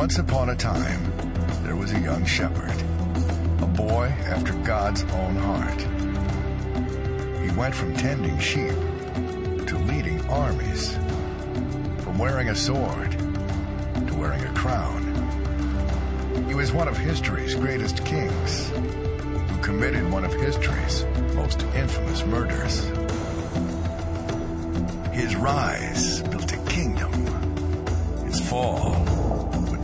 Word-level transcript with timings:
Once 0.00 0.16
upon 0.18 0.48
a 0.48 0.56
time, 0.56 1.12
there 1.62 1.76
was 1.76 1.92
a 1.92 2.00
young 2.00 2.24
shepherd, 2.24 2.72
a 3.60 3.66
boy 3.66 4.06
after 4.24 4.54
God's 4.60 5.02
own 5.02 5.36
heart. 5.36 5.78
He 7.44 7.54
went 7.54 7.74
from 7.74 7.94
tending 7.94 8.38
sheep 8.38 8.72
to 9.66 9.78
leading 9.86 10.18
armies, 10.30 10.94
from 11.98 12.16
wearing 12.16 12.48
a 12.48 12.54
sword 12.54 13.10
to 13.10 14.14
wearing 14.18 14.42
a 14.42 14.54
crown. 14.54 15.04
He 16.48 16.54
was 16.54 16.72
one 16.72 16.88
of 16.88 16.96
history's 16.96 17.54
greatest 17.54 18.02
kings, 18.06 18.70
who 18.70 19.58
committed 19.60 20.10
one 20.10 20.24
of 20.24 20.32
history's 20.32 21.04
most 21.34 21.60
infamous 21.74 22.24
murders. 22.24 22.86
His 25.12 25.36
rise 25.36 26.22
built 26.22 26.50
a 26.54 26.58
kingdom. 26.70 27.12
His 28.24 28.40
fall 28.48 29.19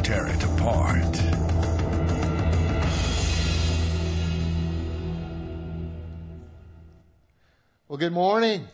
tear 0.06 0.28
it 0.28 0.44
apart. 0.44 1.16
Well, 7.88 7.98
good 7.98 8.12
morning. 8.12 8.68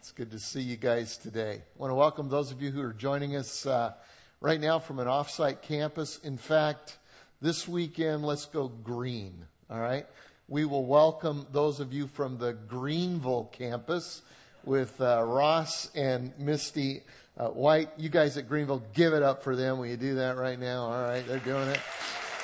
It's 0.00 0.10
good 0.10 0.32
to 0.32 0.40
see 0.40 0.60
you 0.60 0.76
guys 0.76 1.16
today. 1.16 1.62
I 1.62 1.78
want 1.78 1.92
to 1.92 1.94
welcome 1.94 2.28
those 2.28 2.50
of 2.50 2.60
you 2.60 2.72
who 2.72 2.82
are 2.82 2.92
joining 2.92 3.36
us 3.36 3.64
uh, 3.64 3.92
right 4.40 4.60
now 4.60 4.80
from 4.80 4.98
an 4.98 5.06
offsite 5.06 5.62
campus. 5.62 6.18
In 6.24 6.36
fact, 6.36 6.98
this 7.40 7.68
weekend, 7.68 8.24
let's 8.24 8.46
go 8.46 8.66
green. 8.66 9.46
All 9.70 9.78
right. 9.78 10.06
We 10.48 10.64
will 10.64 10.84
welcome 10.84 11.46
those 11.52 11.78
of 11.78 11.92
you 11.92 12.08
from 12.08 12.38
the 12.38 12.54
Greenville 12.54 13.50
campus 13.52 14.22
with 14.64 15.00
uh, 15.00 15.22
Ross 15.24 15.92
and 15.94 16.36
Misty 16.40 17.02
uh, 17.36 17.48
White. 17.48 17.90
You 17.96 18.08
guys 18.08 18.36
at 18.36 18.48
Greenville, 18.48 18.82
give 18.92 19.12
it 19.12 19.22
up 19.22 19.42
for 19.42 19.56
them. 19.56 19.78
Will 19.78 19.86
you 19.86 19.96
do 19.96 20.16
that 20.16 20.36
right 20.36 20.58
now? 20.58 20.84
All 20.84 21.02
right. 21.02 21.26
They're 21.26 21.38
doing 21.38 21.68
it. 21.68 21.80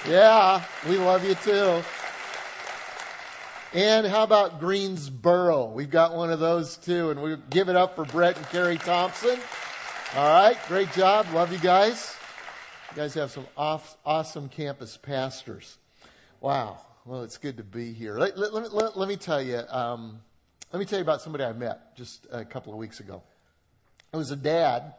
Yeah. 0.08 0.62
We 0.88 0.96
love 0.96 1.24
you 1.24 1.34
too. 1.34 1.82
And 3.74 4.06
how 4.06 4.22
about 4.22 4.60
Greensboro? 4.60 5.66
We've 5.66 5.90
got 5.90 6.14
one 6.14 6.30
of 6.30 6.40
those 6.40 6.78
too, 6.78 7.10
and 7.10 7.20
we 7.20 7.36
give 7.50 7.68
it 7.68 7.76
up 7.76 7.96
for 7.96 8.06
Brett 8.06 8.36
and 8.38 8.48
Carrie 8.48 8.78
Thompson. 8.78 9.38
All 10.16 10.26
right, 10.26 10.56
great 10.68 10.90
job. 10.92 11.26
Love 11.34 11.52
you 11.52 11.58
guys. 11.58 12.16
You 12.90 12.96
guys 12.96 13.12
have 13.12 13.30
some 13.30 13.46
off, 13.58 13.98
awesome 14.06 14.48
campus 14.48 14.96
pastors. 14.96 15.76
Wow. 16.40 16.80
Well, 17.04 17.24
it's 17.24 17.36
good 17.36 17.58
to 17.58 17.62
be 17.62 17.92
here. 17.92 18.18
Let, 18.18 18.38
let, 18.38 18.54
let, 18.54 18.72
let, 18.72 18.96
let 18.96 19.06
me 19.06 19.16
tell 19.16 19.42
you. 19.42 19.60
Um, 19.68 20.20
let 20.72 20.78
me 20.78 20.86
tell 20.86 20.98
you 20.98 21.02
about 21.02 21.20
somebody 21.20 21.44
I 21.44 21.52
met 21.52 21.94
just 21.94 22.26
a 22.32 22.46
couple 22.46 22.72
of 22.72 22.78
weeks 22.78 23.00
ago. 23.00 23.22
It 24.12 24.16
was 24.16 24.30
a 24.30 24.36
dad, 24.36 24.94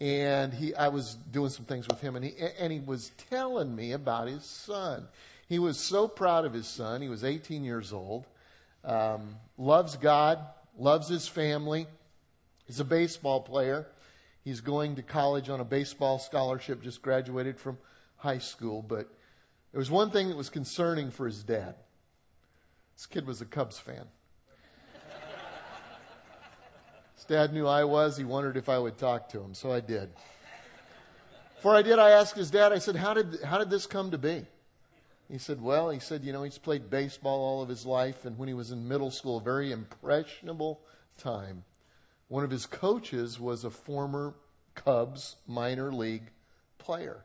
and 0.00 0.52
he. 0.54 0.74
I 0.74 0.88
was 0.88 1.14
doing 1.14 1.50
some 1.50 1.64
things 1.64 1.88
with 1.88 2.00
him, 2.00 2.16
and 2.16 2.24
he 2.24 2.34
and 2.58 2.72
he 2.72 2.80
was 2.80 3.10
telling 3.30 3.74
me 3.74 3.92
about 3.92 4.28
his 4.28 4.44
son. 4.44 5.08
He 5.48 5.58
was 5.58 5.78
so 5.78 6.06
proud 6.06 6.44
of 6.44 6.52
his 6.52 6.68
son. 6.68 7.02
He 7.02 7.08
was 7.08 7.24
18 7.24 7.64
years 7.64 7.92
old. 7.92 8.26
Um, 8.84 9.36
loves 9.58 9.96
God, 9.96 10.38
loves 10.78 11.08
his 11.08 11.26
family. 11.26 11.88
He's 12.66 12.78
a 12.78 12.84
baseball 12.84 13.40
player. 13.40 13.88
He's 14.44 14.60
going 14.60 14.94
to 14.96 15.02
college 15.02 15.48
on 15.48 15.58
a 15.58 15.64
baseball 15.64 16.20
scholarship, 16.20 16.82
just 16.82 17.02
graduated 17.02 17.58
from 17.58 17.78
high 18.16 18.38
school. 18.38 18.80
But 18.80 19.08
there 19.72 19.80
was 19.80 19.90
one 19.90 20.10
thing 20.10 20.28
that 20.28 20.36
was 20.36 20.50
concerning 20.50 21.10
for 21.10 21.26
his 21.26 21.42
dad. 21.42 21.74
This 22.96 23.06
kid 23.06 23.26
was 23.26 23.40
a 23.40 23.44
Cubs 23.44 23.78
fan. 23.78 24.04
His 27.20 27.26
dad 27.26 27.52
knew 27.52 27.66
I 27.66 27.84
was. 27.84 28.16
He 28.16 28.24
wondered 28.24 28.56
if 28.56 28.70
I 28.70 28.78
would 28.78 28.96
talk 28.96 29.28
to 29.30 29.40
him, 29.40 29.52
so 29.52 29.70
I 29.70 29.80
did. 29.80 30.08
Before 31.56 31.76
I 31.76 31.82
did, 31.82 31.98
I 31.98 32.12
asked 32.12 32.34
his 32.34 32.50
dad, 32.50 32.72
I 32.72 32.78
said, 32.78 32.96
How 32.96 33.12
did, 33.12 33.42
how 33.44 33.58
did 33.58 33.68
this 33.68 33.84
come 33.84 34.10
to 34.12 34.18
be? 34.18 34.46
He 35.30 35.36
said, 35.36 35.60
Well, 35.60 35.90
he 35.90 35.98
said, 35.98 36.24
you 36.24 36.32
know, 36.32 36.42
he's 36.42 36.56
played 36.56 36.88
baseball 36.88 37.38
all 37.38 37.62
of 37.62 37.68
his 37.68 37.84
life, 37.84 38.24
and 38.24 38.38
when 38.38 38.48
he 38.48 38.54
was 38.54 38.70
in 38.70 38.88
middle 38.88 39.10
school, 39.10 39.36
a 39.36 39.42
very 39.42 39.70
impressionable 39.70 40.80
time, 41.18 41.62
one 42.28 42.42
of 42.42 42.50
his 42.50 42.64
coaches 42.64 43.38
was 43.38 43.64
a 43.64 43.70
former 43.70 44.34
Cubs 44.74 45.36
minor 45.46 45.92
league 45.92 46.30
player. 46.78 47.22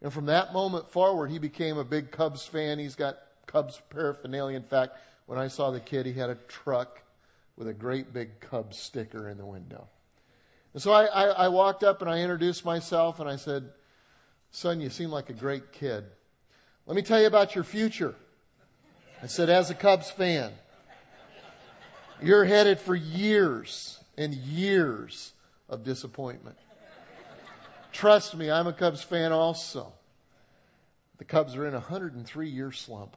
And 0.00 0.12
from 0.12 0.26
that 0.26 0.52
moment 0.52 0.88
forward, 0.88 1.32
he 1.32 1.40
became 1.40 1.78
a 1.78 1.84
big 1.84 2.12
Cubs 2.12 2.46
fan. 2.46 2.78
He's 2.78 2.94
got 2.94 3.18
Cubs 3.46 3.82
paraphernalia. 3.90 4.56
In 4.56 4.62
fact, 4.62 4.98
when 5.26 5.40
I 5.40 5.48
saw 5.48 5.72
the 5.72 5.80
kid, 5.80 6.06
he 6.06 6.12
had 6.12 6.30
a 6.30 6.36
truck 6.46 7.02
with 7.56 7.68
a 7.68 7.74
great 7.74 8.12
big 8.12 8.40
Cubs 8.40 8.78
sticker 8.78 9.28
in 9.28 9.38
the 9.38 9.46
window. 9.46 9.88
And 10.72 10.82
so 10.82 10.92
I, 10.92 11.04
I, 11.04 11.24
I 11.26 11.48
walked 11.48 11.84
up 11.84 12.00
and 12.00 12.10
I 12.10 12.20
introduced 12.20 12.64
myself 12.64 13.20
and 13.20 13.28
I 13.28 13.36
said, 13.36 13.68
Son, 14.50 14.80
you 14.80 14.90
seem 14.90 15.10
like 15.10 15.30
a 15.30 15.34
great 15.34 15.72
kid. 15.72 16.04
Let 16.86 16.96
me 16.96 17.02
tell 17.02 17.20
you 17.20 17.26
about 17.26 17.54
your 17.54 17.64
future. 17.64 18.14
I 19.22 19.26
said, 19.26 19.48
as 19.48 19.70
a 19.70 19.74
Cubs 19.74 20.10
fan, 20.10 20.52
you're 22.20 22.44
headed 22.44 22.80
for 22.80 22.94
years 22.94 23.98
and 24.16 24.34
years 24.34 25.32
of 25.68 25.84
disappointment. 25.84 26.56
Trust 27.92 28.36
me, 28.36 28.50
I'm 28.50 28.66
a 28.66 28.72
Cubs 28.72 29.02
fan 29.02 29.32
also. 29.32 29.92
The 31.18 31.24
Cubs 31.24 31.54
are 31.56 31.66
in 31.66 31.74
a 31.74 31.78
103 31.78 32.48
year 32.48 32.72
slump. 32.72 33.16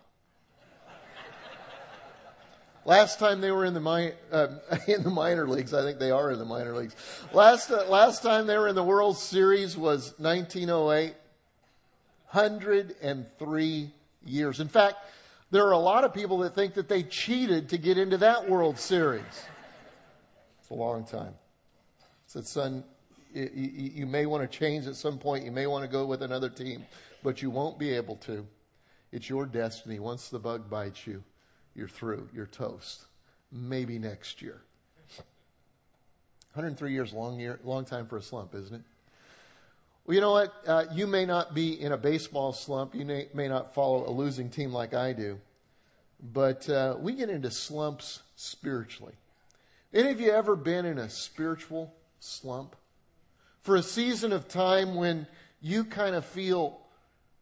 Last 2.86 3.18
time 3.18 3.42
they 3.42 3.52
were 3.52 3.66
in 3.66 3.74
the, 3.74 3.82
mi- 3.82 4.14
uh, 4.32 4.48
in 4.88 5.04
the 5.04 5.10
minor 5.10 5.48
leagues, 5.48 5.74
I 5.74 5.82
think 5.82 5.98
they 5.98 6.12
are 6.12 6.32
in 6.32 6.40
the 6.40 6.46
minor 6.46 6.74
leagues. 6.76 6.96
Last, 7.34 7.72
uh, 7.72 7.86
last 7.90 8.22
time 8.22 8.46
they 8.46 8.58
were 8.58 8.68
in 8.68 8.76
the 8.76 8.84
World 8.84 9.18
Series 9.18 9.76
was 9.76 10.14
1908. 10.20 11.16
103 12.32 13.92
years. 14.26 14.60
In 14.60 14.68
fact, 14.68 14.98
there 15.52 15.66
are 15.66 15.72
a 15.72 15.78
lot 15.78 16.04
of 16.04 16.14
people 16.14 16.40
that 16.40 16.54
think 16.54 16.74
that 16.74 16.90
they 16.90 17.02
cheated 17.04 17.70
to 17.70 17.78
get 17.78 17.98
into 17.98 18.18
that 18.18 18.50
World 18.50 18.78
Series. 18.78 19.24
It's 20.60 20.70
a 20.70 20.74
long 20.74 21.06
time. 21.06 21.34
Said, 22.28 22.46
son, 22.46 22.84
you 23.34 24.06
may 24.06 24.26
want 24.26 24.50
to 24.50 24.58
change 24.58 24.86
at 24.88 24.96
some 24.96 25.18
point. 25.18 25.46
You 25.46 25.52
may 25.52 25.66
want 25.68 25.86
to 25.86 25.88
go 25.90 26.06
with 26.06 26.24
another 26.24 26.50
team, 26.50 26.86
but 27.24 27.42
you 27.42 27.50
won't 27.50 27.80
be 27.80 27.92
able 27.94 28.18
to. 28.18 28.46
It's 29.12 29.30
your 29.30 29.46
destiny. 29.46 30.00
Once 30.00 30.28
the 30.28 30.40
bug 30.40 30.70
bites 30.70 31.08
you, 31.08 31.24
you're 31.76 31.88
through. 31.88 32.30
You're 32.34 32.46
toast. 32.46 33.06
Maybe 33.52 34.00
next 34.00 34.42
year. 34.42 34.62
103 36.54 36.94
years, 36.94 37.12
long 37.12 37.40
year, 37.40 37.60
long 37.66 37.84
time 37.84 38.08
for 38.08 38.18
a 38.18 38.22
slump, 38.22 38.56
isn't 38.56 38.76
it? 38.76 38.82
Well, 40.06 40.16
you 40.16 40.22
know 40.22 40.32
what? 40.32 40.54
Uh, 40.66 40.86
you 40.94 41.06
may 41.06 41.26
not 41.26 41.54
be 41.54 41.80
in 41.82 41.92
a 41.92 41.98
baseball 41.98 42.54
slump. 42.54 42.96
You 42.96 43.06
may, 43.06 43.28
may 43.34 43.48
not 43.48 43.74
follow 43.74 44.08
a 44.08 44.12
losing 44.12 44.50
team 44.50 44.72
like 44.72 44.94
I 44.94 45.14
do. 45.14 45.38
But 46.22 46.70
uh, 46.70 46.96
we 47.00 47.14
get 47.14 47.30
into 47.30 47.52
slumps 47.52 48.22
spiritually. 48.36 49.14
Any 49.94 50.12
of 50.12 50.22
you 50.22 50.32
ever 50.32 50.56
been 50.56 50.86
in 50.86 50.98
a 50.98 51.10
spiritual 51.10 51.94
slump? 52.20 52.76
For 53.64 53.76
a 53.76 53.84
season 53.84 54.32
of 54.32 54.48
time 54.48 54.96
when 54.96 55.28
you 55.62 55.84
kind 55.84 56.16
of 56.16 56.24
feel, 56.24 56.80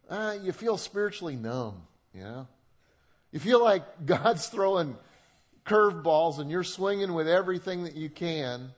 uh, 0.08 0.36
you 0.42 0.52
feel 0.52 0.76
spiritually 0.76 1.36
numb, 1.36 1.82
you 2.14 2.22
know? 2.22 2.48
You 3.34 3.40
feel 3.40 3.62
like 3.62 4.06
God's 4.06 4.46
throwing 4.46 4.96
curveballs 5.66 6.38
and 6.38 6.50
you're 6.50 6.64
swinging 6.64 7.12
with 7.12 7.28
everything 7.28 7.84
that 7.84 7.96
you 7.96 8.08
can 8.08 8.70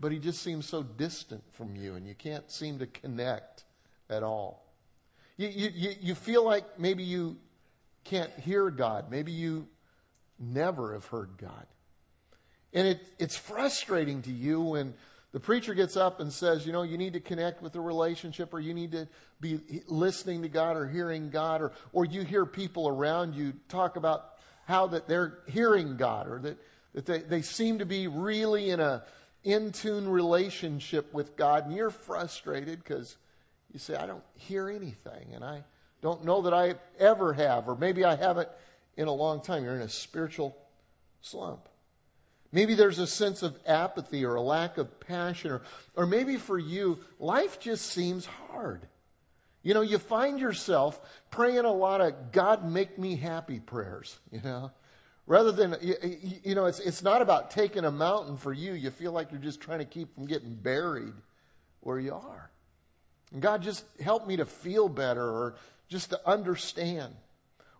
but 0.00 0.12
he 0.12 0.18
just 0.18 0.42
seems 0.42 0.66
so 0.66 0.82
distant 0.82 1.42
from 1.54 1.74
you 1.74 1.94
and 1.94 2.06
you 2.06 2.14
can't 2.14 2.50
seem 2.50 2.78
to 2.78 2.86
connect 2.86 3.64
at 4.08 4.22
all. 4.22 4.64
You, 5.36 5.48
you, 5.48 5.94
you 6.00 6.14
feel 6.14 6.44
like 6.44 6.78
maybe 6.78 7.02
you 7.02 7.36
can't 8.04 8.30
hear 8.40 8.70
God. 8.70 9.10
Maybe 9.10 9.32
you 9.32 9.66
never 10.38 10.94
have 10.94 11.06
heard 11.06 11.30
God. 11.36 11.66
And 12.72 12.86
it, 12.86 13.00
it's 13.18 13.36
frustrating 13.36 14.22
to 14.22 14.30
you 14.30 14.60
when 14.60 14.94
the 15.32 15.40
preacher 15.40 15.74
gets 15.74 15.96
up 15.96 16.20
and 16.20 16.32
says, 16.32 16.66
you 16.66 16.72
know, 16.72 16.82
you 16.82 16.96
need 16.96 17.12
to 17.12 17.20
connect 17.20 17.62
with 17.62 17.72
the 17.72 17.80
relationship 17.80 18.54
or 18.54 18.60
you 18.60 18.72
need 18.72 18.92
to 18.92 19.08
be 19.40 19.60
listening 19.86 20.42
to 20.42 20.48
God 20.48 20.76
or 20.76 20.86
hearing 20.86 21.30
God 21.30 21.60
or, 21.60 21.72
or 21.92 22.04
you 22.04 22.22
hear 22.22 22.46
people 22.46 22.88
around 22.88 23.34
you 23.34 23.52
talk 23.68 23.96
about 23.96 24.34
how 24.66 24.86
that 24.88 25.06
they're 25.06 25.38
hearing 25.46 25.96
God 25.96 26.28
or 26.28 26.38
that, 26.40 26.58
that 26.94 27.06
they, 27.06 27.18
they 27.18 27.42
seem 27.42 27.78
to 27.78 27.86
be 27.86 28.06
really 28.06 28.70
in 28.70 28.80
a, 28.80 29.04
in 29.44 29.72
tune 29.72 30.08
relationship 30.08 31.12
with 31.14 31.36
God, 31.36 31.66
and 31.66 31.74
you're 31.74 31.90
frustrated 31.90 32.82
because 32.82 33.16
you 33.72 33.78
say, 33.78 33.96
I 33.96 34.06
don't 34.06 34.24
hear 34.34 34.68
anything, 34.68 35.34
and 35.34 35.44
I 35.44 35.62
don't 36.02 36.24
know 36.24 36.42
that 36.42 36.54
I 36.54 36.74
ever 36.98 37.32
have, 37.32 37.68
or 37.68 37.76
maybe 37.76 38.04
I 38.04 38.16
haven't 38.16 38.48
in 38.96 39.08
a 39.08 39.12
long 39.12 39.40
time. 39.40 39.64
You're 39.64 39.76
in 39.76 39.82
a 39.82 39.88
spiritual 39.88 40.56
slump. 41.20 41.68
Maybe 42.50 42.74
there's 42.74 42.98
a 42.98 43.06
sense 43.06 43.42
of 43.42 43.58
apathy 43.66 44.24
or 44.24 44.36
a 44.36 44.42
lack 44.42 44.78
of 44.78 45.00
passion, 45.00 45.50
or, 45.50 45.62
or 45.94 46.06
maybe 46.06 46.36
for 46.36 46.58
you, 46.58 46.98
life 47.18 47.60
just 47.60 47.86
seems 47.86 48.24
hard. 48.24 48.86
You 49.62 49.74
know, 49.74 49.82
you 49.82 49.98
find 49.98 50.40
yourself 50.40 51.00
praying 51.30 51.66
a 51.66 51.72
lot 51.72 52.00
of 52.00 52.32
God 52.32 52.64
make 52.64 52.98
me 52.98 53.16
happy 53.16 53.60
prayers, 53.60 54.18
you 54.30 54.40
know. 54.42 54.70
Rather 55.26 55.52
than, 55.52 55.76
you 56.42 56.54
know, 56.54 56.64
it's, 56.64 56.78
it's 56.80 57.02
not 57.02 57.20
about 57.20 57.50
taking 57.50 57.84
a 57.84 57.90
mountain 57.90 58.38
for 58.38 58.50
you. 58.50 58.72
You 58.72 58.90
feel 58.90 59.12
like 59.12 59.30
you're 59.30 59.40
just 59.40 59.60
trying 59.60 59.80
to 59.80 59.84
keep 59.84 60.14
from 60.14 60.24
getting 60.24 60.54
buried 60.54 61.12
where 61.80 61.98
you 61.98 62.14
are. 62.14 62.50
And 63.32 63.42
God, 63.42 63.60
just 63.60 63.84
help 64.00 64.26
me 64.26 64.36
to 64.38 64.46
feel 64.46 64.88
better 64.88 65.22
or 65.22 65.56
just 65.88 66.10
to 66.10 66.20
understand. 66.26 67.14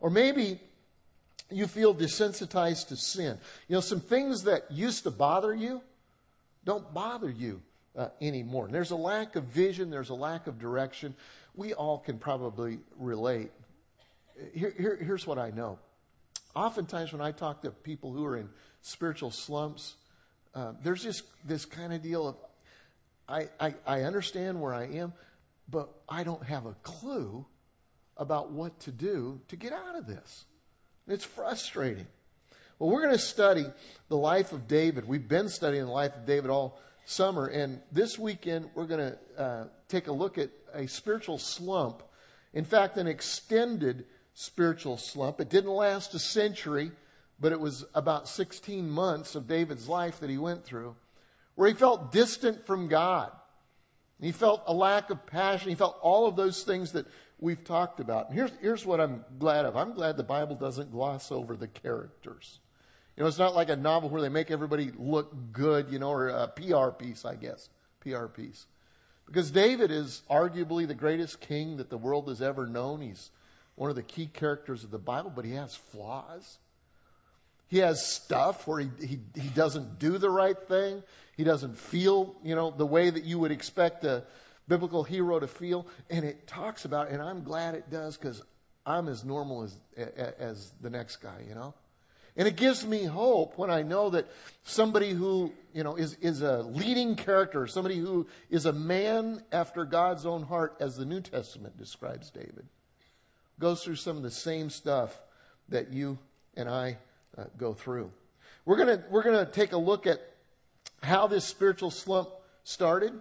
Or 0.01 0.11
maybe 0.11 0.61
you 1.51 1.67
feel 1.67 1.95
desensitized 1.95 2.89
to 2.89 2.97
sin. 2.97 3.39
You 3.69 3.77
know, 3.77 3.81
some 3.81 4.01
things 4.01 4.43
that 4.45 4.71
used 4.71 5.05
to 5.05 5.11
bother 5.11 5.55
you 5.55 5.83
don't 6.65 6.93
bother 6.93 7.31
you 7.31 7.63
uh, 7.97 8.09
anymore. 8.21 8.67
And 8.67 8.75
there's 8.75 8.91
a 8.91 8.97
lack 8.97 9.37
of 9.37 9.45
vision, 9.45 9.91
there's 9.91 10.11
a 10.11 10.15
lack 10.15 10.47
of 10.47 10.59
direction. 10.59 11.15
We 11.55 11.73
all 11.73 11.99
can 11.99 12.19
probably 12.19 12.79
relate. 12.99 13.51
Here, 14.55 14.75
here, 14.77 14.97
here's 15.01 15.27
what 15.27 15.39
I 15.39 15.51
know. 15.51 15.79
Oftentimes, 16.55 17.13
when 17.13 17.21
I 17.23 17.33
talk 17.33 17.63
to 17.63 17.71
people 17.71 18.13
who 18.13 18.25
are 18.25 18.37
in 18.37 18.49
spiritual 18.83 19.31
slumps, 19.31 19.97
uh, 20.55 20.73
there's 20.83 21.03
just 21.03 21.23
this 21.45 21.65
kind 21.65 21.93
of 21.93 22.03
deal 22.03 22.29
of 22.29 22.37
I, 23.29 23.49
I, 23.61 23.75
I 23.87 24.03
understand 24.03 24.61
where 24.61 24.73
I 24.73 24.85
am, 24.87 25.13
but 25.71 25.91
I 26.09 26.25
don't 26.25 26.43
have 26.45 26.67
a 26.67 26.75
clue 26.83 27.45
about 28.17 28.51
what 28.51 28.79
to 28.81 28.91
do 28.91 29.41
to 29.49 29.57
get 29.57 29.73
out 29.73 29.97
of 29.97 30.07
this. 30.07 30.45
It's 31.09 31.25
frustrating. 31.25 32.07
Well, 32.79 32.91
we're 32.91 33.03
going 33.03 33.15
to 33.15 33.19
study 33.19 33.65
the 34.09 34.17
life 34.17 34.53
of 34.53 34.69
David. 34.69 35.09
We've 35.09 35.27
been 35.27 35.49
studying 35.49 35.87
the 35.87 35.91
life 35.91 36.15
of 36.15 36.27
David 36.27 36.51
all 36.51 36.79
summer, 37.07 37.47
and 37.47 37.81
this 37.91 38.19
weekend 38.19 38.69
we're 38.75 38.87
going 38.87 39.13
to 39.13 39.43
uh, 39.43 39.65
take 39.89 40.09
a 40.09 40.13
look 40.13 40.37
at 40.37 40.51
a 40.75 40.87
spiritual 40.87 41.39
slump. 41.39 42.03
In 42.53 42.65
fact, 42.65 42.99
an 42.99 43.07
extended 43.07 44.05
spiritual 44.35 44.99
slump. 44.99 45.41
It 45.41 45.49
didn't 45.49 45.71
last 45.71 46.15
a 46.15 46.19
century, 46.19 46.93
but 47.41 47.53
it 47.53 47.61
was 47.61 47.87
about 47.95 48.29
16 48.29 48.89
months 48.89 49.35
of 49.35 49.49
David's 49.49 49.89
life 49.89 50.21
that 50.21 50.29
he 50.29 50.39
went 50.39 50.65
through, 50.65 50.95
where 51.55 51.69
he 51.69 51.75
felt 51.75 52.13
distant 52.13 52.67
from 52.67 52.87
God. 52.87 53.33
He 54.21 54.33
felt 54.33 54.63
a 54.67 54.75
lack 54.75 55.11
of 55.11 55.27
passion. 55.27 55.71
He 55.71 55.75
felt 55.75 55.99
all 56.03 56.27
of 56.27 56.37
those 56.37 56.65
things 56.65 56.93
that 56.93 57.07
we've 57.41 57.63
talked 57.65 58.01
about. 58.01 58.29
And 58.29 58.39
here's, 58.39 58.51
here's 58.61 58.87
what 58.87 59.01
I'm 59.01 59.25
glad 59.39 59.65
of. 59.65 59.77
I'm 59.77 59.93
glad 59.93 60.17
the 60.17 60.23
Bible 60.23 60.57
doesn't 60.57 60.91
gloss 60.91 61.31
over 61.31 61.57
the 61.57 61.69
characters. 61.69 62.61
You 63.17 63.23
know, 63.23 63.29
it's 63.29 63.39
not 63.39 63.55
like 63.55 63.69
a 63.69 63.77
novel 63.77 64.11
where 64.11 64.23
they 64.23 64.29
make 64.29 64.51
everybody 64.51 64.93
look 64.97 65.53
good, 65.53 65.91
you 65.91 65.99
know, 65.99 66.11
or 66.11 66.29
a 66.29 66.49
PR 66.49 66.91
piece, 66.91 67.25
I 67.25 67.35
guess. 67.35 67.69
PR 68.01 68.27
piece. 68.27 68.67
Because 69.27 69.51
David 69.51 69.91
is 69.91 70.23
arguably 70.31 70.87
the 70.87 70.95
greatest 70.95 71.41
king 71.41 71.77
that 71.77 71.91
the 71.91 71.99
world 71.99 72.29
has 72.29 72.41
ever 72.41 72.67
known. 72.67 73.01
He's 73.01 73.31
one 73.75 73.91
of 73.91 73.97
the 73.97 74.03
key 74.03 74.27
characters 74.27 74.85
of 74.85 74.91
the 74.91 74.99
Bible, 74.99 75.33
but 75.35 75.45
he 75.45 75.53
has 75.53 75.75
flaws. 75.75 76.59
He 77.69 77.79
has 77.79 78.07
stuff 78.07 78.67
where 78.67 78.81
he, 78.81 78.91
he, 79.01 79.19
he 79.39 79.49
doesn't 79.51 79.99
do 79.99 80.17
the 80.17 80.31
right 80.31 80.59
thing. 80.69 81.03
He 81.37 81.45
doesn't 81.45 81.77
feel, 81.77 82.35
you 82.43 82.55
know, 82.55 82.71
the 82.71 82.87
way 82.87 83.11
that 83.11 83.25
you 83.25 83.39
would 83.39 83.53
expect 83.53 84.05
a 84.05 84.25
biblical 84.69 85.03
hero 85.03 85.41
to 85.41 85.49
feel. 85.49 85.87
And 86.11 86.25
it 86.25 86.47
talks 86.47 86.85
about, 86.85 87.11
and 87.11 87.21
I'm 87.21 87.43
glad 87.43 87.75
it 87.75 87.91
does 87.91 88.17
because 88.17 88.43
I'm 88.87 89.09
as 89.09 89.25
normal 89.25 89.63
as, 89.63 89.77
as 90.39 90.73
the 90.81 90.91
next 90.91 91.17
guy, 91.17 91.45
you 91.49 91.55
know? 91.55 91.75
And 92.37 92.47
it 92.47 92.55
gives 92.55 92.87
me 92.87 93.03
hope 93.03 93.59
when 93.59 93.69
I 93.69 93.83
know 93.83 94.11
that 94.11 94.29
somebody 94.63 95.11
who, 95.11 95.53
you 95.75 95.83
know, 95.83 95.97
is, 95.97 96.15
is 96.21 96.41
a 96.41 96.63
leading 96.63 97.17
character, 97.17 97.67
somebody 97.67 97.97
who 97.97 98.29
is 98.49 98.65
a 98.65 98.73
man 98.73 99.43
after 99.51 99.85
God's 99.85 100.25
own 100.25 100.45
heart, 100.45 100.77
as 100.79 100.97
the 100.97 101.05
New 101.05 101.21
Testament 101.21 101.77
describes 101.77 102.31
David, 102.31 102.69
goes 103.59 103.83
through 103.83 103.97
some 103.97 104.17
of 104.17 104.23
the 104.23 104.31
same 104.31 104.71
stuff 104.71 105.21
that 105.69 105.93
you 105.93 106.17
and 106.57 106.69
I 106.69 106.99
uh, 107.37 107.45
go 107.57 107.75
through. 107.75 108.13
We're 108.65 108.77
going 108.77 108.99
to 108.99 109.05
we're 109.11 109.23
to 109.25 109.47
take 109.51 109.73
a 109.73 109.79
look 109.79 110.07
at 110.07 110.21
how 111.03 111.27
this 111.27 111.45
spiritual 111.45 111.91
slump 111.91 112.29
started. 112.63 113.13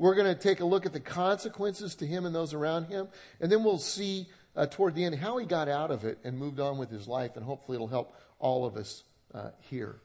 We're 0.00 0.14
going 0.14 0.34
to 0.34 0.40
take 0.40 0.60
a 0.60 0.64
look 0.64 0.86
at 0.86 0.94
the 0.94 1.00
consequences 1.00 1.94
to 1.96 2.06
him 2.06 2.24
and 2.24 2.34
those 2.34 2.54
around 2.54 2.86
him, 2.86 3.08
and 3.38 3.52
then 3.52 3.62
we'll 3.62 3.76
see 3.76 4.28
uh, 4.56 4.64
toward 4.64 4.94
the 4.94 5.04
end 5.04 5.14
how 5.16 5.36
he 5.36 5.44
got 5.44 5.68
out 5.68 5.90
of 5.90 6.04
it 6.04 6.16
and 6.24 6.38
moved 6.38 6.58
on 6.58 6.78
with 6.78 6.90
his 6.90 7.06
life, 7.06 7.36
and 7.36 7.44
hopefully 7.44 7.76
it'll 7.76 7.86
help 7.86 8.16
all 8.38 8.64
of 8.64 8.78
us 8.78 9.04
uh, 9.34 9.50
here. 9.68 9.96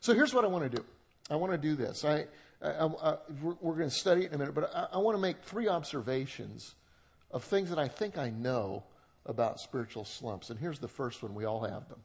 So 0.00 0.14
here's 0.14 0.32
what 0.32 0.46
I 0.46 0.48
want 0.48 0.72
to 0.72 0.78
do. 0.78 0.82
I 1.30 1.36
want 1.36 1.52
to 1.52 1.58
do 1.58 1.74
this. 1.74 2.02
I, 2.02 2.24
I, 2.62 2.86
I 2.86 3.16
we're, 3.42 3.54
we're, 3.60 3.74
going 3.74 3.90
to 3.90 3.94
study 3.94 4.22
it 4.22 4.28
in 4.28 4.36
a 4.36 4.38
minute, 4.38 4.54
but 4.54 4.74
I, 4.74 4.94
I 4.94 4.98
want 5.00 5.18
to 5.18 5.20
make 5.20 5.36
three 5.42 5.68
observations 5.68 6.74
of 7.30 7.44
things 7.44 7.68
that 7.68 7.78
I 7.78 7.88
think 7.88 8.16
I 8.16 8.30
know 8.30 8.84
about 9.26 9.60
spiritual 9.60 10.06
slumps. 10.06 10.48
And 10.48 10.58
here's 10.58 10.78
the 10.78 10.88
first 10.88 11.22
one: 11.22 11.34
we 11.34 11.44
all 11.44 11.60
have 11.60 11.90
them. 11.90 12.00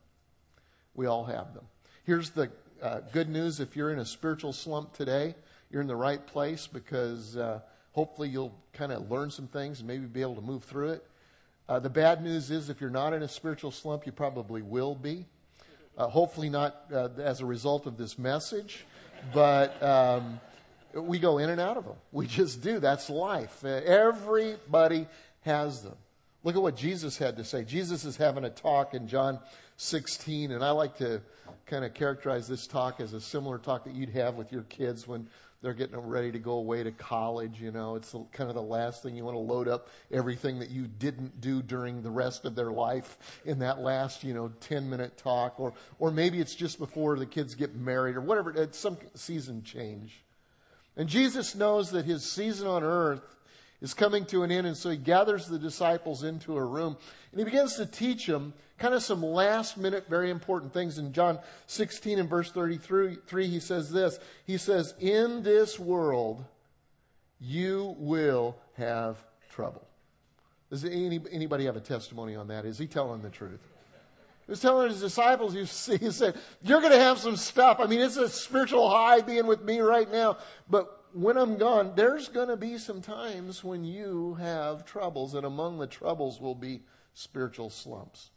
We 0.96 1.06
all 1.06 1.24
have 1.24 1.54
them. 1.54 1.64
Here's 2.04 2.32
the 2.32 2.52
uh, 2.82 3.00
good 3.14 3.30
news: 3.30 3.62
if 3.62 3.78
you're 3.78 3.94
in 3.94 4.00
a 4.00 4.06
spiritual 4.06 4.52
slump 4.52 4.92
today, 4.92 5.34
you're 5.72 5.82
in 5.82 5.88
the 5.88 5.96
right 5.96 6.26
place 6.26 6.68
because 6.68 7.36
uh, 7.38 7.60
hopefully 7.92 8.30
you'll 8.30 8.56
kind 8.74 8.92
of 8.92 9.10
learn 9.10 9.30
some 9.30 9.48
things 9.48 9.80
and 9.80 9.88
maybe 9.88 10.06
be 10.06 10.22
able 10.22 10.36
to 10.36 10.42
move 10.42 10.64
through 10.64 10.90
it. 10.90 11.06
Uh, 11.70 11.80
the 11.80 11.90
bad 11.90 12.24
news 12.24 12.50
is 12.50 12.70
if 12.70 12.80
you're 12.80 12.90
not 12.90 13.14
in 13.14 13.24
a 13.24 13.28
spiritual 13.28 13.72
slump, 13.72 14.06
you 14.06 14.12
probably 14.12 14.62
will 14.62 14.96
be. 14.96 15.26
Uh, 15.98 16.08
hopefully 16.08 16.50
not 16.50 16.86
uh, 16.94 17.10
as 17.18 17.42
a 17.42 17.46
result 17.46 17.88
of 17.88 17.98
this 17.98 18.20
message, 18.20 18.86
but 19.34 19.82
um, 19.82 20.40
we 20.94 21.18
go 21.18 21.40
in 21.40 21.50
and 21.50 21.60
out 21.60 21.76
of 21.76 21.86
them. 21.86 21.96
We 22.12 22.28
just 22.28 22.62
do. 22.62 22.80
That's 22.80 23.10
life. 23.10 23.66
Uh, 23.66 23.70
everybody 23.70 25.08
has 25.42 25.82
them. 25.82 25.96
Look 26.44 26.56
at 26.56 26.62
what 26.62 26.78
Jesus 26.78 27.18
had 27.18 27.36
to 27.38 27.44
say. 27.44 27.64
Jesus 27.64 28.06
is 28.06 28.16
having 28.16 28.46
a 28.46 28.50
talk 28.50 28.94
in 28.94 29.08
John 29.08 29.40
16, 29.78 30.52
and 30.52 30.64
I 30.64 30.72
like 30.72 30.98
to 31.00 31.22
kind 31.66 31.84
of 31.84 31.94
characterize 31.94 32.48
this 32.48 32.68
talk 32.68 33.00
as 33.00 33.14
a 33.14 33.20
similar 33.20 33.58
talk 33.58 33.84
that 33.84 33.94
you'd 33.94 34.10
have 34.10 34.36
with 34.36 34.52
your 34.52 34.64
kids 34.64 35.08
when 35.08 35.28
they're 35.62 35.74
getting 35.74 35.98
ready 35.98 36.32
to 36.32 36.40
go 36.40 36.54
away 36.54 36.84
to 36.84 36.92
college. 36.92 37.60
You 37.60 37.72
know, 37.72 37.96
it's 37.96 38.14
kind 38.32 38.50
of 38.50 38.56
the 38.56 38.62
last 38.62 39.02
thing 39.02 39.16
you 39.16 39.26
want 39.26 39.36
to 39.36 39.40
load 39.40 39.68
up 39.68 39.90
everything 40.12 40.60
that 40.60 40.70
you 40.70 40.88
didn't 40.88 41.42
do 41.42 41.62
during 41.62 42.04
the 42.04 42.12
rest 42.12 42.46
of 42.46 42.56
their 42.56 42.72
life 42.72 43.42
in 43.46 43.60
that 43.60 43.80
last, 43.80 44.24
you 44.24 44.34
know, 44.34 44.52
10 44.60 44.90
minute 44.90 45.18
talk. 45.18 45.60
Or, 45.60 45.74
or 46.00 46.12
maybe 46.12 46.40
it's 46.40 46.56
just 46.56 46.78
before 46.78 47.18
the 47.18 47.26
kids 47.26 47.56
get 47.56 47.76
married 47.76 48.16
or 48.16 48.22
whatever. 48.22 48.52
It's 48.52 48.78
some 48.78 48.98
season 49.16 49.64
change. 49.64 50.24
And 50.96 51.10
Jesus 51.10 51.56
knows 51.56 51.92
that 51.92 52.06
his 52.06 52.24
season 52.24 52.68
on 52.68 52.84
earth 52.84 53.36
is 53.82 53.94
coming 53.94 54.26
to 54.26 54.44
an 54.44 54.52
end. 54.52 54.68
And 54.68 54.78
so 54.78 54.90
he 54.92 54.98
gathers 54.98 55.48
the 55.48 55.60
disciples 55.60 56.24
into 56.24 56.56
a 56.56 56.64
room 56.64 56.98
and 57.32 57.40
he 57.40 57.46
begins 57.46 57.76
to 57.76 57.86
teach 57.86 58.28
them 58.28 58.54
kind 58.78 58.94
of 58.94 59.04
some 59.04 59.24
last 59.24 59.78
minute, 59.78 60.06
very 60.10 60.30
important 60.30 60.74
things. 60.74 60.98
In 60.98 61.14
John 61.14 61.40
16 61.68 62.20
and 62.20 62.30
verse 62.30 62.52
33, 62.52 63.48
he 63.48 63.60
says 63.60 63.92
this. 63.92 64.20
He 64.46 64.58
says, 64.58 64.94
In 65.00 65.44
this 65.44 65.80
world, 65.80 66.46
you 67.40 67.96
will 67.98 68.58
have 68.78 69.18
trouble. 69.50 69.88
Does 70.70 70.84
any, 70.84 71.20
anybody 71.32 71.66
have 71.66 71.78
a 71.78 71.82
testimony 71.82 72.36
on 72.36 72.48
that? 72.50 72.66
Is 72.66 72.78
he 72.78 72.88
telling 72.88 73.22
the 73.22 73.30
truth? 73.30 73.62
He 74.46 74.52
was 74.52 74.62
telling 74.62 74.90
his 74.90 75.02
disciples, 75.02 75.54
he 75.54 75.66
said, 76.12 76.36
You're 76.62 76.82
going 76.82 76.94
to 76.94 77.00
have 77.00 77.18
some 77.18 77.36
stuff. 77.36 77.80
I 77.80 77.86
mean, 77.86 78.00
it's 78.00 78.18
a 78.18 78.30
spiritual 78.30 78.90
high 78.90 79.22
being 79.22 79.48
with 79.48 79.64
me 79.64 79.80
right 79.80 80.10
now. 80.12 80.38
But 80.70 81.06
when 81.14 81.38
I'm 81.38 81.58
gone, 81.58 81.94
there's 81.96 82.30
going 82.30 82.50
to 82.50 82.58
be 82.58 82.78
some 82.78 83.02
times 83.02 83.64
when 83.64 83.84
you 83.84 84.36
have 84.36 84.86
troubles, 84.86 85.34
and 85.34 85.46
among 85.46 85.80
the 85.80 85.88
troubles 85.88 86.40
will 86.40 86.56
be 86.56 86.82
spiritual 87.14 87.70
slumps. 87.70 88.30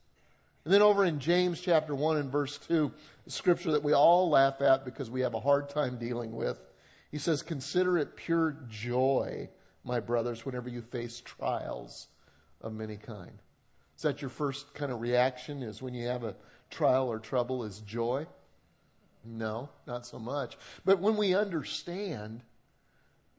And 0.65 0.75
then 0.75 0.83
over 0.83 1.05
in 1.05 1.21
James 1.21 1.61
chapter 1.61 1.95
1 1.95 2.19
and 2.19 2.31
verse 2.31 2.59
2, 2.59 2.93
the 3.25 3.31
scripture 3.31 3.73
that 3.73 3.83
we 3.83 3.93
all 3.93 4.29
laugh 4.29 4.61
at 4.61 4.85
because 4.85 5.11
we 5.11 5.23
have 5.23 5.35
a 5.35 5.41
hard 5.41 5.71
time 5.71 5.97
dealing 5.97 6.33
with, 6.33 6.59
he 7.11 7.19
says, 7.19 7.43
Consider 7.43 7.97
it 7.99 8.17
pure 8.17 8.57
joy, 8.69 9.49
my 9.85 10.01
brothers, 10.01 10.45
whenever 10.45 10.69
you 10.69 10.83
face 10.83 11.23
trials 11.25 12.09
of 12.61 12.75
many 12.75 12.97
kind. 12.97 13.39
Is 13.97 14.03
that 14.03 14.23
your 14.23 14.31
first 14.31 14.75
kind 14.75 14.93
of 14.93 15.01
reaction 15.01 15.63
is 15.63 15.83
when 15.83 15.95
you 15.95 16.07
have 16.09 16.25
a 16.25 16.37
trial 16.69 17.09
or 17.09 17.19
trouble 17.19 17.65
is 17.65 17.81
joy? 17.81 18.27
No, 19.25 19.69
not 19.87 20.07
so 20.07 20.19
much. 20.19 20.57
But 20.85 21.01
when 21.01 21.17
we 21.17 21.35
understand 21.35 22.43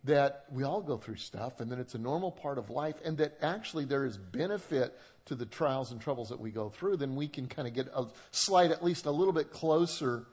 that 0.03 0.45
we 0.51 0.63
all 0.63 0.81
go 0.81 0.97
through 0.97 1.17
stuff 1.17 1.59
and 1.59 1.71
that 1.71 1.79
it's 1.79 1.93
a 1.93 1.99
normal 1.99 2.31
part 2.31 2.57
of 2.57 2.69
life 2.69 2.95
and 3.05 3.17
that 3.19 3.37
actually 3.41 3.85
there 3.85 4.03
is 4.03 4.17
benefit 4.17 4.97
to 5.25 5.35
the 5.35 5.45
trials 5.45 5.91
and 5.91 6.01
troubles 6.01 6.29
that 6.29 6.39
we 6.39 6.49
go 6.49 6.69
through, 6.69 6.97
then 6.97 7.15
we 7.15 7.27
can 7.27 7.47
kind 7.47 7.67
of 7.67 7.73
get 7.73 7.87
a 7.95 8.05
slide 8.31 8.71
at 8.71 8.83
least 8.83 9.05
a 9.05 9.11
little 9.11 9.33
bit 9.33 9.51
closer 9.51 10.25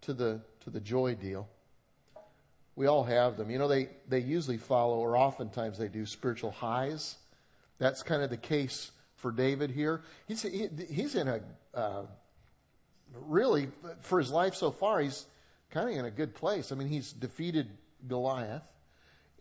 to 0.00 0.12
the 0.12 0.40
to 0.64 0.70
the 0.70 0.80
joy 0.80 1.14
deal. 1.14 1.48
We 2.74 2.86
all 2.86 3.04
have 3.04 3.36
them. 3.36 3.50
You 3.50 3.58
know, 3.58 3.68
they, 3.68 3.88
they 4.08 4.20
usually 4.20 4.56
follow, 4.56 4.98
or 4.98 5.16
oftentimes 5.16 5.76
they 5.76 5.88
do, 5.88 6.06
spiritual 6.06 6.52
highs. 6.52 7.16
That's 7.78 8.02
kind 8.02 8.22
of 8.22 8.30
the 8.30 8.36
case 8.36 8.92
for 9.16 9.30
David 9.30 9.70
here. 9.70 10.02
He's, 10.26 10.42
he, 10.42 10.68
he's 10.90 11.14
in 11.14 11.28
a, 11.28 11.40
uh, 11.74 12.02
really, 13.26 13.68
for 14.00 14.18
his 14.18 14.30
life 14.30 14.54
so 14.54 14.70
far, 14.70 15.00
he's 15.00 15.26
kind 15.70 15.90
of 15.90 15.96
in 15.96 16.04
a 16.04 16.10
good 16.10 16.34
place. 16.34 16.72
I 16.72 16.76
mean, 16.76 16.88
he's 16.88 17.12
defeated 17.12 17.68
Goliath 18.08 18.62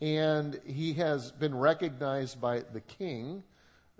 and 0.01 0.59
he 0.65 0.93
has 0.93 1.31
been 1.31 1.55
recognized 1.55 2.41
by 2.41 2.63
the 2.73 2.81
king 2.81 3.43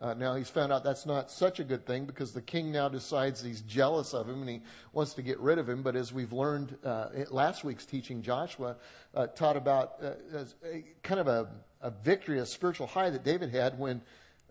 Uh, 0.02 0.16
now 0.16 0.34
he's 0.34 0.50
found 0.50 0.74
out 0.74 0.84
that's 0.84 1.06
not 1.06 1.30
such 1.30 1.60
a 1.60 1.64
good 1.64 1.86
thing 1.86 2.06
because 2.06 2.34
the 2.34 2.42
king 2.42 2.72
now 2.72 2.90
decides 2.90 3.40
he's 3.44 3.62
jealous 3.62 4.16
of 4.16 4.28
him 4.28 4.42
and 4.42 4.50
he 4.50 4.62
wants 4.94 5.14
to 5.14 5.22
get 5.22 5.40
rid 5.40 5.60
of 5.60 5.70
him. 5.70 5.84
But 5.84 5.96
as 5.96 6.12
we've 6.12 6.34
learned 6.34 6.76
uh, 6.84 7.10
last 7.30 7.64
week's 7.64 7.86
teaching, 7.86 8.24
Joshua 8.24 8.78
uh, 9.14 9.28
taught 9.28 9.58
about 9.58 10.02
uh, 10.02 10.46
a, 10.66 10.84
kind 11.04 11.20
of 11.20 11.28
a, 11.28 11.48
a, 11.82 11.92
victory, 11.92 12.40
a 12.40 12.48
spiritual 12.48 12.88
high 12.88 13.12
that 13.12 13.24
David 13.24 13.52
had 13.52 13.78
when 13.78 14.02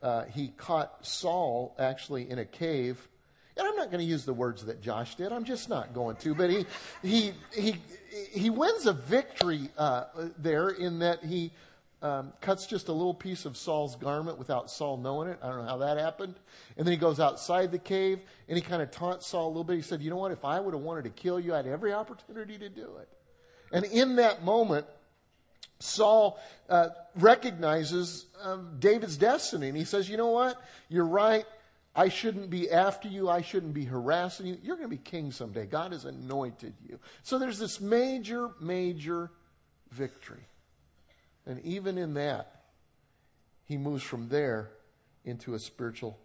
uh, 0.02 0.26
he 0.26 0.52
caught 0.56 1.04
Saul 1.04 1.74
actually 1.80 2.30
in 2.30 2.38
a 2.38 2.44
cave. 2.44 3.08
I'm 3.66 3.76
not 3.76 3.90
going 3.90 4.04
to 4.04 4.10
use 4.10 4.24
the 4.24 4.34
words 4.34 4.64
that 4.64 4.80
Josh 4.82 5.14
did. 5.14 5.32
I'm 5.32 5.44
just 5.44 5.68
not 5.68 5.94
going 5.94 6.16
to. 6.16 6.34
But 6.34 6.50
he 6.50 6.66
he 7.02 7.32
he 7.52 7.76
he 8.32 8.50
wins 8.50 8.86
a 8.86 8.92
victory 8.92 9.68
uh, 9.76 10.04
there 10.38 10.70
in 10.70 10.98
that 11.00 11.24
he 11.24 11.52
um, 12.02 12.32
cuts 12.40 12.66
just 12.66 12.88
a 12.88 12.92
little 12.92 13.14
piece 13.14 13.44
of 13.44 13.56
Saul's 13.56 13.96
garment 13.96 14.38
without 14.38 14.70
Saul 14.70 14.96
knowing 14.96 15.28
it. 15.28 15.38
I 15.42 15.48
don't 15.48 15.58
know 15.58 15.64
how 15.64 15.76
that 15.78 15.98
happened. 15.98 16.34
And 16.76 16.86
then 16.86 16.92
he 16.92 16.98
goes 16.98 17.20
outside 17.20 17.72
the 17.72 17.78
cave 17.78 18.20
and 18.48 18.56
he 18.56 18.62
kind 18.62 18.80
of 18.80 18.90
taunts 18.90 19.26
Saul 19.26 19.46
a 19.46 19.48
little 19.48 19.64
bit. 19.64 19.76
He 19.76 19.82
said, 19.82 20.00
You 20.00 20.10
know 20.10 20.16
what? 20.16 20.32
If 20.32 20.44
I 20.44 20.60
would 20.60 20.72
have 20.72 20.82
wanted 20.82 21.04
to 21.04 21.10
kill 21.10 21.38
you, 21.38 21.52
I 21.52 21.58
had 21.58 21.66
every 21.66 21.92
opportunity 21.92 22.58
to 22.58 22.68
do 22.68 22.88
it. 23.00 23.08
And 23.72 23.84
in 23.84 24.16
that 24.16 24.42
moment, 24.42 24.86
Saul 25.78 26.38
uh, 26.68 26.88
recognizes 27.16 28.26
um, 28.42 28.76
David's 28.78 29.16
destiny 29.16 29.68
and 29.68 29.76
he 29.76 29.84
says, 29.84 30.08
You 30.08 30.16
know 30.16 30.30
what? 30.30 30.60
You're 30.88 31.06
right. 31.06 31.44
I 31.94 32.08
shouldn't 32.08 32.50
be 32.50 32.70
after 32.70 33.08
you. 33.08 33.28
I 33.28 33.42
shouldn't 33.42 33.74
be 33.74 33.84
harassing 33.84 34.46
you. 34.46 34.58
You're 34.62 34.76
going 34.76 34.88
to 34.88 34.96
be 34.96 35.02
king 35.02 35.32
someday. 35.32 35.66
God 35.66 35.92
has 35.92 36.04
anointed 36.04 36.74
you. 36.88 36.98
So 37.22 37.38
there's 37.38 37.58
this 37.58 37.80
major, 37.80 38.50
major 38.60 39.30
victory. 39.90 40.46
And 41.46 41.60
even 41.64 41.98
in 41.98 42.14
that, 42.14 42.62
he 43.64 43.76
moves 43.76 44.02
from 44.02 44.28
there 44.28 44.70
into 45.24 45.54
a 45.54 45.58
spiritual 45.58 46.18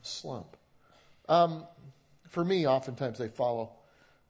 slump. 0.00 0.56
Um, 1.28 1.66
for 2.28 2.44
me, 2.44 2.66
oftentimes 2.66 3.18
they 3.18 3.28
follow 3.28 3.70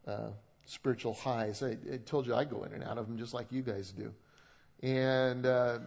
uh, 0.06 0.30
spiritual 0.66 1.14
highs. 1.14 1.62
I, 1.62 1.76
I, 1.92 1.96
told 2.04 2.26
you 2.26 2.34
I 2.34 2.44
go 2.44 2.64
in 2.64 2.72
and 2.72 2.82
out 2.82 2.98
of 2.98 3.06
them 3.06 3.18
just 3.18 3.34
like 3.34 3.46
you 3.50 3.62
guys 3.62 3.92
do. 3.92 4.12
And 4.82 5.46
uh, 5.46 5.78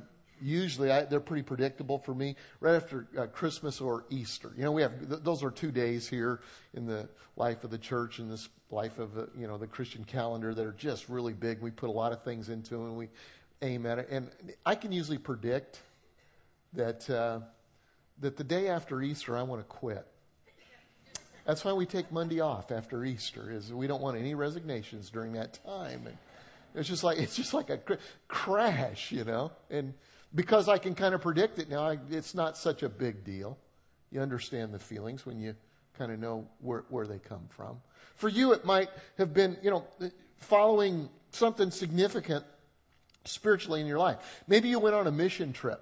usually 0.42 0.92
I, 0.92 1.04
they're 1.04 1.20
pretty 1.20 1.44
predictable 1.44 2.00
for 2.00 2.14
me 2.14 2.36
right 2.60 2.76
after 2.76 3.08
uh, 3.18 3.28
Christmas 3.28 3.82
or 3.82 4.06
Easter. 4.10 4.52
You 4.58 4.64
know, 4.64 4.72
we 4.72 4.82
have 4.82 5.08
th- 5.08 5.22
those 5.24 5.44
are 5.44 5.52
two 5.52 5.72
days 5.72 6.08
here 6.08 6.42
in 6.74 6.86
the 6.86 7.08
life 7.38 7.64
of 7.64 7.72
the 7.72 7.78
church 7.78 8.20
and 8.20 8.32
this 8.32 8.50
life 8.72 9.00
of 9.00 9.14
the, 9.14 9.30
you 9.38 9.48
know 9.48 9.58
the 9.58 9.68
Christian 9.68 10.04
calendar 10.04 10.54
that 10.54 10.66
are 10.66 10.74
just 10.74 11.10
really 11.10 11.34
big. 11.34 11.62
We 11.62 11.72
put 11.72 11.90
a 11.90 11.94
lot 11.94 12.12
of 12.12 12.24
things 12.24 12.50
into 12.50 12.72
them 12.72 12.86
and 12.86 12.98
we 12.98 13.10
aim 13.62 13.86
at 13.86 14.00
it. 14.00 14.10
And 14.10 14.30
I 14.66 14.76
can 14.76 14.92
usually 14.92 15.18
predict 15.18 15.80
that, 16.74 17.10
uh, 17.10 17.40
that 18.20 18.38
the 18.38 18.44
day 18.44 18.68
after 18.68 19.02
Easter, 19.02 19.38
I 19.38 19.44
want 19.44 19.62
to 19.62 19.66
quit. 19.66 20.06
That's 21.46 21.64
why 21.64 21.74
we 21.74 21.86
take 21.86 22.12
Monday 22.12 22.40
off 22.40 22.72
after 22.72 23.06
Easter, 23.06 23.52
is 23.52 23.72
we 23.72 23.86
don't 23.86 24.02
want 24.02 24.18
any 24.18 24.34
resignations 24.34 25.12
during 25.12 25.34
that 25.34 25.60
time. 25.64 26.08
And 26.08 26.18
it's 26.74 26.90
just 26.90 27.04
like, 27.04 27.20
it's 27.20 27.36
just 27.36 27.54
like 27.54 27.70
a 27.70 27.78
cr- 27.78 27.94
crash, 28.28 29.12
you 29.12 29.24
know? 29.24 29.52
And 29.70 29.94
because 30.34 30.68
I 30.68 30.78
can 30.78 30.96
kind 30.96 31.14
of 31.14 31.22
predict 31.22 31.60
it 31.60 31.70
now, 31.70 31.90
I, 31.90 31.98
it's 32.10 32.34
not 32.34 32.58
such 32.58 32.84
a 32.84 32.90
big 32.90 33.24
deal. 33.24 33.58
You 34.12 34.22
understand 34.22 34.74
the 34.74 34.80
feelings 34.80 35.26
when 35.26 35.40
you 35.40 35.56
kind 35.98 36.12
of 36.12 36.20
know 36.20 36.48
where, 36.62 36.86
where 36.90 37.08
they 37.08 37.20
come 37.20 37.48
from. 37.50 37.78
For 38.16 38.30
you, 38.30 38.54
it 38.54 38.66
might 38.66 38.90
have 39.18 39.34
been, 39.34 39.58
you 39.62 39.72
know, 39.72 39.86
following 40.38 41.10
something 41.32 41.72
significant 41.72 42.46
spiritually 43.26 43.82
in 43.82 43.88
your 43.88 44.00
life. 44.00 44.44
Maybe 44.48 44.70
you 44.70 44.80
went 44.80 44.96
on 44.96 45.08
a 45.08 45.12
mission 45.12 45.54
trip. 45.54 45.82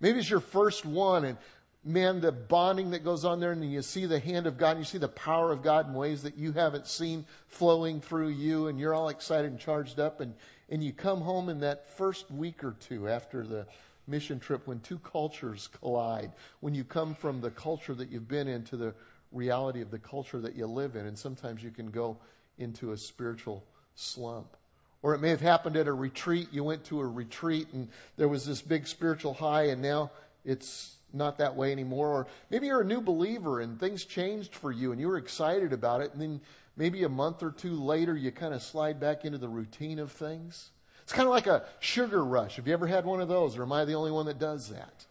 Maybe 0.00 0.18
it's 0.18 0.30
your 0.30 0.40
first 0.40 0.84
one 0.84 1.24
and 1.24 1.38
man, 1.84 2.20
the 2.20 2.32
bonding 2.32 2.90
that 2.90 3.04
goes 3.04 3.24
on 3.24 3.38
there 3.38 3.52
and 3.52 3.72
you 3.72 3.80
see 3.80 4.06
the 4.06 4.18
hand 4.18 4.46
of 4.46 4.58
God 4.58 4.70
and 4.70 4.80
you 4.80 4.84
see 4.84 4.98
the 4.98 5.08
power 5.08 5.52
of 5.52 5.62
God 5.62 5.88
in 5.88 5.94
ways 5.94 6.24
that 6.24 6.36
you 6.36 6.52
haven't 6.52 6.88
seen 6.88 7.24
flowing 7.46 8.00
through 8.00 8.28
you 8.28 8.66
and 8.66 8.78
you're 8.78 8.92
all 8.92 9.08
excited 9.08 9.50
and 9.50 9.60
charged 9.60 10.00
up 10.00 10.20
and, 10.20 10.34
and 10.68 10.82
you 10.82 10.92
come 10.92 11.20
home 11.20 11.48
in 11.48 11.60
that 11.60 11.88
first 11.88 12.30
week 12.30 12.64
or 12.64 12.74
two 12.80 13.08
after 13.08 13.46
the 13.46 13.66
mission 14.06 14.38
trip 14.38 14.66
when 14.66 14.80
two 14.80 14.98
cultures 14.98 15.68
collide, 15.80 16.32
when 16.60 16.74
you 16.74 16.84
come 16.84 17.14
from 17.14 17.40
the 17.40 17.50
culture 17.50 17.94
that 17.94 18.10
you've 18.10 18.28
been 18.28 18.48
in 18.48 18.62
to 18.64 18.76
the 18.76 18.94
reality 19.32 19.80
of 19.80 19.90
the 19.90 19.98
culture 19.98 20.40
that 20.40 20.54
you 20.54 20.66
live 20.66 20.96
in 20.96 21.06
and 21.06 21.18
sometimes 21.18 21.62
you 21.62 21.70
can 21.70 21.90
go 21.90 22.16
into 22.58 22.92
a 22.92 22.96
spiritual 22.96 23.64
slump. 23.94 24.56
Or 25.02 25.14
it 25.14 25.20
may 25.20 25.30
have 25.30 25.40
happened 25.40 25.76
at 25.76 25.86
a 25.86 25.92
retreat. 25.92 26.48
You 26.52 26.64
went 26.64 26.84
to 26.86 27.00
a 27.00 27.06
retreat 27.06 27.68
and 27.72 27.88
there 28.16 28.28
was 28.28 28.46
this 28.46 28.62
big 28.62 28.86
spiritual 28.86 29.34
high 29.34 29.64
and 29.64 29.82
now 29.82 30.10
it's 30.44 30.96
not 31.12 31.38
that 31.38 31.54
way 31.54 31.72
anymore. 31.72 32.08
Or 32.08 32.26
maybe 32.50 32.66
you're 32.66 32.80
a 32.80 32.84
new 32.84 33.00
believer 33.00 33.60
and 33.60 33.78
things 33.78 34.04
changed 34.04 34.54
for 34.54 34.72
you 34.72 34.92
and 34.92 35.00
you 35.00 35.08
were 35.08 35.18
excited 35.18 35.72
about 35.72 36.00
it. 36.00 36.12
And 36.12 36.20
then 36.20 36.40
maybe 36.76 37.02
a 37.04 37.08
month 37.08 37.42
or 37.42 37.50
two 37.50 37.82
later, 37.82 38.16
you 38.16 38.30
kind 38.30 38.54
of 38.54 38.62
slide 38.62 39.00
back 39.00 39.24
into 39.24 39.38
the 39.38 39.48
routine 39.48 39.98
of 39.98 40.12
things. 40.12 40.70
It's 41.02 41.12
kind 41.12 41.26
of 41.26 41.32
like 41.32 41.46
a 41.46 41.64
sugar 41.80 42.24
rush. 42.24 42.56
Have 42.56 42.66
you 42.66 42.72
ever 42.72 42.86
had 42.86 43.04
one 43.04 43.20
of 43.20 43.28
those 43.28 43.56
or 43.56 43.62
am 43.62 43.72
I 43.72 43.84
the 43.84 43.94
only 43.94 44.10
one 44.10 44.26
that 44.26 44.38
does 44.38 44.70
that? 44.70 45.06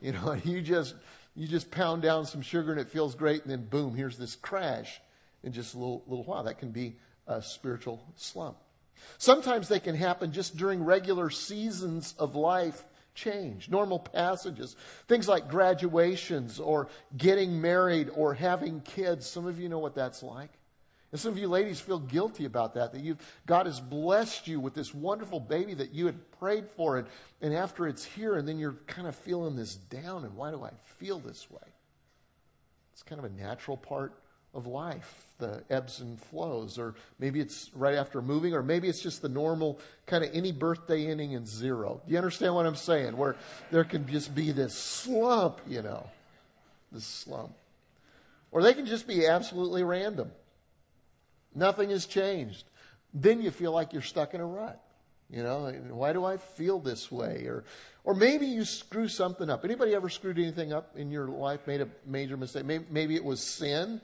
You 0.00 0.12
know, 0.12 0.32
you 0.44 0.60
just, 0.60 0.94
you 1.34 1.46
just 1.46 1.70
pound 1.70 2.02
down 2.02 2.26
some 2.26 2.42
sugar 2.42 2.72
and 2.72 2.80
it 2.80 2.90
feels 2.90 3.14
great 3.14 3.42
and 3.42 3.50
then 3.50 3.64
boom, 3.64 3.94
here's 3.94 4.18
this 4.18 4.36
crash 4.36 5.00
in 5.42 5.52
just 5.52 5.74
a 5.74 5.78
little, 5.78 6.02
little 6.06 6.24
while. 6.24 6.42
That 6.42 6.58
can 6.58 6.70
be 6.70 6.96
a 7.26 7.40
spiritual 7.40 8.04
slump. 8.16 8.56
Sometimes 9.18 9.68
they 9.68 9.80
can 9.80 9.94
happen 9.94 10.32
just 10.32 10.56
during 10.56 10.84
regular 10.84 11.30
seasons 11.30 12.14
of 12.18 12.34
life 12.34 12.84
change, 13.14 13.68
normal 13.68 13.98
passages. 13.98 14.76
Things 15.08 15.28
like 15.28 15.48
graduations 15.48 16.58
or 16.58 16.88
getting 17.16 17.60
married 17.60 18.10
or 18.14 18.34
having 18.34 18.80
kids. 18.80 19.26
Some 19.26 19.46
of 19.46 19.60
you 19.60 19.68
know 19.68 19.78
what 19.78 19.94
that's 19.94 20.22
like. 20.22 20.50
And 21.12 21.20
some 21.20 21.32
of 21.32 21.38
you 21.38 21.46
ladies 21.46 21.78
feel 21.78 21.98
guilty 21.98 22.46
about 22.46 22.74
that, 22.74 22.92
that 22.92 23.02
you've, 23.02 23.18
God 23.46 23.66
has 23.66 23.78
blessed 23.78 24.48
you 24.48 24.58
with 24.58 24.72
this 24.72 24.94
wonderful 24.94 25.40
baby 25.40 25.74
that 25.74 25.92
you 25.92 26.06
had 26.06 26.30
prayed 26.38 26.66
for. 26.74 26.96
And, 26.96 27.06
and 27.42 27.54
after 27.54 27.86
it's 27.86 28.02
here, 28.02 28.36
and 28.36 28.48
then 28.48 28.58
you're 28.58 28.76
kind 28.86 29.06
of 29.06 29.14
feeling 29.14 29.54
this 29.54 29.74
down. 29.74 30.24
And 30.24 30.34
why 30.34 30.50
do 30.50 30.64
I 30.64 30.70
feel 30.96 31.18
this 31.18 31.50
way? 31.50 31.60
It's 32.94 33.02
kind 33.02 33.18
of 33.18 33.26
a 33.26 33.34
natural 33.40 33.76
part 33.76 34.14
of 34.54 34.66
life, 34.66 35.26
the 35.38 35.62
ebbs 35.70 36.00
and 36.00 36.18
flows, 36.18 36.78
or 36.78 36.94
maybe 37.18 37.40
it's 37.40 37.70
right 37.74 37.94
after 37.94 38.20
moving, 38.20 38.54
or 38.54 38.62
maybe 38.62 38.88
it's 38.88 39.00
just 39.00 39.22
the 39.22 39.28
normal 39.28 39.78
kind 40.06 40.24
of 40.24 40.30
any 40.34 40.52
birthday 40.52 41.06
ending 41.06 41.32
in 41.32 41.46
zero. 41.46 42.00
Do 42.06 42.12
you 42.12 42.18
understand 42.18 42.54
what 42.54 42.66
I'm 42.66 42.76
saying? 42.76 43.16
Where 43.16 43.36
there 43.70 43.84
can 43.84 44.06
just 44.06 44.34
be 44.34 44.52
this 44.52 44.74
slump, 44.74 45.60
you 45.66 45.82
know, 45.82 46.06
this 46.90 47.04
slump. 47.04 47.52
Or 48.50 48.62
they 48.62 48.74
can 48.74 48.84
just 48.84 49.06
be 49.06 49.26
absolutely 49.26 49.82
random. 49.82 50.30
Nothing 51.54 51.90
has 51.90 52.06
changed. 52.06 52.64
Then 53.14 53.42
you 53.42 53.50
feel 53.50 53.72
like 53.72 53.92
you're 53.92 54.02
stuck 54.02 54.34
in 54.34 54.40
a 54.40 54.46
rut. 54.46 54.80
You 55.30 55.42
know, 55.42 55.72
why 55.90 56.12
do 56.12 56.24
I 56.24 56.36
feel 56.36 56.78
this 56.78 57.10
way? 57.10 57.44
Or, 57.46 57.64
or 58.04 58.14
maybe 58.14 58.46
you 58.46 58.64
screw 58.64 59.08
something 59.08 59.48
up. 59.48 59.64
Anybody 59.64 59.94
ever 59.94 60.10
screwed 60.10 60.38
anything 60.38 60.72
up 60.72 60.96
in 60.96 61.10
your 61.10 61.26
life, 61.26 61.66
made 61.66 61.80
a 61.80 61.88
major 62.04 62.36
mistake? 62.36 62.66
Maybe, 62.66 62.84
maybe 62.90 63.16
it 63.16 63.24
was 63.24 63.40
sin 63.40 64.00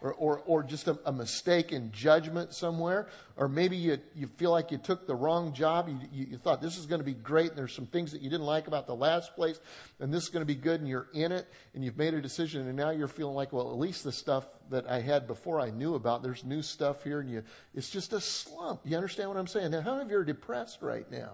or, 0.00 0.14
or, 0.14 0.42
or 0.46 0.62
just 0.62 0.86
a, 0.86 0.98
a, 1.06 1.12
mistake 1.12 1.72
in 1.72 1.90
judgment 1.90 2.54
somewhere, 2.54 3.08
or 3.36 3.48
maybe 3.48 3.76
you, 3.76 3.98
you 4.14 4.28
feel 4.28 4.50
like 4.50 4.70
you 4.70 4.78
took 4.78 5.06
the 5.06 5.14
wrong 5.14 5.52
job. 5.52 5.88
You, 5.88 5.98
you, 6.12 6.26
you 6.30 6.38
thought 6.38 6.62
this 6.62 6.78
is 6.78 6.86
going 6.86 7.00
to 7.00 7.04
be 7.04 7.14
great, 7.14 7.50
and 7.50 7.58
there's 7.58 7.72
some 7.72 7.86
things 7.86 8.12
that 8.12 8.22
you 8.22 8.30
didn't 8.30 8.46
like 8.46 8.68
about 8.68 8.86
the 8.86 8.94
last 8.94 9.34
place, 9.34 9.58
and 9.98 10.12
this 10.12 10.22
is 10.22 10.28
going 10.28 10.42
to 10.42 10.46
be 10.46 10.54
good, 10.54 10.80
and 10.80 10.88
you're 10.88 11.08
in 11.14 11.32
it, 11.32 11.48
and 11.74 11.84
you've 11.84 11.98
made 11.98 12.14
a 12.14 12.20
decision, 12.20 12.66
and 12.68 12.76
now 12.76 12.90
you're 12.90 13.08
feeling 13.08 13.34
like, 13.34 13.52
well, 13.52 13.70
at 13.70 13.78
least 13.78 14.04
the 14.04 14.12
stuff 14.12 14.46
that 14.70 14.88
I 14.88 15.00
had 15.00 15.26
before 15.26 15.60
I 15.60 15.70
knew 15.70 15.94
about, 15.94 16.22
there's 16.22 16.44
new 16.44 16.62
stuff 16.62 17.02
here, 17.02 17.20
and 17.20 17.30
you, 17.30 17.42
it's 17.74 17.90
just 17.90 18.12
a 18.12 18.20
slump. 18.20 18.80
You 18.84 18.96
understand 18.96 19.28
what 19.30 19.38
I'm 19.38 19.48
saying? 19.48 19.72
Now, 19.72 19.80
how 19.80 19.92
many 19.92 20.04
of 20.04 20.10
you 20.10 20.18
are 20.18 20.24
depressed 20.24 20.82
right 20.82 21.10
now? 21.10 21.32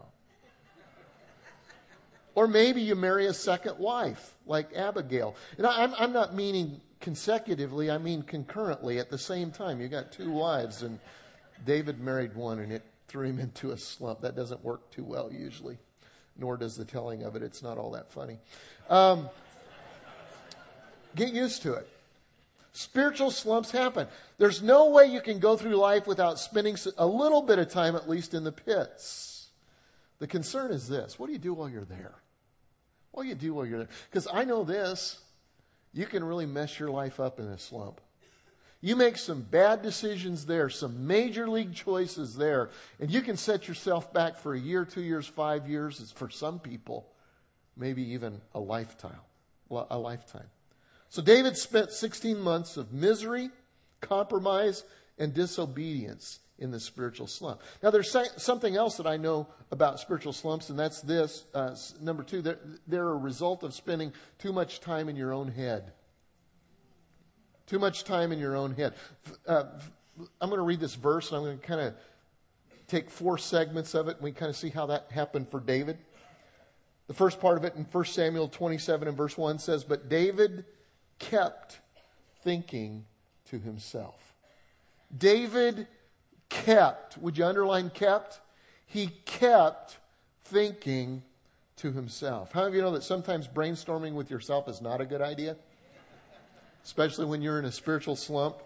Or 2.34 2.48
maybe 2.48 2.80
you 2.80 2.96
marry 2.96 3.26
a 3.26 3.34
second 3.34 3.78
wife, 3.78 4.34
like 4.46 4.74
Abigail. 4.74 5.36
And 5.56 5.66
I, 5.66 5.84
I'm, 5.84 5.94
I'm 5.96 6.12
not 6.12 6.34
meaning 6.34 6.80
consecutively, 7.04 7.90
I 7.90 7.98
mean 7.98 8.22
concurrently 8.22 8.98
at 8.98 9.10
the 9.10 9.18
same 9.18 9.50
time. 9.50 9.78
You 9.78 9.88
got 9.88 10.10
two 10.10 10.30
wives, 10.30 10.82
and 10.82 10.98
David 11.66 12.00
married 12.00 12.34
one, 12.34 12.60
and 12.60 12.72
it 12.72 12.82
threw 13.08 13.26
him 13.26 13.38
into 13.38 13.72
a 13.72 13.76
slump. 13.76 14.22
That 14.22 14.34
doesn't 14.34 14.64
work 14.64 14.90
too 14.90 15.04
well 15.04 15.30
usually, 15.30 15.76
nor 16.38 16.56
does 16.56 16.76
the 16.76 16.84
telling 16.86 17.22
of 17.22 17.36
it. 17.36 17.42
It's 17.42 17.62
not 17.62 17.76
all 17.76 17.90
that 17.90 18.10
funny. 18.10 18.38
Um, 18.88 19.28
get 21.14 21.34
used 21.34 21.60
to 21.62 21.74
it. 21.74 21.86
Spiritual 22.72 23.30
slumps 23.30 23.70
happen. 23.70 24.08
There's 24.38 24.62
no 24.62 24.88
way 24.88 25.04
you 25.04 25.20
can 25.20 25.38
go 25.40 25.58
through 25.58 25.76
life 25.76 26.06
without 26.06 26.38
spending 26.38 26.78
a 26.96 27.06
little 27.06 27.42
bit 27.42 27.58
of 27.58 27.68
time, 27.68 27.96
at 27.96 28.08
least, 28.08 28.32
in 28.32 28.44
the 28.44 28.50
pits. 28.50 29.48
The 30.20 30.26
concern 30.26 30.72
is 30.72 30.88
this 30.88 31.18
what 31.18 31.26
do 31.26 31.34
you 31.34 31.38
do 31.38 31.52
while 31.52 31.68
you're 31.68 31.84
there? 31.84 32.14
What 33.12 33.24
do 33.24 33.28
you 33.28 33.34
do 33.34 33.52
while 33.52 33.66
you're 33.66 33.80
there? 33.80 33.88
Because 34.10 34.26
I 34.32 34.44
know 34.44 34.64
this 34.64 35.20
you 35.94 36.06
can 36.06 36.24
really 36.24 36.46
mess 36.46 36.78
your 36.78 36.90
life 36.90 37.20
up 37.20 37.38
in 37.38 37.46
a 37.46 37.58
slump. 37.58 38.00
You 38.80 38.96
make 38.96 39.16
some 39.16 39.40
bad 39.40 39.80
decisions 39.80 40.44
there, 40.44 40.68
some 40.68 41.06
major 41.06 41.48
league 41.48 41.72
choices 41.72 42.36
there, 42.36 42.68
and 43.00 43.10
you 43.10 43.22
can 43.22 43.38
set 43.38 43.66
yourself 43.66 44.12
back 44.12 44.36
for 44.36 44.52
a 44.52 44.60
year, 44.60 44.84
two 44.84 45.00
years, 45.00 45.26
five 45.26 45.66
years. 45.66 46.12
For 46.12 46.28
some 46.28 46.58
people, 46.58 47.08
maybe 47.76 48.02
even 48.12 48.42
a 48.54 48.60
lifetime. 48.60 49.20
a 49.70 49.98
lifetime. 49.98 50.46
So 51.08 51.22
David 51.22 51.56
spent 51.56 51.92
16 51.92 52.38
months 52.38 52.76
of 52.76 52.92
misery, 52.92 53.50
compromise, 54.02 54.84
and 55.18 55.32
disobedience 55.32 56.40
in 56.58 56.70
the 56.70 56.78
spiritual 56.78 57.26
slump. 57.26 57.60
Now, 57.82 57.90
there's 57.90 58.16
something 58.36 58.76
else 58.76 58.96
that 58.96 59.06
I 59.06 59.16
know 59.16 59.48
about 59.70 59.98
spiritual 59.98 60.32
slumps, 60.32 60.70
and 60.70 60.78
that's 60.78 61.00
this. 61.00 61.44
Uh, 61.52 61.74
number 62.00 62.22
two, 62.22 62.42
they're, 62.42 62.58
they're 62.86 63.08
a 63.08 63.16
result 63.16 63.62
of 63.62 63.74
spending 63.74 64.12
too 64.38 64.52
much 64.52 64.80
time 64.80 65.08
in 65.08 65.16
your 65.16 65.32
own 65.32 65.48
head. 65.48 65.92
Too 67.66 67.78
much 67.78 68.04
time 68.04 68.30
in 68.30 68.38
your 68.38 68.56
own 68.56 68.74
head. 68.74 68.94
Uh, 69.46 69.64
I'm 70.40 70.48
going 70.48 70.58
to 70.60 70.64
read 70.64 70.80
this 70.80 70.94
verse, 70.94 71.28
and 71.28 71.38
I'm 71.38 71.44
going 71.44 71.58
to 71.58 71.66
kind 71.66 71.80
of 71.80 71.94
take 72.86 73.10
four 73.10 73.36
segments 73.36 73.94
of 73.94 74.08
it, 74.08 74.16
and 74.16 74.24
we 74.24 74.32
kind 74.32 74.50
of 74.50 74.56
see 74.56 74.68
how 74.68 74.86
that 74.86 75.10
happened 75.10 75.48
for 75.48 75.60
David. 75.60 75.98
The 77.08 77.14
first 77.14 77.40
part 77.40 77.58
of 77.58 77.64
it 77.64 77.74
in 77.74 77.84
1 77.84 78.04
Samuel 78.04 78.48
27 78.48 79.08
and 79.08 79.16
verse 79.16 79.36
1 79.36 79.58
says, 79.58 79.82
But 79.82 80.08
David 80.08 80.64
kept 81.18 81.80
thinking 82.42 83.06
to 83.50 83.58
himself. 83.58 84.34
David 85.16 85.86
kept, 86.54 87.18
would 87.18 87.36
you 87.36 87.44
underline 87.44 87.90
kept? 87.90 88.40
He 88.86 89.08
kept 89.24 89.98
thinking 90.44 91.22
to 91.76 91.90
himself. 91.90 92.52
How 92.52 92.66
of 92.66 92.74
you 92.74 92.80
know 92.80 92.92
that 92.92 93.02
sometimes 93.02 93.48
brainstorming 93.48 94.14
with 94.14 94.30
yourself 94.30 94.68
is 94.68 94.80
not 94.80 95.00
a 95.00 95.04
good 95.04 95.20
idea? 95.20 95.56
Especially 96.84 97.26
when 97.26 97.42
you're 97.42 97.58
in 97.58 97.64
a 97.64 97.72
spiritual 97.72 98.14
slump. 98.14 98.56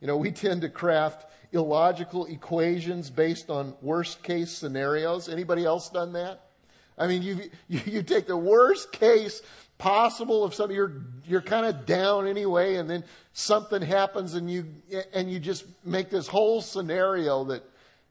You 0.00 0.08
know, 0.08 0.16
we 0.16 0.30
tend 0.30 0.60
to 0.62 0.68
craft 0.68 1.30
illogical 1.52 2.26
equations 2.26 3.08
based 3.08 3.48
on 3.48 3.74
worst 3.80 4.22
case 4.22 4.50
scenarios. 4.50 5.28
Anybody 5.28 5.64
else 5.64 5.88
done 5.88 6.12
that? 6.12 6.42
I 6.98 7.06
mean, 7.06 7.22
you, 7.22 7.50
you, 7.68 7.80
you 7.86 8.02
take 8.02 8.26
the 8.26 8.36
worst 8.36 8.92
case 8.92 9.40
possible 9.80 10.46
if 10.46 10.54
something 10.54 10.76
you're 10.76 10.92
you're 11.26 11.40
kind 11.40 11.66
of 11.66 11.86
down 11.86 12.28
anyway 12.28 12.76
and 12.76 12.88
then 12.88 13.02
something 13.32 13.80
happens 13.82 14.34
and 14.34 14.50
you 14.50 14.66
and 15.14 15.32
you 15.32 15.40
just 15.40 15.64
make 15.84 16.10
this 16.10 16.28
whole 16.28 16.60
scenario 16.60 17.44
that 17.44 17.64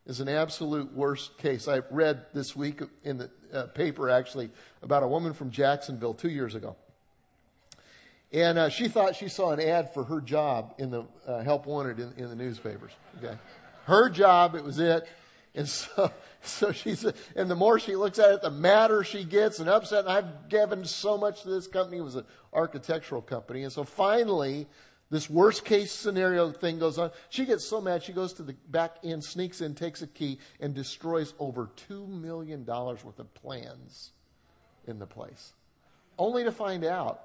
is 0.08 0.20
an 0.20 0.28
absolute 0.28 0.92
worst 0.94 1.38
case. 1.38 1.68
I 1.68 1.82
read 1.92 2.26
this 2.34 2.56
week 2.56 2.82
in 3.04 3.20
the 3.20 3.30
uh, 3.54 3.68
paper 3.68 4.10
actually 4.10 4.50
about 4.82 5.04
a 5.04 5.08
woman 5.08 5.34
from 5.34 5.52
jacksonville 5.52 6.16
two 6.16 6.30
years 6.30 6.56
ago. 6.56 6.76
And 8.32 8.58
uh, 8.58 8.70
she 8.70 8.88
thought 8.88 9.16
she 9.16 9.28
saw 9.28 9.52
an 9.52 9.60
ad 9.60 9.94
for 9.94 10.04
her 10.04 10.22
job 10.22 10.76
in 10.80 10.90
the 10.90 11.06
uh, 11.28 11.44
help 11.44 11.66
wanted 11.68 12.00
in, 12.00 12.14
in 12.18 12.30
the 12.30 12.36
newspapers 12.36 12.92
okay? 13.20 13.38
Her 13.86 14.10
job 14.10 14.56
it 14.56 14.64
was 14.64 14.80
it 14.80 15.08
and 15.60 15.68
so, 15.68 16.12
so 16.42 16.72
she's, 16.72 17.06
and 17.36 17.52
the 17.52 17.56
more 17.56 17.80
she 17.80 17.96
looks 17.96 18.18
at 18.18 18.32
it, 18.32 18.42
the 18.42 18.50
madder 18.50 19.04
she 19.04 19.26
gets 19.26 19.60
and 19.60 19.70
upset. 19.70 20.06
And 20.06 20.14
I've 20.14 20.50
given 20.50 20.86
so 20.86 21.18
much 21.18 21.44
to 21.44 21.50
this 21.50 21.68
company. 21.68 21.98
It 21.98 22.04
was 22.04 22.16
an 22.16 22.26
architectural 22.54 23.22
company. 23.22 23.64
And 23.64 23.72
so 23.72 23.84
finally, 23.84 24.68
this 25.10 25.30
worst 25.30 25.66
case 25.66 25.92
scenario 25.92 26.52
thing 26.52 26.80
goes 26.80 26.98
on. 26.98 27.12
She 27.30 27.46
gets 27.46 27.66
so 27.66 27.82
mad, 27.82 28.04
she 28.04 28.14
goes 28.14 28.34
to 28.34 28.44
the 28.44 28.56
back 28.70 28.98
end, 29.04 29.24
sneaks 29.24 29.60
in, 29.60 29.76
takes 29.76 30.02
a 30.02 30.08
key, 30.08 30.40
and 30.62 30.74
destroys 30.74 31.34
over 31.40 31.70
$2 31.90 32.08
million 32.08 32.66
worth 32.66 33.20
of 33.20 33.34
plans 33.34 34.12
in 34.88 34.98
the 34.98 35.08
place. 35.08 35.54
Only 36.18 36.46
to 36.46 36.52
find 36.54 36.86
out 36.86 37.22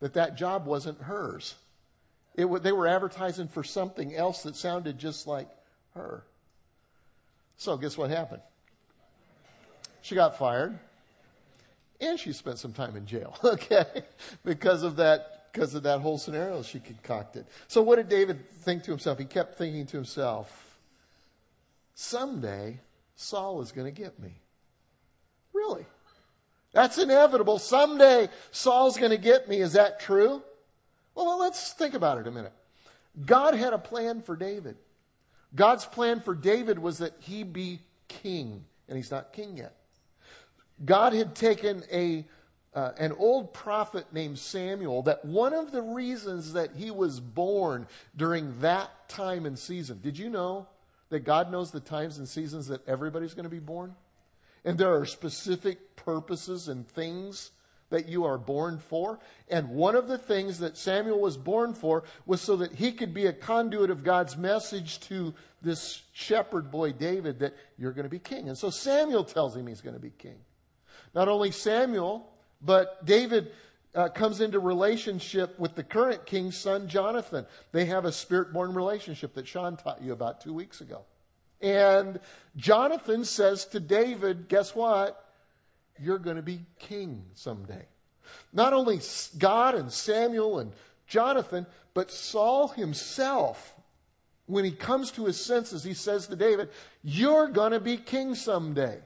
that 0.00 0.14
that 0.14 0.36
job 0.36 0.66
wasn't 0.66 1.00
hers. 1.00 1.54
It, 2.34 2.46
they 2.62 2.72
were 2.72 2.88
advertising 2.88 3.46
for 3.46 3.62
something 3.62 4.16
else 4.16 4.42
that 4.42 4.56
sounded 4.56 4.98
just 4.98 5.28
like 5.28 5.48
her. 5.94 6.24
So, 7.62 7.76
guess 7.76 7.96
what 7.96 8.10
happened? 8.10 8.42
She 10.00 10.16
got 10.16 10.36
fired 10.36 10.76
and 12.00 12.18
she 12.18 12.32
spent 12.32 12.58
some 12.58 12.72
time 12.72 12.96
in 12.96 13.06
jail, 13.06 13.38
okay? 13.44 14.02
because 14.44 14.82
of 14.82 14.96
that, 14.96 15.52
because 15.52 15.72
of 15.76 15.84
that 15.84 16.00
whole 16.00 16.18
scenario 16.18 16.64
she 16.64 16.80
concocted. 16.80 17.46
So 17.68 17.80
what 17.80 17.96
did 17.96 18.08
David 18.08 18.50
think 18.50 18.82
to 18.82 18.90
himself? 18.90 19.16
He 19.16 19.26
kept 19.26 19.58
thinking 19.58 19.86
to 19.86 19.96
himself, 19.96 20.76
someday 21.94 22.80
Saul 23.14 23.62
is 23.62 23.70
going 23.70 23.86
to 23.86 24.02
get 24.02 24.18
me. 24.18 24.40
Really? 25.52 25.86
That's 26.72 26.98
inevitable. 26.98 27.60
Someday 27.60 28.28
Saul's 28.50 28.96
going 28.96 29.12
to 29.12 29.18
get 29.18 29.48
me. 29.48 29.60
Is 29.60 29.74
that 29.74 30.00
true? 30.00 30.42
Well, 31.14 31.38
let's 31.38 31.74
think 31.74 31.94
about 31.94 32.18
it 32.18 32.26
a 32.26 32.32
minute. 32.32 32.54
God 33.24 33.54
had 33.54 33.72
a 33.72 33.78
plan 33.78 34.20
for 34.20 34.34
David. 34.34 34.74
God's 35.54 35.84
plan 35.84 36.20
for 36.20 36.34
David 36.34 36.78
was 36.78 36.98
that 36.98 37.14
he 37.20 37.42
be 37.42 37.80
king, 38.08 38.64
and 38.88 38.96
he's 38.96 39.10
not 39.10 39.32
king 39.32 39.56
yet. 39.56 39.76
God 40.84 41.12
had 41.12 41.34
taken 41.34 41.82
a 41.92 42.24
uh, 42.74 42.92
an 42.98 43.12
old 43.18 43.52
prophet 43.52 44.06
named 44.12 44.38
Samuel 44.38 45.02
that 45.02 45.24
one 45.24 45.52
of 45.52 45.72
the 45.72 45.82
reasons 45.82 46.54
that 46.54 46.70
he 46.74 46.90
was 46.90 47.20
born 47.20 47.86
during 48.16 48.58
that 48.60 49.08
time 49.08 49.44
and 49.44 49.58
season. 49.58 50.00
Did 50.02 50.18
you 50.18 50.30
know 50.30 50.66
that 51.10 51.20
God 51.20 51.52
knows 51.52 51.70
the 51.70 51.80
times 51.80 52.16
and 52.16 52.26
seasons 52.26 52.68
that 52.68 52.86
everybody's 52.88 53.34
going 53.34 53.44
to 53.44 53.50
be 53.50 53.58
born? 53.58 53.94
And 54.64 54.78
there 54.78 54.94
are 54.94 55.04
specific 55.04 55.96
purposes 55.96 56.68
and 56.68 56.88
things 56.88 57.50
that 57.92 58.08
you 58.08 58.24
are 58.24 58.38
born 58.38 58.78
for. 58.78 59.20
And 59.48 59.68
one 59.68 59.94
of 59.94 60.08
the 60.08 60.18
things 60.18 60.58
that 60.58 60.76
Samuel 60.76 61.20
was 61.20 61.36
born 61.36 61.74
for 61.74 62.04
was 62.26 62.40
so 62.40 62.56
that 62.56 62.72
he 62.72 62.92
could 62.92 63.14
be 63.14 63.26
a 63.26 63.32
conduit 63.32 63.90
of 63.90 64.02
God's 64.02 64.36
message 64.36 64.98
to 65.00 65.32
this 65.62 66.02
shepherd 66.12 66.70
boy 66.70 66.92
David 66.92 67.38
that 67.38 67.54
you're 67.78 67.92
going 67.92 68.04
to 68.04 68.10
be 68.10 68.18
king. 68.18 68.48
And 68.48 68.58
so 68.58 68.70
Samuel 68.70 69.24
tells 69.24 69.56
him 69.56 69.66
he's 69.66 69.80
going 69.80 69.94
to 69.94 70.00
be 70.00 70.10
king. 70.10 70.38
Not 71.14 71.28
only 71.28 71.50
Samuel, 71.50 72.28
but 72.60 73.04
David 73.04 73.52
uh, 73.94 74.08
comes 74.08 74.40
into 74.40 74.58
relationship 74.58 75.58
with 75.58 75.74
the 75.74 75.84
current 75.84 76.24
king's 76.26 76.56
son, 76.56 76.88
Jonathan. 76.88 77.46
They 77.72 77.84
have 77.86 78.04
a 78.04 78.12
spirit 78.12 78.52
born 78.52 78.74
relationship 78.74 79.34
that 79.34 79.46
Sean 79.46 79.76
taught 79.76 80.02
you 80.02 80.12
about 80.12 80.40
two 80.40 80.54
weeks 80.54 80.80
ago. 80.80 81.02
And 81.60 82.18
Jonathan 82.56 83.24
says 83.24 83.66
to 83.66 83.80
David, 83.80 84.48
Guess 84.48 84.74
what? 84.74 85.31
You're 86.00 86.18
going 86.18 86.36
to 86.36 86.42
be 86.42 86.60
king 86.78 87.24
someday. 87.34 87.86
Not 88.52 88.72
only 88.72 89.00
God 89.38 89.74
and 89.74 89.90
Samuel 89.90 90.58
and 90.58 90.72
Jonathan, 91.06 91.66
but 91.94 92.10
Saul 92.10 92.68
himself, 92.68 93.74
when 94.46 94.64
he 94.64 94.72
comes 94.72 95.10
to 95.12 95.26
his 95.26 95.42
senses, 95.42 95.84
he 95.84 95.94
says 95.94 96.26
to 96.26 96.36
David, 96.36 96.70
You're 97.02 97.48
going 97.48 97.72
to 97.72 97.80
be 97.80 97.96
king 97.96 98.34
someday. 98.34 98.98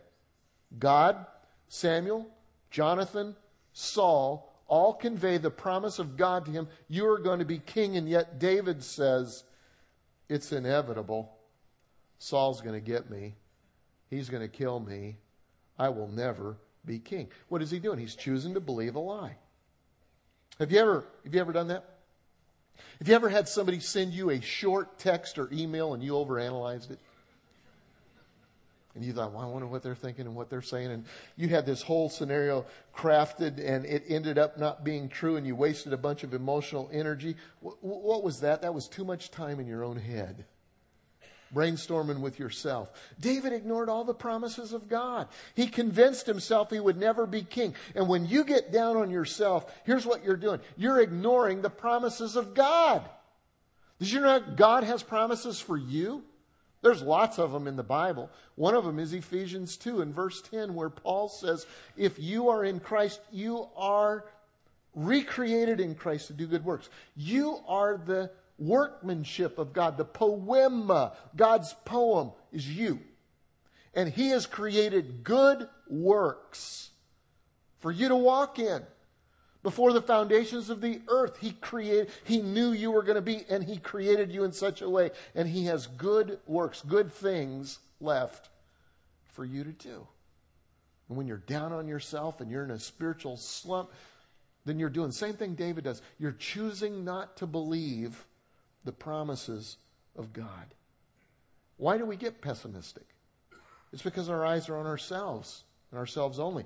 God, 0.78 1.26
Samuel, 1.68 2.26
Jonathan, 2.70 3.36
Saul 3.72 4.52
all 4.68 4.94
convey 4.94 5.38
the 5.38 5.50
promise 5.50 5.98
of 5.98 6.16
God 6.16 6.46
to 6.46 6.50
him. 6.50 6.68
You 6.88 7.08
are 7.08 7.18
going 7.18 7.38
to 7.38 7.44
be 7.44 7.58
king. 7.58 7.96
And 7.96 8.08
yet 8.08 8.38
David 8.38 8.82
says, 8.82 9.44
It's 10.28 10.52
inevitable. 10.52 11.32
Saul's 12.18 12.60
going 12.60 12.74
to 12.74 12.80
get 12.80 13.10
me. 13.10 13.34
He's 14.10 14.28
going 14.28 14.42
to 14.42 14.48
kill 14.48 14.80
me. 14.80 15.16
I 15.78 15.90
will 15.90 16.08
never 16.08 16.56
be 16.86 16.98
king. 16.98 17.28
What 17.48 17.62
is 17.62 17.70
he 17.70 17.78
doing? 17.78 17.98
He's 17.98 18.14
choosing 18.14 18.54
to 18.54 18.60
believe 18.60 18.94
a 18.94 19.00
lie. 19.00 19.36
Have 20.58 20.72
you 20.72 20.78
ever, 20.78 21.04
have 21.24 21.34
you 21.34 21.40
ever 21.40 21.52
done 21.52 21.68
that? 21.68 21.84
Have 22.98 23.08
you 23.08 23.14
ever 23.14 23.28
had 23.28 23.48
somebody 23.48 23.80
send 23.80 24.12
you 24.12 24.30
a 24.30 24.40
short 24.40 24.98
text 24.98 25.38
or 25.38 25.48
email 25.52 25.94
and 25.94 26.02
you 26.02 26.12
overanalyzed 26.12 26.90
it? 26.90 26.98
And 28.94 29.04
you 29.04 29.12
thought, 29.12 29.32
well, 29.32 29.42
I 29.42 29.46
wonder 29.46 29.66
what 29.66 29.82
they're 29.82 29.94
thinking 29.94 30.24
and 30.24 30.34
what 30.34 30.48
they're 30.48 30.62
saying. 30.62 30.90
And 30.90 31.04
you 31.36 31.48
had 31.48 31.66
this 31.66 31.82
whole 31.82 32.08
scenario 32.08 32.64
crafted 32.94 33.62
and 33.62 33.84
it 33.84 34.04
ended 34.08 34.38
up 34.38 34.56
not 34.56 34.84
being 34.84 35.10
true 35.10 35.36
and 35.36 35.46
you 35.46 35.54
wasted 35.54 35.92
a 35.92 35.98
bunch 35.98 36.24
of 36.24 36.32
emotional 36.32 36.88
energy. 36.90 37.36
What 37.60 38.24
was 38.24 38.40
that? 38.40 38.62
That 38.62 38.72
was 38.72 38.88
too 38.88 39.04
much 39.04 39.30
time 39.30 39.60
in 39.60 39.66
your 39.66 39.84
own 39.84 39.98
head 39.98 40.46
brainstorming 41.54 42.20
with 42.20 42.38
yourself. 42.38 42.90
David 43.20 43.52
ignored 43.52 43.88
all 43.88 44.04
the 44.04 44.14
promises 44.14 44.72
of 44.72 44.88
God. 44.88 45.28
He 45.54 45.66
convinced 45.66 46.26
himself 46.26 46.70
he 46.70 46.80
would 46.80 46.98
never 46.98 47.26
be 47.26 47.42
king. 47.42 47.74
And 47.94 48.08
when 48.08 48.26
you 48.26 48.44
get 48.44 48.72
down 48.72 48.96
on 48.96 49.10
yourself, 49.10 49.72
here's 49.84 50.06
what 50.06 50.24
you're 50.24 50.36
doing. 50.36 50.60
You're 50.76 51.00
ignoring 51.00 51.62
the 51.62 51.70
promises 51.70 52.36
of 52.36 52.54
God. 52.54 53.02
Did 53.98 54.10
you 54.10 54.20
know 54.20 54.40
God 54.40 54.84
has 54.84 55.02
promises 55.02 55.60
for 55.60 55.76
you? 55.76 56.22
There's 56.82 57.02
lots 57.02 57.38
of 57.38 57.52
them 57.52 57.66
in 57.66 57.76
the 57.76 57.82
Bible. 57.82 58.30
One 58.54 58.74
of 58.74 58.84
them 58.84 58.98
is 58.98 59.12
Ephesians 59.12 59.76
2 59.76 60.02
in 60.02 60.12
verse 60.12 60.42
10 60.42 60.74
where 60.74 60.90
Paul 60.90 61.28
says, 61.28 61.66
if 61.96 62.18
you 62.18 62.50
are 62.50 62.64
in 62.64 62.80
Christ, 62.80 63.20
you 63.32 63.66
are 63.76 64.24
recreated 64.94 65.80
in 65.80 65.94
Christ 65.94 66.28
to 66.28 66.32
do 66.32 66.46
good 66.46 66.64
works. 66.64 66.88
You 67.16 67.58
are 67.66 67.96
the 67.96 68.30
workmanship 68.58 69.58
of 69.58 69.72
God. 69.72 69.96
The 69.96 70.04
poema, 70.04 71.12
God's 71.34 71.74
poem, 71.84 72.32
is 72.52 72.68
you. 72.68 73.00
And 73.94 74.08
He 74.08 74.28
has 74.28 74.46
created 74.46 75.24
good 75.24 75.68
works 75.88 76.90
for 77.78 77.90
you 77.92 78.08
to 78.08 78.16
walk 78.16 78.58
in. 78.58 78.82
Before 79.62 79.92
the 79.92 80.02
foundations 80.02 80.70
of 80.70 80.80
the 80.80 81.00
earth, 81.08 81.38
He 81.40 81.52
created, 81.52 82.10
He 82.24 82.40
knew 82.40 82.72
you 82.72 82.90
were 82.90 83.02
going 83.02 83.16
to 83.16 83.22
be, 83.22 83.44
and 83.48 83.64
He 83.64 83.78
created 83.78 84.30
you 84.30 84.44
in 84.44 84.52
such 84.52 84.80
a 84.80 84.88
way. 84.88 85.10
And 85.34 85.48
He 85.48 85.64
has 85.64 85.86
good 85.86 86.38
works, 86.46 86.82
good 86.86 87.12
things 87.12 87.78
left 88.00 88.48
for 89.24 89.44
you 89.44 89.64
to 89.64 89.72
do. 89.72 90.06
And 91.08 91.16
when 91.16 91.26
you're 91.26 91.38
down 91.38 91.72
on 91.72 91.88
yourself 91.88 92.40
and 92.40 92.50
you're 92.50 92.64
in 92.64 92.70
a 92.70 92.78
spiritual 92.78 93.36
slump, 93.36 93.90
then 94.64 94.78
you're 94.78 94.90
doing 94.90 95.08
the 95.08 95.14
same 95.14 95.34
thing 95.34 95.54
David 95.54 95.84
does. 95.84 96.02
You're 96.18 96.32
choosing 96.32 97.04
not 97.04 97.36
to 97.38 97.46
believe 97.46 98.24
the 98.86 98.92
promises 98.92 99.76
of 100.16 100.32
God. 100.32 100.74
Why 101.76 101.98
do 101.98 102.06
we 102.06 102.16
get 102.16 102.40
pessimistic? 102.40 103.04
It's 103.92 104.02
because 104.02 104.30
our 104.30 104.44
eyes 104.44 104.68
are 104.68 104.78
on 104.78 104.86
ourselves 104.86 105.64
and 105.90 105.98
ourselves 105.98 106.38
only. 106.38 106.64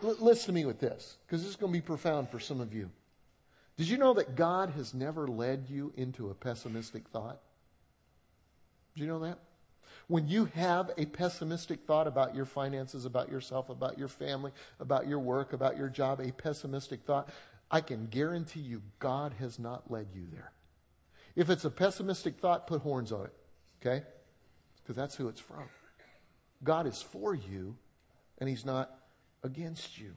listen 0.00 0.46
to 0.46 0.52
me 0.52 0.64
with 0.64 0.80
this, 0.80 1.16
because 1.26 1.42
this 1.42 1.50
is 1.50 1.56
going 1.56 1.72
to 1.72 1.78
be 1.78 1.84
profound 1.84 2.30
for 2.30 2.40
some 2.40 2.60
of 2.60 2.72
you. 2.72 2.90
Did 3.76 3.88
you 3.88 3.98
know 3.98 4.14
that 4.14 4.36
God 4.36 4.70
has 4.70 4.94
never 4.94 5.28
led 5.28 5.66
you 5.68 5.92
into 5.96 6.30
a 6.30 6.34
pessimistic 6.34 7.06
thought? 7.08 7.40
Do 8.94 9.02
you 9.02 9.08
know 9.08 9.18
that? 9.20 9.38
When 10.08 10.28
you 10.28 10.46
have 10.54 10.92
a 10.96 11.04
pessimistic 11.04 11.80
thought 11.86 12.06
about 12.06 12.34
your 12.34 12.44
finances, 12.44 13.04
about 13.04 13.30
yourself, 13.30 13.68
about 13.68 13.98
your 13.98 14.08
family, 14.08 14.52
about 14.80 15.06
your 15.06 15.18
work, 15.18 15.52
about 15.52 15.76
your 15.76 15.88
job, 15.88 16.20
a 16.20 16.32
pessimistic 16.32 17.02
thought, 17.02 17.28
I 17.70 17.80
can 17.80 18.06
guarantee 18.06 18.60
you 18.60 18.82
God 18.98 19.34
has 19.40 19.58
not 19.58 19.90
led 19.90 20.06
you 20.14 20.26
there. 20.32 20.52
If 21.36 21.50
it's 21.50 21.64
a 21.64 21.70
pessimistic 21.70 22.38
thought, 22.38 22.66
put 22.66 22.80
horns 22.80 23.12
on 23.12 23.26
it, 23.26 23.34
okay? 23.80 24.04
Because 24.82 24.96
that's 24.96 25.14
who 25.14 25.28
it's 25.28 25.40
from. 25.40 25.64
God 26.64 26.86
is 26.86 27.02
for 27.02 27.34
you, 27.34 27.76
and 28.38 28.48
He's 28.48 28.64
not 28.64 28.90
against 29.44 29.98
you. 29.98 30.14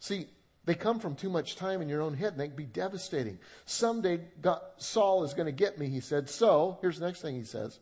See, 0.00 0.26
they 0.64 0.74
come 0.74 0.98
from 0.98 1.14
too 1.14 1.30
much 1.30 1.56
time 1.56 1.82
in 1.82 1.88
your 1.88 2.02
own 2.02 2.14
head 2.14 2.32
and 2.32 2.40
they 2.40 2.48
can 2.48 2.56
be 2.56 2.64
devastating. 2.64 3.38
Someday 3.64 4.20
God, 4.40 4.60
Saul 4.76 5.24
is 5.24 5.34
going 5.34 5.46
to 5.46 5.52
get 5.52 5.78
me, 5.78 5.88
he 5.88 6.00
said. 6.00 6.28
So, 6.28 6.78
here's 6.80 6.98
the 6.98 7.06
next 7.06 7.22
thing 7.22 7.34
he 7.34 7.44
says. 7.44 7.78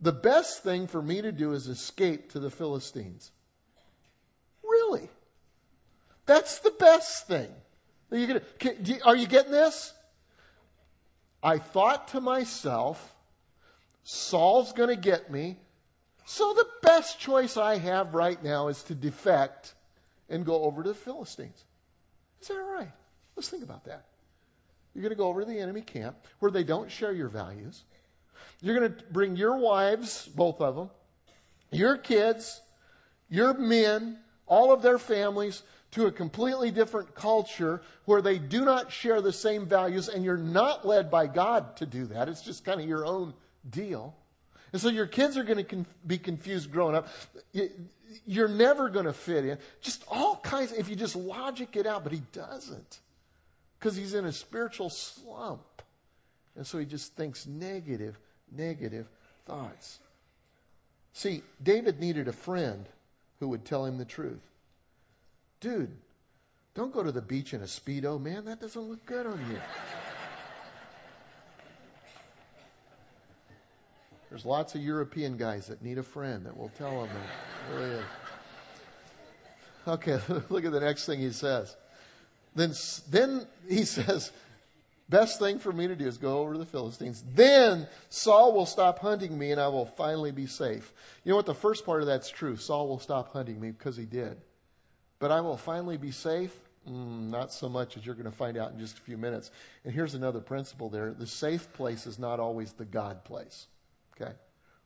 The 0.00 0.12
best 0.12 0.62
thing 0.62 0.86
for 0.86 1.00
me 1.00 1.22
to 1.22 1.32
do 1.32 1.52
is 1.52 1.66
escape 1.66 2.32
to 2.32 2.40
the 2.40 2.50
Philistines. 2.50 3.32
Really? 4.62 5.08
That's 6.26 6.58
the 6.58 6.72
best 6.72 7.26
thing. 7.26 7.48
Are 8.10 8.16
you, 8.16 8.26
gonna, 8.26 9.00
are 9.04 9.16
you 9.16 9.26
getting 9.26 9.52
this? 9.52 9.93
I 11.44 11.58
thought 11.58 12.08
to 12.08 12.22
myself, 12.22 13.14
Saul's 14.02 14.72
going 14.72 14.88
to 14.88 14.96
get 14.96 15.30
me. 15.30 15.58
So 16.24 16.54
the 16.54 16.66
best 16.82 17.20
choice 17.20 17.58
I 17.58 17.76
have 17.76 18.14
right 18.14 18.42
now 18.42 18.68
is 18.68 18.82
to 18.84 18.94
defect 18.94 19.74
and 20.30 20.46
go 20.46 20.64
over 20.64 20.82
to 20.82 20.88
the 20.88 20.94
Philistines. 20.94 21.64
Is 22.40 22.48
that 22.48 22.54
right? 22.54 22.90
Let's 23.36 23.50
think 23.50 23.62
about 23.62 23.84
that. 23.84 24.06
You're 24.94 25.02
going 25.02 25.10
to 25.10 25.16
go 25.16 25.28
over 25.28 25.40
to 25.42 25.46
the 25.46 25.58
enemy 25.58 25.82
camp 25.82 26.16
where 26.38 26.50
they 26.50 26.64
don't 26.64 26.90
share 26.90 27.12
your 27.12 27.28
values. 27.28 27.84
You're 28.62 28.78
going 28.78 28.94
to 28.94 29.04
bring 29.10 29.36
your 29.36 29.58
wives, 29.58 30.26
both 30.26 30.62
of 30.62 30.76
them, 30.76 30.90
your 31.70 31.98
kids, 31.98 32.62
your 33.28 33.52
men, 33.52 34.18
all 34.46 34.72
of 34.72 34.80
their 34.80 34.98
families 34.98 35.62
to 35.94 36.06
a 36.06 36.12
completely 36.12 36.72
different 36.72 37.14
culture 37.14 37.80
where 38.04 38.20
they 38.20 38.36
do 38.36 38.64
not 38.64 38.90
share 38.90 39.20
the 39.20 39.32
same 39.32 39.64
values 39.64 40.08
and 40.08 40.24
you're 40.24 40.36
not 40.36 40.84
led 40.84 41.08
by 41.08 41.28
God 41.28 41.76
to 41.76 41.86
do 41.86 42.06
that. 42.06 42.28
It's 42.28 42.42
just 42.42 42.64
kind 42.64 42.80
of 42.80 42.88
your 42.88 43.06
own 43.06 43.32
deal. 43.70 44.14
And 44.72 44.82
so 44.82 44.88
your 44.88 45.06
kids 45.06 45.36
are 45.36 45.44
going 45.44 45.64
to 45.64 45.86
be 46.04 46.18
confused 46.18 46.72
growing 46.72 46.96
up. 46.96 47.06
You're 48.26 48.48
never 48.48 48.88
going 48.88 49.04
to 49.04 49.12
fit 49.12 49.44
in. 49.44 49.56
Just 49.80 50.04
all 50.08 50.36
kinds, 50.38 50.72
if 50.72 50.88
you 50.88 50.96
just 50.96 51.14
logic 51.14 51.76
it 51.76 51.86
out, 51.86 52.02
but 52.02 52.12
he 52.12 52.22
doesn't. 52.32 52.98
Because 53.78 53.94
he's 53.94 54.14
in 54.14 54.24
a 54.24 54.32
spiritual 54.32 54.90
slump. 54.90 55.62
And 56.56 56.66
so 56.66 56.78
he 56.78 56.86
just 56.86 57.14
thinks 57.14 57.46
negative, 57.46 58.18
negative 58.50 59.06
thoughts. 59.46 60.00
See, 61.12 61.42
David 61.62 62.00
needed 62.00 62.26
a 62.26 62.32
friend 62.32 62.84
who 63.38 63.46
would 63.46 63.64
tell 63.64 63.84
him 63.84 63.96
the 63.96 64.04
truth. 64.04 64.42
Dude, 65.64 65.96
don't 66.74 66.92
go 66.92 67.02
to 67.02 67.10
the 67.10 67.22
beach 67.22 67.54
in 67.54 67.62
a 67.62 67.64
Speedo, 67.64 68.20
man. 68.20 68.44
That 68.44 68.60
doesn't 68.60 68.82
look 68.82 69.06
good 69.06 69.24
on 69.24 69.40
you. 69.50 69.58
There's 74.28 74.44
lots 74.44 74.74
of 74.74 74.82
European 74.82 75.38
guys 75.38 75.68
that 75.68 75.80
need 75.80 75.96
a 75.96 76.02
friend 76.02 76.44
that 76.44 76.54
will 76.54 76.70
tell 76.76 77.04
them 77.04 77.08
that. 77.70 77.80
Is. 77.80 78.04
Okay, 79.88 80.20
look 80.50 80.66
at 80.66 80.72
the 80.72 80.80
next 80.80 81.06
thing 81.06 81.18
he 81.18 81.32
says. 81.32 81.74
Then, 82.54 82.74
then 83.08 83.46
he 83.66 83.84
says, 83.86 84.32
best 85.08 85.38
thing 85.38 85.58
for 85.58 85.72
me 85.72 85.88
to 85.88 85.96
do 85.96 86.06
is 86.06 86.18
go 86.18 86.40
over 86.40 86.52
to 86.52 86.58
the 86.58 86.66
Philistines. 86.66 87.24
Then 87.34 87.88
Saul 88.10 88.52
will 88.52 88.66
stop 88.66 88.98
hunting 88.98 89.38
me 89.38 89.50
and 89.50 89.58
I 89.58 89.68
will 89.68 89.86
finally 89.86 90.30
be 90.30 90.44
safe. 90.44 90.92
You 91.24 91.30
know 91.30 91.36
what? 91.36 91.46
The 91.46 91.54
first 91.54 91.86
part 91.86 92.02
of 92.02 92.06
that's 92.06 92.28
true. 92.28 92.58
Saul 92.58 92.86
will 92.86 92.98
stop 92.98 93.32
hunting 93.32 93.58
me 93.58 93.70
because 93.70 93.96
he 93.96 94.04
did. 94.04 94.36
But 95.24 95.32
I 95.32 95.40
will 95.40 95.56
finally 95.56 95.96
be 95.96 96.10
safe. 96.10 96.54
Mm, 96.86 97.30
not 97.30 97.50
so 97.50 97.66
much 97.66 97.96
as 97.96 98.04
you're 98.04 98.14
going 98.14 98.30
to 98.30 98.36
find 98.36 98.58
out 98.58 98.72
in 98.72 98.78
just 98.78 98.98
a 98.98 99.00
few 99.00 99.16
minutes. 99.16 99.50
And 99.82 99.94
here's 99.94 100.12
another 100.12 100.40
principle 100.40 100.90
there 100.90 101.14
the 101.14 101.26
safe 101.26 101.72
place 101.72 102.06
is 102.06 102.18
not 102.18 102.40
always 102.40 102.74
the 102.74 102.84
God 102.84 103.24
place. 103.24 103.68
Okay? 104.20 104.32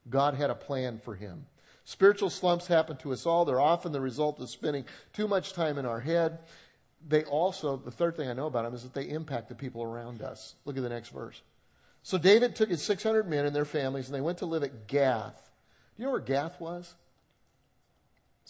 God 0.09 0.35
had 0.35 0.51
a 0.51 0.55
plan 0.55 1.01
for 1.01 1.17
him. 1.17 1.45
Spiritual 1.83 2.31
slumps 2.31 2.69
happen 2.69 2.97
to 2.99 3.13
us 3.13 3.27
all. 3.27 3.45
They're 3.45 3.61
often 3.61 3.91
the 3.91 4.01
result 4.01 4.39
of 4.39 4.49
spending 4.49 4.85
too 5.13 5.27
much 5.27 5.55
time 5.55 5.77
in 5.77 5.87
our 5.87 5.99
head. 5.99 6.39
They 7.09 7.25
also, 7.25 7.77
the 7.77 7.91
third 7.91 8.17
thing 8.17 8.29
I 8.29 8.33
know 8.33 8.47
about 8.47 8.63
them 8.63 8.75
is 8.75 8.85
that 8.85 8.95
they 8.95 9.09
impact 9.09 9.49
the 9.49 9.57
people 9.57 9.83
around 9.83 10.23
us. 10.23 10.55
Look 10.65 10.77
at 10.77 10.85
the 10.85 10.89
next 10.89 11.09
verse. 11.09 11.43
So 12.05 12.17
David 12.17 12.55
took 12.55 12.71
his 12.71 12.85
600 12.85 13.29
men 13.29 13.45
and 13.45 13.57
their 13.57 13.65
families 13.65 14.07
and 14.07 14.15
they 14.15 14.21
went 14.21 14.39
to 14.39 14.47
live 14.47 14.63
at 14.63 14.87
Gath. 14.87 15.51
Do 15.97 16.03
you 16.03 16.07
know 16.07 16.13
where 16.13 16.21
Gath 16.21 16.61
was? 16.61 16.95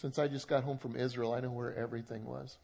Since 0.00 0.16
I 0.20 0.28
just 0.28 0.46
got 0.46 0.62
home 0.62 0.78
from 0.78 0.94
Israel, 0.94 1.34
I 1.34 1.40
know 1.40 1.50
where 1.50 1.74
everything 1.74 2.24
was. 2.24 2.56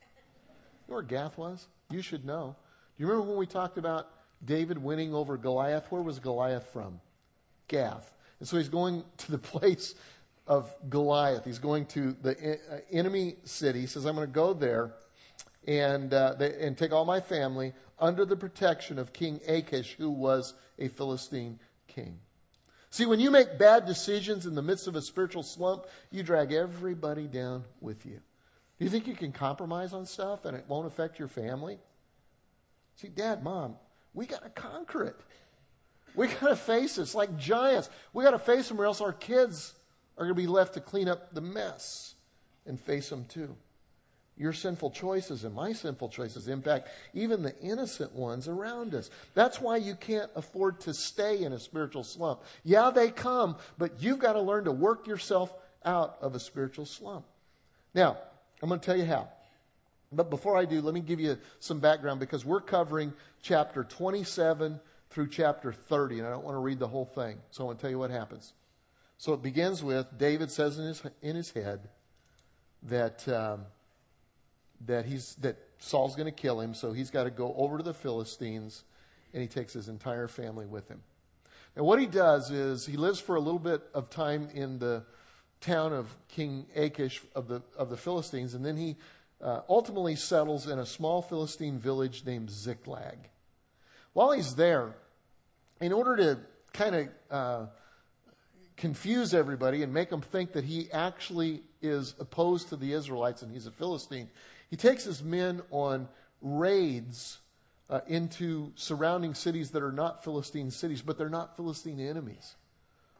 You 0.47 0.55
know 0.87 0.95
where 0.95 1.03
Gath 1.03 1.37
was? 1.37 1.67
You 1.91 2.01
should 2.01 2.25
know. 2.25 2.55
Do 2.97 3.03
you 3.03 3.09
remember 3.09 3.31
when 3.31 3.39
we 3.41 3.47
talked 3.47 3.77
about 3.77 4.09
David 4.45 4.79
winning 4.79 5.13
over 5.13 5.37
Goliath? 5.37 5.91
Where 5.91 6.01
was 6.01 6.21
Goliath 6.21 6.69
from? 6.73 7.01
Gath. 7.67 8.15
And 8.39 8.49
so 8.49 8.57
he's 8.57 8.69
going 8.69 9.03
to 9.17 9.33
the 9.33 9.39
place 9.53 9.97
of 10.47 10.73
Goliath. 10.89 11.45
He's 11.45 11.59
going 11.59 11.87
to 11.87 12.13
the 12.23 12.61
uh, 12.71 12.77
enemy 12.93 13.35
city. 13.43 13.81
He 13.81 13.87
says, 13.87 14.05
I'm 14.05 14.15
going 14.15 14.29
to 14.29 14.33
go 14.33 14.53
there 14.53 14.93
and, 15.67 16.15
uh, 16.15 16.35
they, 16.35 16.55
and 16.65 16.79
take 16.79 16.93
all 16.93 17.05
my 17.05 17.19
family 17.19 17.73
under 17.99 18.25
the 18.25 18.37
protection 18.37 18.97
of 18.97 19.13
King 19.13 19.41
Achish, 19.49 19.95
who 19.95 20.09
was 20.09 20.55
a 20.79 20.87
Philistine 20.87 21.59
king. 21.89 22.17
See, 22.95 23.07
when 23.07 23.19
you 23.19 23.33
make 23.33 23.59
bad 23.59 23.87
decisions 23.87 24.47
in 24.47 24.55
the 24.55 24.63
midst 24.63 24.87
of 24.87 24.95
a 24.95 25.03
spiritual 25.03 25.43
slump, 25.43 25.87
you 26.13 26.23
drag 26.23 26.53
everybody 26.53 27.27
down 27.27 27.65
with 27.81 28.07
you. 28.07 28.21
Do 28.79 28.85
you 28.85 28.89
think 28.89 29.09
you 29.09 29.17
can 29.17 29.33
compromise 29.33 29.93
on 29.93 30.07
stuff 30.07 30.45
and 30.45 30.57
it 30.57 30.65
won't 30.69 30.87
affect 30.87 31.19
your 31.19 31.27
family? 31.27 31.81
See, 32.95 33.09
dad, 33.09 33.43
mom, 33.43 33.75
we 34.13 34.27
got 34.27 34.45
to 34.45 34.49
conquer 34.49 35.03
it. 35.03 35.17
We 36.15 36.29
got 36.29 36.47
to 36.47 36.55
face 36.55 36.95
this 36.95 37.17
like 37.17 37.37
giants. 37.37 37.91
We 38.13 38.23
got 38.23 38.31
to 38.31 38.39
face 38.39 38.69
them, 38.69 38.81
or 38.81 38.85
else 38.85 39.01
our 39.01 39.13
kids 39.13 39.75
are 40.17 40.27
going 40.27 40.37
to 40.37 40.41
be 40.41 40.47
left 40.47 40.75
to 40.75 40.81
clean 40.81 41.09
up 41.09 41.35
the 41.35 41.41
mess 41.41 42.15
and 42.65 42.79
face 42.79 43.09
them 43.09 43.25
too. 43.25 43.57
Your 44.37 44.53
sinful 44.53 44.91
choices 44.91 45.45
and 45.45 45.55
my 45.55 45.73
sinful 45.73 46.09
choices 46.09 46.49
impact 46.49 46.89
even 47.13 47.43
the 47.43 47.57
innocent 47.61 48.13
ones 48.13 48.49
around 48.49 48.95
us. 48.95 49.11
That's 49.35 49.61
why 49.61 49.77
you 49.77 49.95
can't 49.95 50.31
afford 50.35 50.81
to 50.81 50.95
stay 50.95 51.45
in 51.45 51.53
a 51.53 51.59
spiritual 51.61 52.03
slump. 52.03 52.41
Yeah, 52.65 52.91
they 52.91 53.11
come, 53.11 53.57
but 53.79 54.03
you've 54.03 54.19
got 54.19 54.33
to 54.33 54.41
learn 54.41 54.65
to 54.65 54.73
work 54.73 55.07
yourself 55.07 55.53
out 55.85 56.17
of 56.21 56.35
a 56.35 56.41
spiritual 56.41 56.85
slump. 56.85 57.25
Now, 57.95 58.19
I'm 58.61 58.69
going 58.69 58.81
to 58.81 58.87
tell 58.87 58.97
you 58.97 59.05
how. 59.05 59.29
But 60.11 60.31
before 60.31 60.57
I 60.57 60.65
do, 60.65 60.81
let 60.81 60.95
me 60.95 61.01
give 61.01 61.21
you 61.21 61.39
some 61.61 61.79
background 61.79 62.19
because 62.19 62.45
we're 62.45 62.61
covering 62.61 63.13
chapter 63.43 63.85
27 63.85 64.81
through 65.11 65.29
chapter 65.29 65.73
30, 65.73 66.19
and 66.19 66.27
I 66.27 66.31
don't 66.31 66.45
want 66.45 66.57
to 66.57 66.61
read 66.61 66.81
the 66.81 66.89
whole 66.89 67.05
thing. 67.05 67.39
So 67.53 67.63
I 67.63 67.67
want 67.67 67.79
to 67.79 67.83
tell 67.83 67.91
you 67.91 67.99
what 68.01 68.11
happens. 68.11 68.53
So 69.17 69.33
it 69.33 69.43
begins 69.43 69.83
with 69.83 70.07
David 70.19 70.51
says 70.51 70.79
in 70.79 70.87
his, 70.87 71.03
in 71.23 71.37
his 71.37 71.53
head 71.53 71.89
that, 72.83 73.29
um, 73.29 73.61
that, 74.87 75.05
he's, 75.07 75.35
that 75.37 75.57
Saul's 75.79 76.17
going 76.17 76.27
to 76.27 76.33
kill 76.33 76.61
him, 76.61 76.75
so 76.75 76.93
he's 76.93 77.11
got 77.11 77.25
to 77.25 77.31
go 77.31 77.55
over 77.57 77.79
to 77.79 77.83
the 77.83 77.95
Philistines, 77.95 78.85
and 79.33 79.43
he 79.43 79.49
takes 79.49 79.73
his 79.73 79.89
entire 79.89 80.29
family 80.29 80.67
with 80.67 80.89
him. 80.89 81.03
And 81.77 81.85
what 81.85 81.99
he 81.99 82.07
does 82.07 82.51
is 82.51 82.87
he 82.87 82.97
lives 82.97 83.21
for 83.21 83.37
a 83.37 83.41
little 83.41 83.59
bit 83.59 83.83
of 83.95 84.11
time 84.11 84.49
in 84.55 84.79
the 84.79 85.05
town 85.61 85.93
of 85.93 86.15
King 86.29 86.67
Achish 86.77 87.21
of 87.35 87.49
the, 87.49 87.63
of 87.77 87.91
the 87.91 87.97
Philistines, 87.97 88.55
and 88.55 88.65
then 88.65 88.77
he 88.77 88.97
uh, 89.43 89.61
ultimately 89.69 90.17
settles 90.17 90.69
in 90.69 90.79
a 90.79 90.87
small 90.87 91.23
Philistine 91.23 91.79
village 91.79 92.25
named 92.25 92.51
Ziklag. 92.51 93.19
While 94.13 94.33
he's 94.33 94.55
there, 94.55 94.95
in 95.81 95.93
order 95.93 96.17
to 96.17 96.39
kind 96.73 96.95
of 96.95 97.09
uh, 97.31 97.67
confuse 98.77 99.35
everybody 99.35 99.83
and 99.83 99.93
make 99.93 100.11
them 100.11 100.21
think 100.21 100.53
that 100.53 100.65
he 100.65 100.91
actually 100.93 101.63
is 101.83 102.15
opposed 102.19 102.69
to 102.69 102.77
the 102.77 102.93
Israelites 102.93 103.43
and 103.43 103.51
he's 103.51 103.67
a 103.67 103.71
Philistine, 103.71 104.29
he 104.71 104.77
takes 104.77 105.05
his 105.05 105.23
men 105.23 105.63
on 105.71 106.09
raids 106.41 107.39
uh, 107.91 108.01
into 108.07 108.73
surrounding 108.77 109.35
cities 109.35 109.71
that 109.73 109.83
are 109.83 109.93
not 109.93 110.25
Philistine 110.25 110.71
cities, 110.71 111.03
but 111.03 111.19
they're 111.19 111.29
not 111.29 111.57
Philistine 111.57 112.01
enemies. 112.01 112.57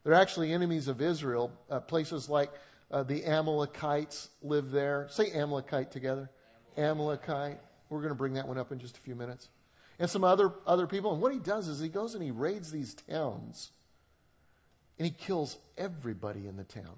They're 0.03 0.15
actually 0.15 0.53
enemies 0.53 0.89
of 0.89 1.01
Israel. 1.01 1.53
Uh, 1.71 1.81
places 1.81 2.29
like 2.29 2.51
uh, 2.91 3.03
the 3.03 3.25
Amalekites 3.25 4.29
live 4.43 4.71
there. 4.71 5.07
Say 5.11 5.33
Amalekite 5.33 5.91
together. 5.91 6.31
Amalekite 6.77 7.59
We're 7.89 8.01
going 8.01 8.11
to 8.11 8.17
bring 8.17 8.35
that 8.35 8.49
one 8.49 8.59
up 8.59 8.73
in 8.73 8.79
just 8.79 8.97
a 8.97 9.01
few 9.01 9.15
minutes. 9.15 9.49
And 9.99 10.11
some 10.11 10.25
other, 10.25 10.53
other 10.67 10.87
people. 10.87 11.13
And 11.13 11.23
what 11.23 11.33
he 11.33 11.39
does 11.39 11.69
is 11.69 11.81
he 11.81 11.89
goes 11.89 12.15
and 12.15 12.23
he 12.23 12.31
raids 12.31 12.71
these 12.71 12.95
towns 12.95 13.71
and 14.99 15.07
he 15.07 15.13
kills 15.13 15.57
everybody 15.79 16.47
in 16.47 16.57
the 16.57 16.65
town 16.65 16.97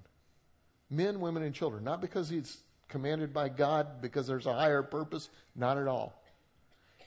men, 0.89 1.21
women, 1.21 1.43
and 1.43 1.55
children. 1.55 1.85
Not 1.85 2.01
because 2.01 2.29
he's 2.29 2.59
commanded 2.89 3.33
by 3.33 3.49
God, 3.49 4.01
because 4.01 4.27
there's 4.27 4.47
a 4.47 4.53
higher 4.53 4.83
purpose. 4.83 5.29
Not 5.55 5.79
at 5.79 5.89
all. 5.89 6.23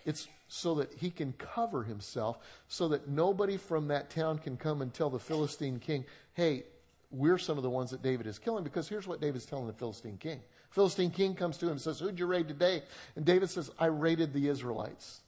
It's 0.06 0.28
so 0.48 0.76
that 0.76 0.92
he 0.94 1.10
can 1.10 1.34
cover 1.34 1.84
himself, 1.84 2.40
so 2.68 2.88
that 2.90 3.08
nobody 3.08 3.58
from 3.58 3.88
that 3.90 4.10
town 4.10 4.40
can 4.40 4.58
come 4.58 4.82
and 4.82 4.94
tell 4.94 5.10
the 5.10 5.20
Philistine 5.20 5.80
king, 5.80 6.06
hey, 6.34 6.64
we're 7.12 7.38
some 7.38 7.58
of 7.58 7.64
the 7.64 7.70
ones 7.70 7.92
that 7.92 8.02
David 8.02 8.28
is 8.28 8.40
killing. 8.40 8.64
Because 8.64 8.88
here's 8.88 9.08
what 9.08 9.22
David's 9.22 9.46
telling 9.46 9.68
the 9.68 9.74
Philistine 9.74 10.18
king. 10.18 10.42
Philistine 10.72 11.12
king 11.12 11.36
comes 11.36 11.58
to 11.58 11.66
him 11.66 11.74
and 11.74 11.82
says, 11.82 12.00
Who'd 12.00 12.20
you 12.20 12.28
raid 12.28 12.48
today? 12.48 12.84
And 13.16 13.26
David 13.26 13.50
says, 13.50 13.72
I 13.80 13.88
raided 13.88 14.34
the 14.34 14.48
Israelites. 14.48 15.22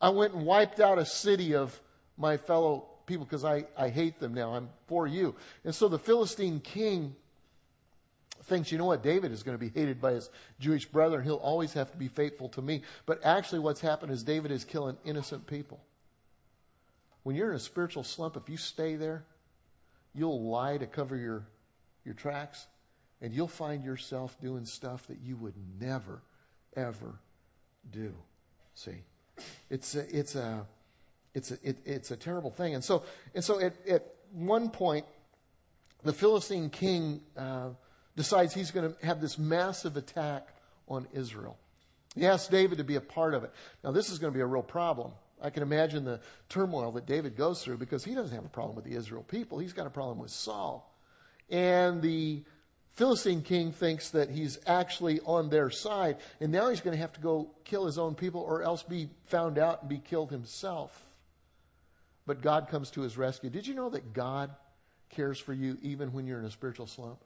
I 0.00 0.10
went 0.10 0.34
and 0.34 0.44
wiped 0.44 0.80
out 0.80 0.98
a 0.98 1.04
city 1.04 1.54
of 1.54 1.78
my 2.16 2.36
fellow 2.36 2.86
people 3.06 3.24
because 3.24 3.44
I, 3.44 3.66
I 3.76 3.88
hate 3.88 4.18
them 4.18 4.34
now. 4.34 4.54
I'm 4.54 4.68
for 4.86 5.06
you. 5.06 5.34
And 5.64 5.74
so 5.74 5.88
the 5.88 5.98
Philistine 5.98 6.60
king 6.60 7.14
thinks, 8.44 8.72
you 8.72 8.78
know 8.78 8.86
what, 8.86 9.02
David 9.02 9.32
is 9.32 9.42
going 9.42 9.56
to 9.56 9.60
be 9.60 9.68
hated 9.68 10.00
by 10.00 10.12
his 10.12 10.30
Jewish 10.58 10.86
brethren. 10.86 11.24
he'll 11.24 11.36
always 11.36 11.72
have 11.74 11.90
to 11.92 11.96
be 11.96 12.08
faithful 12.08 12.48
to 12.50 12.62
me. 12.62 12.82
But 13.06 13.20
actually, 13.24 13.60
what's 13.60 13.80
happened 13.80 14.12
is 14.12 14.22
David 14.22 14.50
is 14.50 14.64
killing 14.64 14.96
innocent 15.04 15.46
people. 15.46 15.80
When 17.22 17.36
you're 17.36 17.50
in 17.50 17.56
a 17.56 17.60
spiritual 17.60 18.04
slump, 18.04 18.36
if 18.36 18.48
you 18.48 18.56
stay 18.56 18.96
there, 18.96 19.24
you'll 20.14 20.42
lie 20.42 20.78
to 20.78 20.86
cover 20.86 21.16
your, 21.16 21.46
your 22.04 22.14
tracks 22.14 22.66
and 23.20 23.32
you'll 23.32 23.48
find 23.48 23.84
yourself 23.84 24.36
doing 24.40 24.64
stuff 24.64 25.06
that 25.08 25.18
you 25.22 25.36
would 25.36 25.54
never, 25.78 26.22
ever 26.74 27.18
do. 27.90 28.14
See? 28.74 29.04
It's 29.68 29.94
a, 29.94 30.18
it's 30.18 30.34
a, 30.34 30.66
it's 31.34 31.50
a, 31.50 31.58
it, 31.62 31.78
it's 31.84 32.10
a 32.10 32.16
terrible 32.16 32.50
thing. 32.50 32.74
And 32.74 32.82
so, 32.82 33.04
and 33.34 33.44
so 33.44 33.60
at, 33.60 33.74
at 33.86 34.14
one 34.32 34.70
point, 34.70 35.04
the 36.02 36.12
Philistine 36.12 36.70
king 36.70 37.20
uh, 37.36 37.68
decides 38.20 38.52
he's 38.52 38.70
going 38.70 38.92
to 38.92 39.06
have 39.06 39.18
this 39.18 39.38
massive 39.38 39.96
attack 39.96 40.46
on 40.88 41.08
Israel. 41.14 41.56
He 42.14 42.26
asks 42.26 42.48
David 42.48 42.76
to 42.76 42.84
be 42.84 42.96
a 42.96 43.00
part 43.00 43.32
of 43.32 43.44
it. 43.44 43.50
Now, 43.82 43.92
this 43.92 44.10
is 44.10 44.18
going 44.18 44.30
to 44.30 44.36
be 44.36 44.42
a 44.42 44.46
real 44.46 44.62
problem. 44.62 45.12
I 45.42 45.48
can 45.48 45.62
imagine 45.62 46.04
the 46.04 46.20
turmoil 46.50 46.92
that 46.92 47.06
David 47.06 47.34
goes 47.34 47.64
through 47.64 47.78
because 47.78 48.04
he 48.04 48.14
doesn't 48.14 48.34
have 48.34 48.44
a 48.44 48.50
problem 48.50 48.76
with 48.76 48.84
the 48.84 48.94
Israel 48.94 49.22
people. 49.22 49.58
He's 49.58 49.72
got 49.72 49.86
a 49.86 49.90
problem 49.90 50.18
with 50.18 50.30
Saul. 50.30 50.94
And 51.48 52.02
the 52.02 52.44
Philistine 52.92 53.40
king 53.40 53.72
thinks 53.72 54.10
that 54.10 54.28
he's 54.28 54.58
actually 54.66 55.20
on 55.20 55.48
their 55.48 55.70
side, 55.70 56.18
and 56.40 56.52
now 56.52 56.68
he's 56.68 56.82
going 56.82 56.94
to 56.94 57.00
have 57.00 57.14
to 57.14 57.22
go 57.22 57.50
kill 57.64 57.86
his 57.86 57.96
own 57.96 58.14
people 58.14 58.42
or 58.42 58.62
else 58.62 58.82
be 58.82 59.08
found 59.24 59.56
out 59.56 59.80
and 59.80 59.88
be 59.88 59.96
killed 59.96 60.30
himself. 60.30 61.06
But 62.26 62.42
God 62.42 62.68
comes 62.68 62.90
to 62.90 63.00
his 63.00 63.16
rescue. 63.16 63.48
Did 63.48 63.66
you 63.66 63.72
know 63.72 63.88
that 63.88 64.12
God 64.12 64.50
cares 65.08 65.38
for 65.38 65.54
you 65.54 65.78
even 65.80 66.12
when 66.12 66.26
you're 66.26 66.38
in 66.38 66.44
a 66.44 66.50
spiritual 66.50 66.86
slump? 66.86 67.24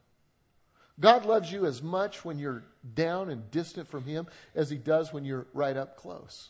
God 0.99 1.25
loves 1.25 1.51
you 1.51 1.65
as 1.65 1.83
much 1.83 2.23
when 2.23 2.39
you're 2.39 2.63
down 2.93 3.29
and 3.29 3.49
distant 3.51 3.87
from 3.87 4.03
him 4.03 4.27
as 4.55 4.69
he 4.69 4.77
does 4.77 5.11
when 5.11 5.25
you're 5.25 5.47
right 5.53 5.75
up 5.75 5.97
close. 5.97 6.49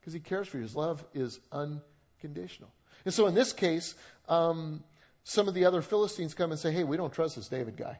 Because 0.00 0.12
he 0.12 0.20
cares 0.20 0.48
for 0.48 0.58
you. 0.58 0.62
His 0.62 0.76
love 0.76 1.04
is 1.14 1.40
unconditional. 1.50 2.70
And 3.04 3.14
so 3.14 3.26
in 3.26 3.34
this 3.34 3.52
case, 3.52 3.94
um, 4.28 4.84
some 5.24 5.48
of 5.48 5.54
the 5.54 5.64
other 5.64 5.80
Philistines 5.80 6.34
come 6.34 6.50
and 6.50 6.60
say, 6.60 6.72
hey, 6.72 6.84
we 6.84 6.96
don't 6.96 7.12
trust 7.12 7.36
this 7.36 7.48
David 7.48 7.76
guy. 7.76 7.98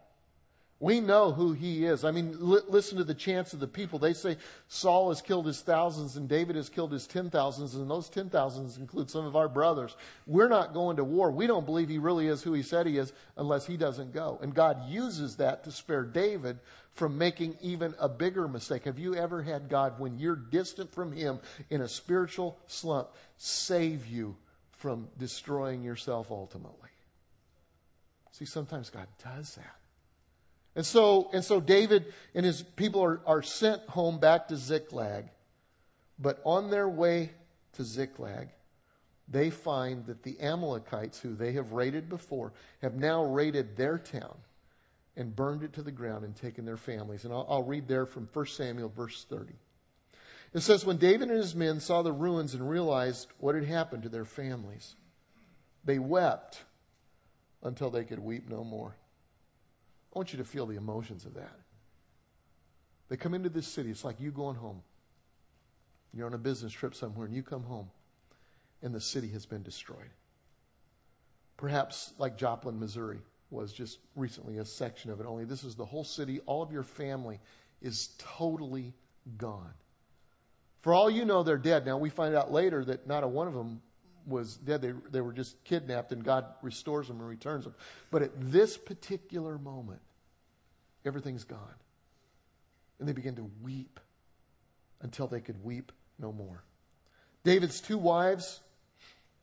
We 0.80 1.00
know 1.00 1.32
who 1.32 1.52
he 1.52 1.86
is. 1.86 2.04
I 2.04 2.10
mean, 2.10 2.36
li- 2.38 2.60
listen 2.68 2.98
to 2.98 3.04
the 3.04 3.14
chants 3.14 3.52
of 3.52 3.60
the 3.60 3.66
people. 3.66 3.98
They 3.98 4.12
say 4.12 4.36
Saul 4.68 5.08
has 5.10 5.22
killed 5.22 5.46
his 5.46 5.60
thousands 5.60 6.16
and 6.16 6.28
David 6.28 6.56
has 6.56 6.68
killed 6.68 6.92
his 6.92 7.06
ten 7.06 7.30
thousands, 7.30 7.74
and 7.74 7.88
those 7.88 8.08
ten 8.08 8.28
thousands 8.28 8.76
include 8.76 9.08
some 9.08 9.24
of 9.24 9.36
our 9.36 9.48
brothers. 9.48 9.96
We're 10.26 10.48
not 10.48 10.74
going 10.74 10.96
to 10.96 11.04
war. 11.04 11.30
We 11.30 11.46
don't 11.46 11.64
believe 11.64 11.88
he 11.88 11.98
really 11.98 12.26
is 12.26 12.42
who 12.42 12.52
he 12.52 12.62
said 12.62 12.86
he 12.86 12.98
is 12.98 13.12
unless 13.36 13.66
he 13.66 13.76
doesn't 13.76 14.12
go. 14.12 14.38
And 14.42 14.52
God 14.54 14.88
uses 14.88 15.36
that 15.36 15.64
to 15.64 15.72
spare 15.72 16.02
David 16.02 16.58
from 16.92 17.16
making 17.16 17.56
even 17.60 17.94
a 17.98 18.08
bigger 18.08 18.48
mistake. 18.48 18.84
Have 18.84 18.98
you 18.98 19.14
ever 19.14 19.42
had 19.42 19.68
God, 19.68 19.98
when 19.98 20.18
you're 20.18 20.36
distant 20.36 20.92
from 20.92 21.12
him 21.12 21.38
in 21.70 21.82
a 21.82 21.88
spiritual 21.88 22.58
slump, 22.66 23.08
save 23.36 24.06
you 24.06 24.36
from 24.72 25.08
destroying 25.18 25.82
yourself 25.82 26.30
ultimately? 26.30 26.90
See, 28.32 28.44
sometimes 28.44 28.90
God 28.90 29.06
does 29.22 29.54
that. 29.54 29.76
And 30.76 30.84
so, 30.84 31.30
and 31.32 31.44
so 31.44 31.60
David 31.60 32.12
and 32.34 32.44
his 32.44 32.62
people 32.62 33.02
are, 33.02 33.20
are 33.26 33.42
sent 33.42 33.82
home 33.88 34.18
back 34.18 34.48
to 34.48 34.56
Ziklag. 34.56 35.26
But 36.18 36.40
on 36.44 36.70
their 36.70 36.88
way 36.88 37.30
to 37.74 37.84
Ziklag, 37.84 38.48
they 39.28 39.50
find 39.50 40.06
that 40.06 40.22
the 40.22 40.40
Amalekites, 40.40 41.20
who 41.20 41.34
they 41.34 41.52
have 41.52 41.72
raided 41.72 42.08
before, 42.08 42.52
have 42.82 42.94
now 42.94 43.24
raided 43.24 43.76
their 43.76 43.98
town 43.98 44.36
and 45.16 45.34
burned 45.34 45.62
it 45.62 45.72
to 45.74 45.82
the 45.82 45.92
ground 45.92 46.24
and 46.24 46.34
taken 46.34 46.64
their 46.64 46.76
families. 46.76 47.24
And 47.24 47.32
I'll, 47.32 47.46
I'll 47.48 47.62
read 47.62 47.88
there 47.88 48.06
from 48.06 48.28
1 48.32 48.46
Samuel, 48.46 48.88
verse 48.88 49.24
30. 49.28 49.52
It 50.52 50.60
says, 50.60 50.84
When 50.84 50.98
David 50.98 51.30
and 51.30 51.38
his 51.38 51.54
men 51.54 51.80
saw 51.80 52.02
the 52.02 52.12
ruins 52.12 52.54
and 52.54 52.68
realized 52.68 53.28
what 53.38 53.54
had 53.54 53.64
happened 53.64 54.02
to 54.04 54.08
their 54.08 54.24
families, 54.24 54.94
they 55.84 55.98
wept 55.98 56.62
until 57.62 57.90
they 57.90 58.04
could 58.04 58.18
weep 58.18 58.48
no 58.48 58.62
more. 58.62 58.94
I 60.14 60.18
want 60.18 60.32
you 60.32 60.38
to 60.38 60.44
feel 60.44 60.66
the 60.66 60.76
emotions 60.76 61.24
of 61.24 61.34
that. 61.34 61.58
They 63.08 63.16
come 63.16 63.34
into 63.34 63.48
this 63.48 63.66
city. 63.66 63.90
It's 63.90 64.04
like 64.04 64.20
you 64.20 64.30
going 64.30 64.56
home. 64.56 64.82
You're 66.12 66.26
on 66.26 66.34
a 66.34 66.38
business 66.38 66.72
trip 66.72 66.94
somewhere 66.94 67.26
and 67.26 67.34
you 67.34 67.42
come 67.42 67.64
home 67.64 67.90
and 68.82 68.94
the 68.94 69.00
city 69.00 69.28
has 69.28 69.44
been 69.46 69.62
destroyed. 69.62 70.10
Perhaps 71.56 72.12
like 72.18 72.36
Joplin, 72.36 72.78
Missouri 72.78 73.18
was 73.50 73.72
just 73.72 73.98
recently 74.16 74.58
a 74.58 74.64
section 74.64 75.10
of 75.10 75.20
it, 75.20 75.26
only 75.26 75.44
this 75.44 75.64
is 75.64 75.74
the 75.74 75.84
whole 75.84 76.04
city. 76.04 76.40
All 76.46 76.62
of 76.62 76.72
your 76.72 76.82
family 76.82 77.40
is 77.80 78.10
totally 78.18 78.92
gone. 79.38 79.72
For 80.82 80.92
all 80.92 81.08
you 81.08 81.24
know, 81.24 81.42
they're 81.42 81.56
dead. 81.56 81.86
Now, 81.86 81.96
we 81.96 82.10
find 82.10 82.34
out 82.34 82.52
later 82.52 82.84
that 82.84 83.06
not 83.06 83.24
a 83.24 83.28
one 83.28 83.48
of 83.48 83.54
them 83.54 83.80
was 84.26 84.56
dead. 84.56 84.82
They, 84.82 84.92
they 85.10 85.20
were 85.20 85.32
just 85.32 85.62
kidnapped, 85.64 86.12
and 86.12 86.24
God 86.24 86.46
restores 86.62 87.08
them 87.08 87.20
and 87.20 87.28
returns 87.28 87.64
them. 87.64 87.74
But 88.10 88.22
at 88.22 88.30
this 88.36 88.76
particular 88.76 89.58
moment, 89.58 90.00
everything's 91.04 91.44
gone. 91.44 91.58
And 92.98 93.08
they 93.08 93.12
begin 93.12 93.36
to 93.36 93.50
weep 93.62 94.00
until 95.02 95.26
they 95.26 95.40
could 95.40 95.62
weep 95.62 95.92
no 96.18 96.32
more. 96.32 96.62
David's 97.42 97.80
two 97.80 97.98
wives, 97.98 98.60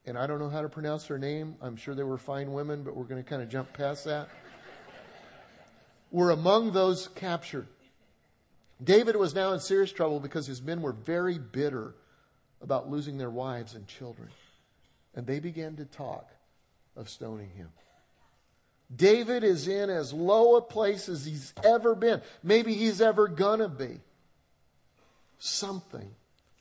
and 0.06 0.18
I 0.18 0.26
don't 0.26 0.40
know 0.40 0.50
how 0.50 0.62
to 0.62 0.70
pronounce 0.70 1.06
her 1.08 1.20
name. 1.20 1.56
I'm 1.62 1.76
sure 1.76 1.94
they 1.94 2.04
were 2.04 2.18
fine 2.18 2.52
women, 2.54 2.84
but 2.84 2.96
we're 2.96 3.04
going 3.04 3.24
to 3.24 3.30
kind 3.30 3.42
of 3.42 3.50
jump 3.50 3.74
past 3.74 4.06
that. 4.06 4.30
were 6.12 6.32
among 6.32 6.72
those 6.72 7.08
captured. 7.10 7.68
David 8.84 9.16
was 9.16 9.36
now 9.36 9.54
in 9.54 9.60
serious 9.60 9.92
trouble 9.92 10.20
because 10.20 10.48
his 10.48 10.62
men 10.62 10.82
were 10.82 10.94
very 10.94 11.38
bitter 11.38 11.94
about 12.62 12.90
losing 12.90 13.18
their 13.18 13.30
wives 13.30 13.76
and 13.76 13.88
children. 13.88 14.30
And 15.16 15.28
they 15.28 15.40
began 15.40 15.76
to 15.78 15.86
talk 15.86 16.30
of 16.96 17.10
stoning 17.10 17.50
him. 17.50 17.70
David 18.94 19.44
is 19.44 19.68
in 19.68 19.90
as 19.90 20.12
low 20.12 20.58
a 20.58 20.62
place 20.62 21.08
as 21.08 21.26
he's 21.26 21.54
ever 21.64 21.96
been. 21.96 22.22
Maybe 22.44 22.74
he's 22.74 23.02
ever 23.02 23.28
gonna 23.28 23.70
be. 23.70 24.00
Something 25.40 26.14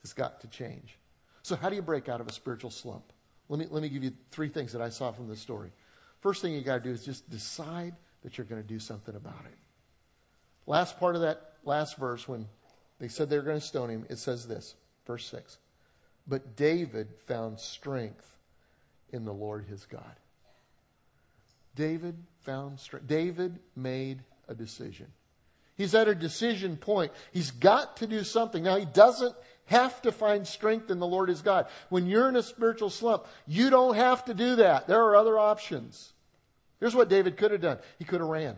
has 0.03 0.13
got 0.13 0.41
to 0.41 0.47
change. 0.47 0.97
So, 1.43 1.57
how 1.57 1.69
do 1.69 1.77
you 1.77 1.83
break 1.83 2.09
out 2.09 2.21
of 2.21 2.29
a 2.29 2.33
spiritual 2.33 2.71
slump? 2.71 3.05
Let 3.49 3.59
me, 3.59 3.67
let 3.69 3.83
me 3.83 3.89
give 3.89 4.05
you 4.05 4.13
three 4.31 4.49
things 4.49 4.73
that 4.73 4.83
I 4.83 4.91
saw 4.91 5.11
from 5.11 5.29
this 5.29 5.41
story. 5.41 5.73
First 6.21 6.43
thing 6.43 6.53
you 6.53 6.61
got 6.61 6.77
to 6.77 6.81
do 6.81 6.91
is 6.91 7.05
just 7.05 7.29
decide 7.29 7.97
that 8.23 8.39
you're 8.39 8.45
going 8.45 8.63
to 8.63 8.67
do 8.67 8.79
something 8.79 9.17
about 9.17 9.45
it. 9.47 9.59
Last 10.67 11.01
part 11.01 11.17
of 11.17 11.23
that 11.23 11.55
last 11.65 11.97
verse, 11.97 12.29
when 12.29 12.47
they 13.01 13.09
said 13.09 13.29
they 13.29 13.37
were 13.37 13.43
going 13.43 13.59
to 13.59 13.67
stone 13.67 13.89
him, 13.89 14.07
it 14.09 14.19
says 14.19 14.47
this, 14.47 14.77
verse 15.07 15.27
6. 15.27 15.59
But 16.29 16.55
David 16.55 17.09
found 17.27 17.59
strength 17.59 18.31
in 19.13 19.25
the 19.25 19.33
Lord 19.33 19.65
his 19.65 19.85
God. 19.87 20.17
David 21.75 22.17
found 22.41 22.79
strength. 22.79 23.07
David 23.07 23.59
made 23.77 24.21
a 24.49 24.55
decision. 24.55 25.07
He's 25.77 25.95
at 25.95 26.09
a 26.09 26.15
decision 26.15 26.77
point. 26.77 27.13
He's 27.33 27.51
got 27.51 27.99
to 27.99 28.07
do 28.07 28.23
something. 28.23 28.63
Now, 28.63 28.77
he 28.77 28.85
doesn't 28.85 29.35
have 29.67 30.03
to 30.03 30.13
find 30.13 30.47
strength 30.47 30.91
in 30.91 30.99
the 30.99 31.07
Lord 31.07 31.29
his 31.29 31.43
God. 31.43 31.69
When 31.89 32.07
you're 32.07 32.29
in 32.29 32.37
a 32.37 32.43
spiritual 32.43 32.91
slump, 32.91 33.27
you 33.47 33.71
don't 33.71 33.95
have 33.95 34.25
to 34.27 34.35
do 34.35 34.57
that. 34.57 34.89
There 34.89 35.03
are 35.03 35.17
other 35.17 35.39
options. 35.39 36.13
Here's 36.81 36.95
what 36.95 37.09
David 37.09 37.37
could 37.37 37.53
have 37.53 37.61
done 37.61 37.79
he 37.99 38.05
could 38.05 38.21
have 38.21 38.29
ran. 38.29 38.57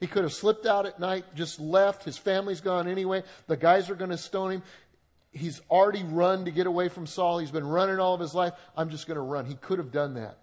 He 0.00 0.06
could 0.06 0.24
have 0.24 0.32
slipped 0.32 0.66
out 0.66 0.86
at 0.86 1.00
night, 1.00 1.24
just 1.34 1.58
left. 1.58 2.04
His 2.04 2.18
family's 2.18 2.60
gone 2.60 2.88
anyway. 2.88 3.22
The 3.46 3.56
guys 3.56 3.88
are 3.88 3.94
going 3.94 4.10
to 4.10 4.18
stone 4.18 4.50
him 4.50 4.62
he's 5.34 5.60
already 5.70 6.04
run 6.04 6.44
to 6.44 6.50
get 6.50 6.66
away 6.66 6.88
from 6.88 7.06
Saul. 7.06 7.38
He's 7.38 7.50
been 7.50 7.66
running 7.66 7.98
all 7.98 8.14
of 8.14 8.20
his 8.20 8.34
life. 8.34 8.54
I'm 8.76 8.88
just 8.88 9.06
going 9.06 9.16
to 9.16 9.22
run. 9.22 9.44
He 9.46 9.56
could 9.56 9.78
have 9.78 9.90
done 9.90 10.14
that. 10.14 10.38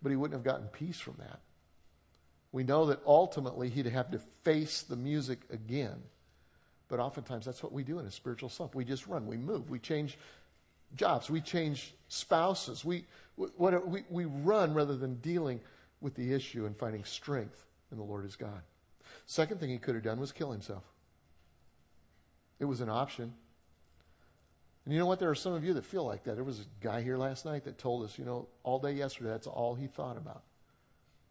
But 0.00 0.10
he 0.10 0.16
wouldn't 0.16 0.38
have 0.38 0.44
gotten 0.44 0.68
peace 0.68 0.98
from 0.98 1.16
that. 1.18 1.40
We 2.52 2.62
know 2.62 2.86
that 2.86 3.00
ultimately 3.04 3.68
he'd 3.68 3.86
have 3.86 4.10
to 4.12 4.20
face 4.42 4.82
the 4.82 4.96
music 4.96 5.40
again. 5.50 6.00
But 6.88 7.00
oftentimes 7.00 7.44
that's 7.44 7.62
what 7.62 7.72
we 7.72 7.82
do 7.82 7.98
in 7.98 8.06
a 8.06 8.10
spiritual 8.10 8.48
slump. 8.48 8.74
We 8.74 8.84
just 8.84 9.06
run, 9.06 9.26
we 9.26 9.36
move, 9.36 9.68
we 9.68 9.78
change 9.78 10.16
jobs, 10.94 11.28
we 11.28 11.42
change 11.42 11.94
spouses, 12.08 12.84
we, 12.84 13.04
we, 13.36 14.04
we 14.08 14.24
run 14.24 14.72
rather 14.72 14.96
than 14.96 15.16
dealing 15.16 15.60
with 16.00 16.14
the 16.14 16.32
issue 16.32 16.64
and 16.64 16.74
finding 16.74 17.04
strength 17.04 17.66
in 17.90 17.98
the 17.98 18.04
Lord 18.04 18.24
is 18.24 18.36
God. 18.36 18.62
Second 19.26 19.60
thing 19.60 19.68
he 19.68 19.78
could 19.78 19.96
have 19.96 20.04
done 20.04 20.18
was 20.18 20.32
kill 20.32 20.50
himself. 20.50 20.84
It 22.58 22.64
was 22.64 22.80
an 22.80 22.88
option. 22.88 23.34
And 24.88 24.94
you 24.94 25.00
know 25.00 25.04
what? 25.04 25.18
There 25.20 25.28
are 25.28 25.34
some 25.34 25.52
of 25.52 25.64
you 25.64 25.74
that 25.74 25.84
feel 25.84 26.06
like 26.06 26.24
that. 26.24 26.36
There 26.36 26.44
was 26.44 26.60
a 26.60 26.64
guy 26.80 27.02
here 27.02 27.18
last 27.18 27.44
night 27.44 27.64
that 27.64 27.76
told 27.76 28.06
us, 28.06 28.18
you 28.18 28.24
know, 28.24 28.48
all 28.62 28.78
day 28.78 28.92
yesterday, 28.92 29.28
that's 29.28 29.46
all 29.46 29.74
he 29.74 29.86
thought 29.86 30.16
about 30.16 30.44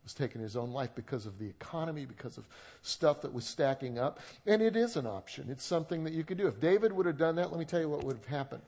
was 0.03 0.13
taking 0.13 0.39
his 0.39 0.55
own 0.55 0.69
life 0.69 0.91
because 0.93 1.25
of 1.25 1.39
the 1.39 1.49
economy, 1.49 2.05
because 2.05 2.37
of 2.37 2.47
stuff 2.83 3.23
that 3.23 3.33
was 3.33 3.45
stacking 3.45 3.97
up. 3.97 4.19
And 4.45 4.61
it 4.61 4.75
is 4.75 4.95
an 4.95 5.07
option. 5.07 5.47
It's 5.49 5.65
something 5.65 6.03
that 6.03 6.13
you 6.13 6.23
could 6.23 6.37
do. 6.37 6.45
If 6.45 6.59
David 6.59 6.93
would 6.93 7.07
have 7.07 7.17
done 7.17 7.37
that, 7.37 7.49
let 7.49 7.57
me 7.57 7.65
tell 7.65 7.81
you 7.81 7.89
what 7.89 8.03
would 8.03 8.15
have 8.15 8.27
happened. 8.27 8.61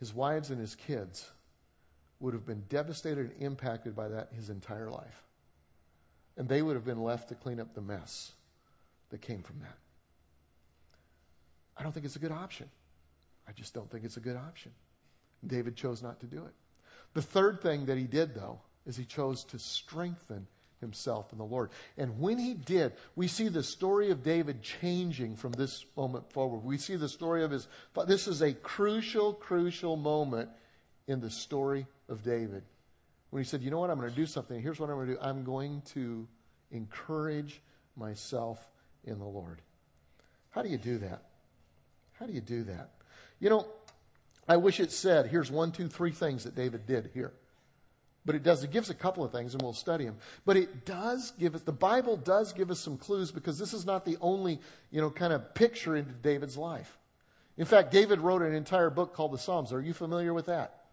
His 0.00 0.14
wives 0.14 0.50
and 0.50 0.58
his 0.58 0.74
kids 0.74 1.30
would 2.20 2.32
have 2.32 2.46
been 2.46 2.64
devastated 2.70 3.32
and 3.32 3.42
impacted 3.42 3.94
by 3.94 4.08
that 4.08 4.30
his 4.34 4.48
entire 4.48 4.90
life. 4.90 5.22
And 6.38 6.48
they 6.48 6.62
would 6.62 6.74
have 6.74 6.86
been 6.86 7.02
left 7.02 7.28
to 7.28 7.34
clean 7.34 7.60
up 7.60 7.74
the 7.74 7.82
mess 7.82 8.32
that 9.10 9.20
came 9.20 9.42
from 9.42 9.60
that. 9.60 9.76
I 11.76 11.82
don't 11.82 11.92
think 11.92 12.06
it's 12.06 12.16
a 12.16 12.20
good 12.20 12.32
option. 12.32 12.68
I 13.48 13.52
just 13.52 13.74
don't 13.74 13.90
think 13.90 14.04
it's 14.04 14.16
a 14.16 14.20
good 14.20 14.36
option. 14.36 14.72
David 15.46 15.76
chose 15.76 16.02
not 16.02 16.20
to 16.20 16.26
do 16.26 16.38
it. 16.44 16.54
The 17.14 17.22
third 17.22 17.60
thing 17.60 17.86
that 17.86 17.98
he 17.98 18.04
did, 18.04 18.34
though, 18.34 18.60
is 18.86 18.96
he 18.96 19.04
chose 19.04 19.44
to 19.44 19.58
strengthen 19.58 20.46
himself 20.80 21.32
in 21.32 21.38
the 21.38 21.44
Lord. 21.44 21.70
And 21.96 22.18
when 22.20 22.38
he 22.38 22.54
did, 22.54 22.92
we 23.16 23.26
see 23.26 23.48
the 23.48 23.62
story 23.62 24.10
of 24.10 24.22
David 24.22 24.62
changing 24.62 25.36
from 25.36 25.52
this 25.52 25.86
moment 25.96 26.30
forward. 26.32 26.58
We 26.64 26.78
see 26.78 26.96
the 26.96 27.08
story 27.08 27.42
of 27.42 27.50
his. 27.50 27.68
This 28.06 28.28
is 28.28 28.42
a 28.42 28.52
crucial, 28.52 29.32
crucial 29.32 29.96
moment 29.96 30.50
in 31.06 31.20
the 31.20 31.30
story 31.30 31.86
of 32.08 32.22
David. 32.22 32.62
When 33.30 33.42
he 33.42 33.48
said, 33.48 33.62
You 33.62 33.70
know 33.70 33.80
what? 33.80 33.90
I'm 33.90 33.98
going 33.98 34.10
to 34.10 34.16
do 34.16 34.26
something. 34.26 34.60
Here's 34.60 34.78
what 34.78 34.90
I'm 34.90 34.96
going 34.96 35.08
to 35.08 35.14
do 35.14 35.20
I'm 35.20 35.44
going 35.44 35.82
to 35.94 36.26
encourage 36.70 37.60
myself 37.96 38.58
in 39.04 39.18
the 39.18 39.24
Lord. 39.24 39.60
How 40.50 40.62
do 40.62 40.68
you 40.68 40.78
do 40.78 40.98
that? 40.98 41.22
How 42.24 42.28
do 42.28 42.32
you 42.32 42.40
do 42.40 42.62
that? 42.64 42.88
You 43.38 43.50
know, 43.50 43.66
I 44.48 44.56
wish 44.56 44.80
it 44.80 44.90
said, 44.90 45.26
here's 45.26 45.50
one, 45.50 45.72
two, 45.72 45.88
three 45.88 46.10
things 46.10 46.44
that 46.44 46.54
David 46.54 46.86
did 46.86 47.10
here. 47.12 47.34
But 48.24 48.34
it 48.34 48.42
does. 48.42 48.64
It 48.64 48.70
gives 48.70 48.88
a 48.88 48.94
couple 48.94 49.22
of 49.22 49.30
things, 49.30 49.52
and 49.52 49.62
we'll 49.62 49.74
study 49.74 50.06
them. 50.06 50.16
But 50.46 50.56
it 50.56 50.86
does 50.86 51.34
give 51.38 51.54
us, 51.54 51.60
the 51.60 51.72
Bible 51.72 52.16
does 52.16 52.54
give 52.54 52.70
us 52.70 52.80
some 52.80 52.96
clues 52.96 53.30
because 53.30 53.58
this 53.58 53.74
is 53.74 53.84
not 53.84 54.06
the 54.06 54.16
only, 54.22 54.58
you 54.90 55.02
know, 55.02 55.10
kind 55.10 55.34
of 55.34 55.54
picture 55.54 55.96
into 55.96 56.12
David's 56.12 56.56
life. 56.56 56.96
In 57.58 57.66
fact, 57.66 57.90
David 57.90 58.22
wrote 58.22 58.40
an 58.40 58.54
entire 58.54 58.88
book 58.88 59.12
called 59.12 59.32
the 59.32 59.38
Psalms. 59.38 59.70
Are 59.70 59.82
you 59.82 59.92
familiar 59.92 60.32
with 60.32 60.46
that? 60.46 60.84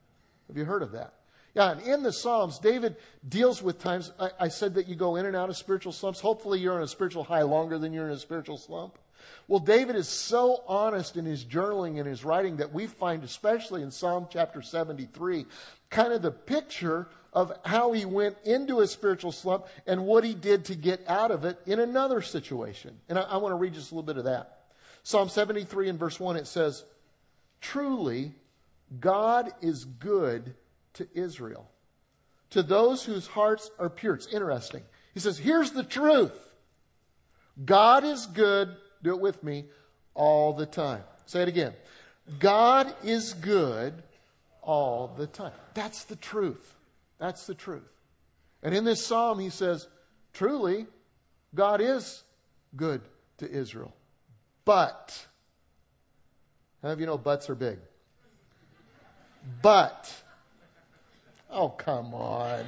Have 0.49 0.57
you 0.57 0.65
heard 0.65 0.83
of 0.83 0.91
that? 0.91 1.13
Yeah, 1.55 1.71
and 1.71 1.81
in 1.83 2.03
the 2.03 2.11
Psalms, 2.11 2.59
David 2.59 2.97
deals 3.29 3.63
with 3.63 3.79
times. 3.79 4.11
I, 4.19 4.31
I 4.37 4.47
said 4.49 4.73
that 4.73 4.89
you 4.89 4.95
go 4.95 5.15
in 5.15 5.25
and 5.25 5.35
out 5.37 5.49
of 5.49 5.55
spiritual 5.55 5.93
slumps. 5.93 6.19
Hopefully, 6.19 6.59
you're 6.59 6.75
in 6.75 6.83
a 6.83 6.87
spiritual 6.89 7.23
high 7.23 7.43
longer 7.43 7.77
than 7.77 7.93
you're 7.93 8.07
in 8.07 8.13
a 8.13 8.19
spiritual 8.19 8.57
slump. 8.57 8.97
Well, 9.47 9.59
David 9.59 9.95
is 9.95 10.07
so 10.07 10.63
honest 10.67 11.17
in 11.17 11.25
his 11.25 11.43
journaling 11.43 11.99
and 11.99 12.07
his 12.07 12.23
writing 12.23 12.57
that 12.57 12.73
we 12.73 12.87
find, 12.87 13.23
especially 13.23 13.81
in 13.81 13.91
Psalm 13.91 14.27
chapter 14.29 14.61
73, 14.61 15.45
kind 15.89 16.13
of 16.13 16.21
the 16.21 16.31
picture 16.31 17.07
of 17.33 17.53
how 17.63 17.91
he 17.91 18.05
went 18.05 18.37
into 18.43 18.81
a 18.81 18.87
spiritual 18.87 19.31
slump 19.31 19.67
and 19.87 20.05
what 20.05 20.23
he 20.23 20.33
did 20.33 20.65
to 20.65 20.75
get 20.75 21.01
out 21.07 21.31
of 21.31 21.45
it 21.45 21.59
in 21.65 21.79
another 21.79 22.21
situation. 22.21 22.97
And 23.09 23.17
I, 23.17 23.21
I 23.23 23.37
want 23.37 23.51
to 23.51 23.57
read 23.57 23.73
just 23.73 23.91
a 23.91 23.95
little 23.95 24.05
bit 24.05 24.17
of 24.17 24.25
that. 24.25 24.65
Psalm 25.03 25.29
73 25.29 25.89
and 25.89 25.99
verse 25.99 26.19
1, 26.19 26.35
it 26.35 26.47
says, 26.47 26.83
Truly, 27.61 28.33
God 28.99 29.51
is 29.61 29.85
good 29.85 30.53
to 30.93 31.07
Israel, 31.13 31.69
to 32.51 32.61
those 32.63 33.03
whose 33.03 33.27
hearts 33.27 33.71
are 33.79 33.89
pure. 33.89 34.15
It's 34.15 34.27
interesting. 34.27 34.83
He 35.13 35.19
says, 35.19 35.37
Here's 35.37 35.71
the 35.71 35.83
truth 35.83 36.33
God 37.63 38.03
is 38.03 38.25
good 38.27 38.75
do 39.03 39.11
it 39.11 39.19
with 39.19 39.43
me 39.43 39.65
all 40.13 40.53
the 40.53 40.65
time. 40.65 41.03
Say 41.25 41.41
it 41.41 41.47
again. 41.47 41.73
God 42.39 42.93
is 43.03 43.33
good 43.33 44.03
all 44.61 45.13
the 45.17 45.27
time. 45.27 45.53
That's 45.73 46.03
the 46.03 46.15
truth. 46.15 46.75
That's 47.19 47.45
the 47.45 47.55
truth. 47.55 47.89
And 48.63 48.75
in 48.75 48.83
this 48.83 49.05
psalm, 49.05 49.39
he 49.39 49.49
says, 49.49 49.87
truly, 50.33 50.87
God 51.55 51.81
is 51.81 52.23
good 52.75 53.01
to 53.39 53.49
Israel. 53.49 53.93
But, 54.65 55.25
how 56.81 56.89
of 56.89 56.99
you 56.99 57.05
know 57.05 57.17
butts 57.17 57.49
are 57.49 57.55
big? 57.55 57.79
But, 59.61 60.13
oh, 61.49 61.69
come 61.69 62.13
on. 62.13 62.65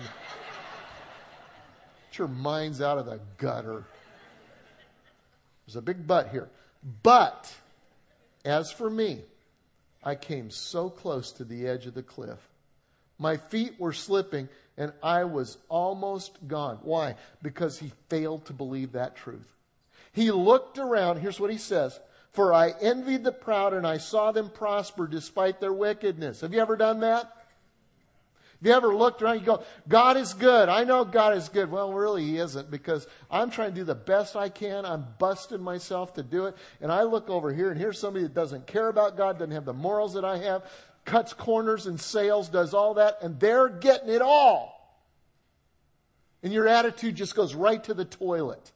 Get 2.10 2.18
your 2.18 2.28
minds 2.28 2.82
out 2.82 2.98
of 2.98 3.06
the 3.06 3.20
gutter. 3.38 3.86
There's 5.66 5.76
a 5.76 5.82
big 5.82 6.06
but 6.06 6.30
here. 6.30 6.50
But, 7.02 7.54
as 8.44 8.72
for 8.72 8.90
me, 8.90 9.22
I 10.04 10.16
came 10.16 10.50
so 10.50 10.90
close 10.90 11.32
to 11.34 11.44
the 11.44 11.68
edge 11.68 11.86
of 11.86 11.94
the 11.94 12.04
cliff. 12.04 12.40
My 13.18 13.38
feet 13.38 13.80
were 13.80 13.94
slipping 13.94 14.50
and 14.78 14.92
I 15.02 15.24
was 15.24 15.58
almost 15.70 16.48
gone. 16.48 16.80
Why? 16.82 17.16
Because 17.42 17.78
he 17.78 17.92
failed 18.10 18.46
to 18.46 18.54
believe 18.54 18.94
that 18.94 19.16
truth. 19.16 19.48
He 20.12 20.32
looked 20.32 20.78
around. 20.78 21.20
Here's 21.20 21.40
what 21.40 21.52
he 21.52 21.58
says. 21.58 22.00
For 22.32 22.54
I 22.54 22.74
envied 22.82 23.24
the 23.24 23.32
proud 23.32 23.74
and 23.74 23.86
I 23.86 23.98
saw 23.98 24.32
them 24.32 24.50
prosper 24.50 25.08
despite 25.08 25.62
their 25.62 25.74
wickedness. 25.74 26.42
Have 26.42 26.54
you 26.54 26.60
ever 26.60 26.76
done 26.76 27.02
that? 27.02 27.32
Have 28.64 28.70
you 28.70 28.78
ever 28.78 28.96
looked 28.96 29.22
around 29.22 29.42
you 29.42 29.46
go, 29.46 29.64
God 29.90 30.16
is 30.16 30.34
good. 30.34 30.70
I 30.70 30.86
know 30.86 31.04
God 31.04 31.36
is 31.36 31.50
good. 31.50 31.70
Well, 31.70 31.92
really, 31.92 32.24
He 32.24 32.38
isn't 32.38 32.72
because 32.72 33.06
I'm 33.30 33.52
trying 33.52 33.72
to 33.72 33.76
do 33.76 33.84
the 33.84 33.94
best 33.94 34.38
I 34.38 34.48
can. 34.48 34.86
I'm 34.86 35.06
busting 35.20 35.62
myself 35.62 36.14
to 36.14 36.24
do 36.24 36.46
it. 36.46 36.56
And 36.80 36.90
I 36.90 37.04
look 37.04 37.30
over 37.30 37.52
here 37.52 37.72
and 37.72 37.78
here's 37.78 38.00
somebody 38.00 38.24
that 38.24 38.34
doesn't 38.34 38.66
care 38.66 38.88
about 38.88 39.18
God, 39.18 39.38
doesn't 39.38 39.52
have 39.52 39.66
the 39.66 39.74
morals 39.74 40.14
that 40.14 40.24
I 40.24 40.38
have, 40.38 40.64
cuts 41.04 41.34
corners 41.34 41.88
and 41.88 42.00
sales, 42.00 42.48
does 42.48 42.74
all 42.74 42.94
that, 42.94 43.18
and 43.22 43.38
they're 43.38 43.68
getting 43.68 44.08
it 44.08 44.22
all. 44.22 44.98
And 46.42 46.54
your 46.54 46.66
attitude 46.66 47.16
just 47.16 47.36
goes 47.36 47.54
right 47.54 47.84
to 47.84 47.94
the 47.94 48.06
toilet. 48.06 48.72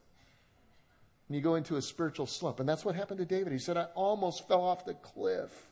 And 1.29 1.37
you 1.37 1.41
go 1.41 1.55
into 1.55 1.77
a 1.77 1.81
spiritual 1.81 2.25
slump. 2.25 2.59
And 2.59 2.67
that's 2.67 2.83
what 2.83 2.95
happened 2.95 3.19
to 3.19 3.25
David. 3.25 3.53
He 3.53 3.59
said, 3.59 3.77
I 3.77 3.85
almost 3.95 4.49
fell 4.49 4.65
off 4.65 4.83
the 4.83 4.95
cliff. 4.95 5.66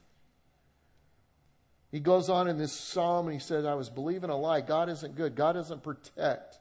He 1.95 2.01
goes 2.01 2.29
on 2.29 2.49
in 2.49 2.58
this 2.58 2.73
psalm 2.73 3.27
and 3.27 3.34
he 3.34 3.39
says, 3.39 3.63
I 3.63 3.73
was 3.73 3.89
believing 3.89 4.29
a 4.29 4.36
lie. 4.36 4.60
God 4.60 4.89
isn't 4.89 5.15
good. 5.15 5.34
God 5.34 5.53
doesn't 5.53 5.81
protect. 5.81 6.60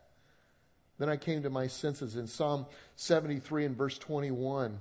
Then 1.00 1.08
I 1.08 1.16
came 1.16 1.42
to 1.42 1.50
my 1.50 1.66
senses 1.66 2.14
in 2.14 2.28
Psalm 2.28 2.66
73 2.94 3.64
and 3.64 3.76
verse 3.76 3.98
21. 3.98 4.78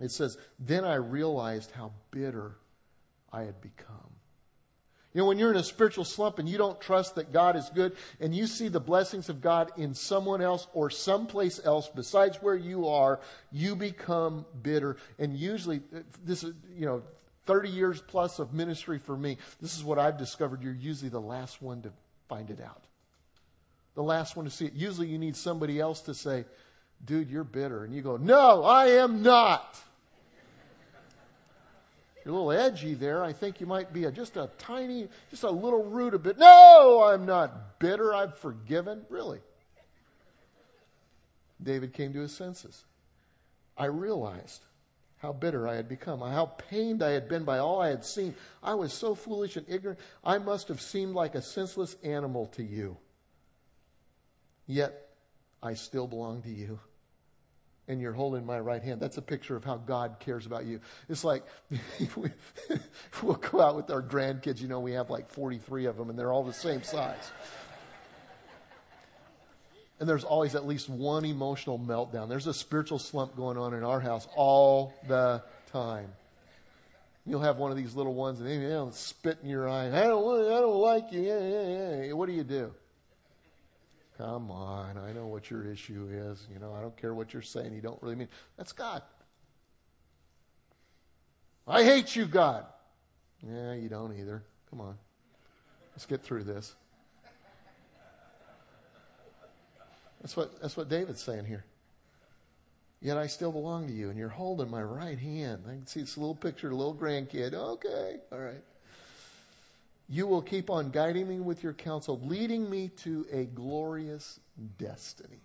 It 0.00 0.10
says, 0.10 0.38
Then 0.58 0.84
I 0.84 0.96
realized 0.96 1.70
how 1.70 1.92
bitter 2.10 2.56
I 3.32 3.42
had 3.42 3.60
become. 3.60 4.10
You 5.12 5.20
know, 5.20 5.26
when 5.26 5.38
you're 5.38 5.52
in 5.52 5.56
a 5.56 5.62
spiritual 5.62 6.04
slump 6.04 6.40
and 6.40 6.48
you 6.48 6.58
don't 6.58 6.80
trust 6.80 7.14
that 7.14 7.32
God 7.32 7.54
is 7.54 7.70
good 7.72 7.96
and 8.18 8.34
you 8.34 8.48
see 8.48 8.66
the 8.66 8.80
blessings 8.80 9.28
of 9.28 9.40
God 9.40 9.70
in 9.76 9.94
someone 9.94 10.42
else 10.42 10.66
or 10.74 10.90
someplace 10.90 11.64
else 11.64 11.88
besides 11.94 12.38
where 12.42 12.56
you 12.56 12.88
are, 12.88 13.20
you 13.52 13.76
become 13.76 14.46
bitter. 14.64 14.96
And 15.20 15.36
usually, 15.36 15.80
this 16.24 16.42
is, 16.42 16.54
you 16.76 16.86
know, 16.86 17.04
30 17.46 17.68
years 17.68 18.00
plus 18.00 18.38
of 18.38 18.52
ministry 18.54 18.98
for 18.98 19.16
me, 19.16 19.36
this 19.60 19.76
is 19.76 19.84
what 19.84 19.98
I've 19.98 20.18
discovered. 20.18 20.62
You're 20.62 20.72
usually 20.72 21.10
the 21.10 21.20
last 21.20 21.60
one 21.62 21.82
to 21.82 21.92
find 22.28 22.50
it 22.50 22.60
out. 22.60 22.84
The 23.94 24.02
last 24.02 24.36
one 24.36 24.44
to 24.44 24.50
see 24.50 24.66
it. 24.66 24.72
Usually 24.74 25.06
you 25.06 25.18
need 25.18 25.36
somebody 25.36 25.78
else 25.78 26.00
to 26.02 26.14
say, 26.14 26.44
dude, 27.04 27.30
you're 27.30 27.44
bitter. 27.44 27.84
And 27.84 27.94
you 27.94 28.02
go, 28.02 28.16
no, 28.16 28.64
I 28.64 28.86
am 28.86 29.22
not. 29.22 29.78
You're 32.24 32.34
a 32.34 32.36
little 32.38 32.52
edgy 32.52 32.94
there. 32.94 33.22
I 33.22 33.34
think 33.34 33.60
you 33.60 33.66
might 33.66 33.92
be 33.92 34.04
a, 34.04 34.10
just 34.10 34.36
a 34.36 34.48
tiny, 34.56 35.08
just 35.30 35.42
a 35.42 35.50
little 35.50 35.84
rude 35.84 36.14
a 36.14 36.18
bit. 36.18 36.38
No, 36.38 37.04
I'm 37.04 37.26
not 37.26 37.78
bitter. 37.78 38.14
I've 38.14 38.38
forgiven. 38.38 39.02
Really. 39.10 39.40
David 41.62 41.92
came 41.92 42.14
to 42.14 42.20
his 42.20 42.34
senses. 42.34 42.84
I 43.76 43.86
realized 43.86 44.64
how 45.24 45.32
bitter 45.32 45.66
I 45.66 45.74
had 45.74 45.88
become, 45.88 46.20
how 46.20 46.44
pained 46.68 47.02
I 47.02 47.12
had 47.12 47.30
been 47.30 47.44
by 47.44 47.58
all 47.58 47.80
I 47.80 47.88
had 47.88 48.04
seen. 48.04 48.34
I 48.62 48.74
was 48.74 48.92
so 48.92 49.14
foolish 49.14 49.56
and 49.56 49.64
ignorant, 49.70 49.98
I 50.22 50.36
must 50.36 50.68
have 50.68 50.82
seemed 50.82 51.14
like 51.14 51.34
a 51.34 51.40
senseless 51.40 51.96
animal 52.02 52.48
to 52.56 52.62
you. 52.62 52.98
Yet 54.66 55.08
I 55.62 55.74
still 55.74 56.06
belong 56.06 56.42
to 56.42 56.50
you. 56.50 56.78
And 57.88 58.02
you're 58.02 58.12
holding 58.12 58.44
my 58.44 58.60
right 58.60 58.82
hand. 58.82 59.00
That's 59.00 59.16
a 59.16 59.22
picture 59.22 59.56
of 59.56 59.64
how 59.64 59.76
God 59.76 60.16
cares 60.20 60.44
about 60.44 60.66
you. 60.66 60.80
It's 61.08 61.24
like 61.24 61.44
we, 62.16 62.30
will 63.22 63.34
go 63.34 63.62
out 63.62 63.76
with 63.76 63.90
our 63.90 64.02
grandkids. 64.02 64.60
You 64.60 64.68
know, 64.68 64.80
we 64.80 64.92
have 64.92 65.08
like 65.08 65.30
43 65.30 65.86
of 65.86 65.96
them, 65.96 66.10
and 66.10 66.18
they're 66.18 66.32
all 66.32 66.44
the 66.44 66.52
same 66.52 66.82
size. 66.82 67.30
And 70.04 70.08
there's 70.10 70.24
always 70.24 70.54
at 70.54 70.66
least 70.66 70.90
one 70.90 71.24
emotional 71.24 71.78
meltdown. 71.78 72.28
There's 72.28 72.46
a 72.46 72.52
spiritual 72.52 72.98
slump 72.98 73.34
going 73.36 73.56
on 73.56 73.72
in 73.72 73.82
our 73.82 74.00
house 74.00 74.28
all 74.36 74.92
the 75.08 75.42
time. 75.72 76.12
You'll 77.24 77.40
have 77.40 77.56
one 77.56 77.70
of 77.70 77.78
these 77.78 77.94
little 77.94 78.12
ones, 78.12 78.38
and 78.38 78.46
they'll 78.46 78.92
spit 78.92 79.38
in 79.42 79.48
your 79.48 79.66
eye. 79.66 79.86
I 79.86 80.02
don't, 80.02 80.52
I 80.52 80.60
don't 80.60 80.76
like 80.76 81.10
you. 81.10 81.22
Yeah, 81.22 81.40
yeah, 81.40 82.02
yeah. 82.02 82.12
What 82.12 82.26
do 82.26 82.34
you 82.34 82.44
do? 82.44 82.74
Come 84.18 84.50
on, 84.50 84.98
I 84.98 85.14
know 85.14 85.26
what 85.26 85.50
your 85.50 85.64
issue 85.64 86.06
is. 86.10 86.46
You 86.52 86.58
know, 86.58 86.74
I 86.74 86.82
don't 86.82 86.94
care 86.98 87.14
what 87.14 87.32
you're 87.32 87.40
saying. 87.40 87.72
You 87.72 87.80
don't 87.80 88.02
really 88.02 88.16
mean. 88.16 88.28
That's 88.58 88.72
God. 88.72 89.00
I 91.66 91.82
hate 91.82 92.14
you, 92.14 92.26
God. 92.26 92.66
Yeah, 93.42 93.72
you 93.72 93.88
don't 93.88 94.14
either. 94.20 94.42
Come 94.68 94.82
on. 94.82 94.98
Let's 95.92 96.04
get 96.04 96.20
through 96.20 96.44
this. 96.44 96.74
That's 100.24 100.38
what, 100.38 100.58
that's 100.62 100.74
what 100.74 100.88
David's 100.88 101.22
saying 101.22 101.44
here. 101.44 101.66
Yet 103.02 103.18
I 103.18 103.26
still 103.26 103.52
belong 103.52 103.86
to 103.88 103.92
you, 103.92 104.08
and 104.08 104.18
you're 104.18 104.30
holding 104.30 104.70
my 104.70 104.82
right 104.82 105.18
hand. 105.18 105.64
I 105.68 105.72
can 105.72 105.86
see 105.86 106.00
this 106.00 106.16
little 106.16 106.34
picture, 106.34 106.70
a 106.70 106.74
little 106.74 106.94
grandkid. 106.94 107.52
Okay, 107.52 108.16
all 108.32 108.38
right. 108.38 108.62
You 110.08 110.26
will 110.26 110.40
keep 110.40 110.70
on 110.70 110.88
guiding 110.88 111.28
me 111.28 111.40
with 111.40 111.62
your 111.62 111.74
counsel, 111.74 112.18
leading 112.24 112.70
me 112.70 112.88
to 113.02 113.26
a 113.30 113.44
glorious 113.44 114.40
destiny. 114.78 115.42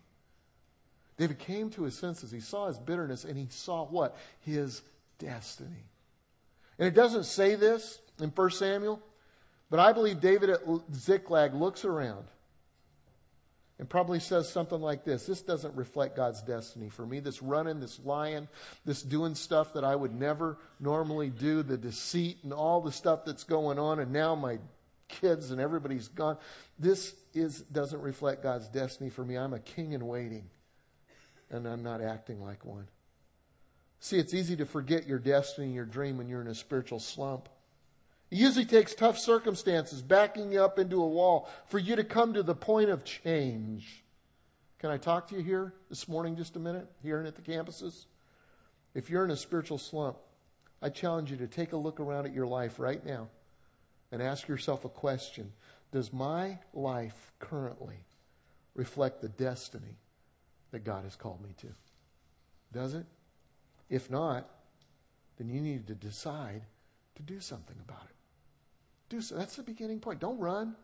David 1.18 1.40
came 1.40 1.70
to 1.72 1.84
his 1.84 1.98
senses. 1.98 2.32
He 2.32 2.40
saw 2.40 2.68
his 2.68 2.78
bitterness, 2.78 3.26
and 3.26 3.38
he 3.38 3.48
saw 3.50 3.84
what? 3.84 4.16
His 4.46 4.82
destiny. 5.18 5.84
And 6.78 6.88
it 6.88 6.94
doesn't 6.96 7.26
say 7.26 7.56
this 7.56 8.00
in 8.22 8.30
1 8.30 8.52
Samuel, 8.52 9.02
but 9.70 9.82
I 9.82 9.92
believe 9.92 10.22
David 10.22 10.52
at 10.52 10.62
Ziklag 10.94 11.54
looks 11.54 11.84
around 11.84 12.24
and 13.80 13.90
probably 13.90 14.20
says 14.20 14.52
something 14.52 14.80
like 14.80 15.06
this 15.06 15.26
This 15.26 15.42
doesn't 15.42 15.76
reflect 15.76 16.16
God's 16.16 16.42
destiny 16.42 16.90
for 16.90 17.06
me. 17.06 17.22
This 17.22 17.42
running, 17.42 17.80
this 17.80 18.00
lying, 18.04 18.48
this 18.86 19.02
doing 19.02 19.34
stuff 19.34 19.74
that 19.74 19.86
I 19.86 19.96
would 19.96 20.14
never 20.14 20.58
normally 20.80 21.30
do, 21.30 21.64
the 21.64 21.78
deceit 21.78 22.40
and 22.44 22.54
all 22.54 22.82
the 22.82 22.92
stuff 22.92 23.26
that's 23.26 23.46
going 23.46 23.80
on, 23.80 24.00
and 24.00 24.12
now 24.12 24.36
my 24.36 24.60
kids 25.08 25.50
and 25.52 25.60
everybody's 25.60 26.10
gone. 26.10 26.38
This 26.78 27.16
is, 27.34 27.62
doesn't 27.62 28.02
reflect 28.02 28.44
God's 28.44 28.68
destiny 28.68 29.10
for 29.10 29.24
me. 29.24 29.38
I'm 29.38 29.54
a 29.54 29.60
king 29.60 29.94
in 29.94 30.06
waiting, 30.06 30.50
and 31.50 31.66
I'm 31.66 31.82
not 31.82 32.02
acting 32.02 32.42
like 32.42 32.66
one. 32.66 32.88
See, 34.02 34.18
it's 34.18 34.34
easy 34.34 34.56
to 34.58 34.66
forget 34.66 35.08
your 35.08 35.20
destiny, 35.20 35.74
your 35.74 35.86
dream 35.86 36.18
when 36.18 36.30
you're 36.30 36.42
in 36.42 36.48
a 36.48 36.56
spiritual 36.56 37.00
slump. 37.00 37.50
It 38.32 38.38
usually 38.38 38.66
takes 38.66 38.94
tough 38.94 39.18
circumstances 39.18 40.02
backing 40.02 40.52
you 40.52 40.64
up 40.64 40.78
into 40.78 41.02
a 41.02 41.08
wall 41.08 41.50
for 41.68 41.80
you 41.80 41.96
to 41.96 42.04
come 42.04 42.34
to 42.34 42.44
the 42.44 42.56
point 42.56 42.90
of 42.90 43.04
change. 43.04 44.04
Can 44.78 44.92
I 44.92 44.98
talk 44.98 45.28
to 45.30 45.36
you 45.36 45.42
here 45.42 45.74
this 45.90 46.08
morning 46.08 46.36
just 46.36 46.56
a 46.56 46.60
minute, 46.60 46.88
here 47.02 47.18
and 47.18 47.28
at 47.28 47.36
the 47.36 47.42
campuses? 47.42 48.06
If 48.94 49.10
you're 49.10 49.26
in 49.26 49.32
a 49.32 49.38
spiritual 49.38 49.78
slump, 49.78 50.18
I 50.82 50.90
challenge 50.90 51.32
you 51.32 51.38
to 51.38 51.48
take 51.48 51.74
a 51.74 51.78
look 51.78 52.00
around 52.00 52.26
at 52.26 52.34
your 52.34 52.48
life 52.48 52.80
right 52.80 53.04
now 53.06 53.28
and 54.12 54.22
ask 54.22 54.48
yourself 54.48 54.86
a 54.86 54.90
question 54.90 55.52
Does 55.92 56.14
my 56.14 56.60
life 56.74 57.32
currently 57.40 58.06
reflect 58.76 59.22
the 59.22 59.30
destiny 59.30 59.98
that 60.72 60.86
God 60.86 61.04
has 61.04 61.16
called 61.16 61.42
me 61.42 61.54
to? 61.62 61.68
Does 62.72 62.94
it? 62.94 63.06
If 63.90 64.12
not, 64.12 64.48
then 65.38 65.50
you 65.50 65.60
need 65.60 65.88
to 65.88 65.96
decide 65.96 66.62
to 67.16 67.24
do 67.24 67.40
something 67.40 67.76
about 67.86 68.06
it. 68.10 68.16
Do 69.10 69.22
so. 69.22 69.36
That's 69.36 69.56
the 69.56 69.64
beginning 69.64 70.00
point. 70.00 70.20
Don't 70.20 70.40
run. 70.40 70.76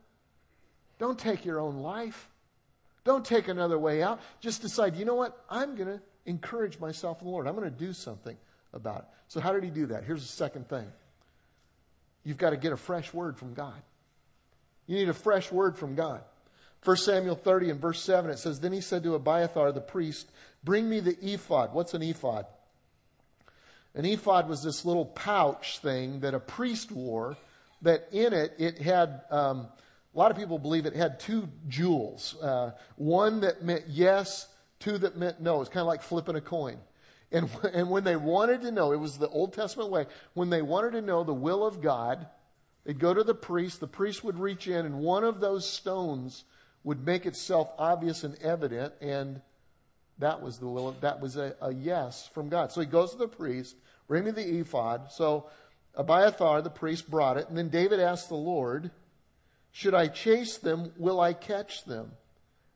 Don't 0.98 1.18
take 1.18 1.44
your 1.44 1.60
own 1.60 1.76
life. 1.78 2.28
Don't 3.04 3.24
take 3.24 3.48
another 3.48 3.78
way 3.78 4.02
out. 4.02 4.20
Just 4.40 4.62
decide, 4.62 4.96
you 4.96 5.04
know 5.04 5.14
what? 5.14 5.44
I'm 5.48 5.76
going 5.76 5.88
to 5.88 6.00
encourage 6.24 6.80
myself 6.80 7.20
in 7.20 7.26
the 7.26 7.30
Lord. 7.30 7.46
I'm 7.46 7.54
going 7.54 7.70
to 7.70 7.78
do 7.78 7.92
something 7.92 8.36
about 8.72 8.98
it. 8.98 9.04
So, 9.28 9.40
how 9.40 9.52
did 9.52 9.62
he 9.62 9.70
do 9.70 9.86
that? 9.86 10.04
Here's 10.04 10.22
the 10.22 10.32
second 10.32 10.68
thing 10.68 10.86
you've 12.24 12.38
got 12.38 12.50
to 12.50 12.56
get 12.56 12.72
a 12.72 12.76
fresh 12.76 13.14
word 13.14 13.38
from 13.38 13.54
God. 13.54 13.80
You 14.86 14.96
need 14.96 15.08
a 15.08 15.14
fresh 15.14 15.50
word 15.50 15.76
from 15.76 15.94
God. 15.94 16.22
1 16.84 16.96
Samuel 16.98 17.34
30 17.34 17.70
and 17.70 17.80
verse 17.80 18.00
7, 18.02 18.30
it 18.30 18.38
says, 18.38 18.60
Then 18.60 18.72
he 18.72 18.80
said 18.80 19.02
to 19.02 19.14
Abiathar 19.14 19.72
the 19.72 19.80
priest, 19.80 20.30
Bring 20.62 20.88
me 20.88 21.00
the 21.00 21.16
ephod. 21.20 21.72
What's 21.72 21.94
an 21.94 22.02
ephod? 22.02 22.46
An 23.94 24.04
ephod 24.04 24.48
was 24.48 24.62
this 24.62 24.84
little 24.84 25.06
pouch 25.06 25.78
thing 25.78 26.20
that 26.20 26.34
a 26.34 26.40
priest 26.40 26.92
wore, 26.92 27.36
that 27.86 28.08
in 28.12 28.32
it, 28.32 28.54
it 28.58 28.78
had, 28.78 29.22
um, 29.30 29.68
a 30.14 30.18
lot 30.18 30.30
of 30.30 30.36
people 30.36 30.58
believe 30.58 30.86
it 30.86 30.94
had 30.94 31.20
two 31.20 31.48
jewels. 31.68 32.36
Uh, 32.42 32.72
one 32.96 33.40
that 33.40 33.62
meant 33.62 33.84
yes, 33.88 34.48
two 34.80 34.98
that 34.98 35.16
meant 35.16 35.40
no. 35.40 35.60
It's 35.60 35.70
kind 35.70 35.82
of 35.82 35.86
like 35.86 36.02
flipping 36.02 36.36
a 36.36 36.40
coin. 36.40 36.78
And, 37.32 37.48
and 37.72 37.90
when 37.90 38.04
they 38.04 38.16
wanted 38.16 38.62
to 38.62 38.70
know, 38.70 38.92
it 38.92 39.00
was 39.00 39.18
the 39.18 39.28
Old 39.28 39.52
Testament 39.52 39.90
way, 39.90 40.06
when 40.34 40.50
they 40.50 40.62
wanted 40.62 40.92
to 40.92 41.02
know 41.02 41.24
the 41.24 41.34
will 41.34 41.66
of 41.66 41.80
God, 41.80 42.26
they'd 42.84 42.98
go 42.98 43.14
to 43.14 43.24
the 43.24 43.34
priest, 43.34 43.80
the 43.80 43.86
priest 43.86 44.24
would 44.24 44.38
reach 44.38 44.66
in, 44.66 44.84
and 44.84 44.98
one 44.98 45.24
of 45.24 45.40
those 45.40 45.68
stones 45.68 46.44
would 46.84 47.04
make 47.04 47.26
itself 47.26 47.70
obvious 47.78 48.24
and 48.24 48.36
evident, 48.42 48.94
and 49.00 49.40
that 50.18 50.40
was 50.40 50.58
the 50.58 50.66
will 50.66 50.88
of, 50.88 51.00
that 51.00 51.20
was 51.20 51.36
a, 51.36 51.54
a 51.60 51.72
yes 51.72 52.28
from 52.32 52.48
God. 52.48 52.72
So 52.72 52.80
he 52.80 52.86
goes 52.86 53.12
to 53.12 53.18
the 53.18 53.28
priest, 53.28 53.76
Bring 54.08 54.24
me 54.24 54.30
the 54.30 54.60
ephod. 54.60 55.10
So 55.10 55.46
Abiathar, 55.96 56.62
the 56.62 56.70
priest, 56.70 57.10
brought 57.10 57.36
it. 57.36 57.48
And 57.48 57.56
then 57.56 57.68
David 57.68 58.00
asked 58.00 58.28
the 58.28 58.34
Lord, 58.34 58.90
Should 59.72 59.94
I 59.94 60.08
chase 60.08 60.58
them? 60.58 60.92
Will 60.96 61.20
I 61.20 61.32
catch 61.32 61.84
them? 61.84 62.12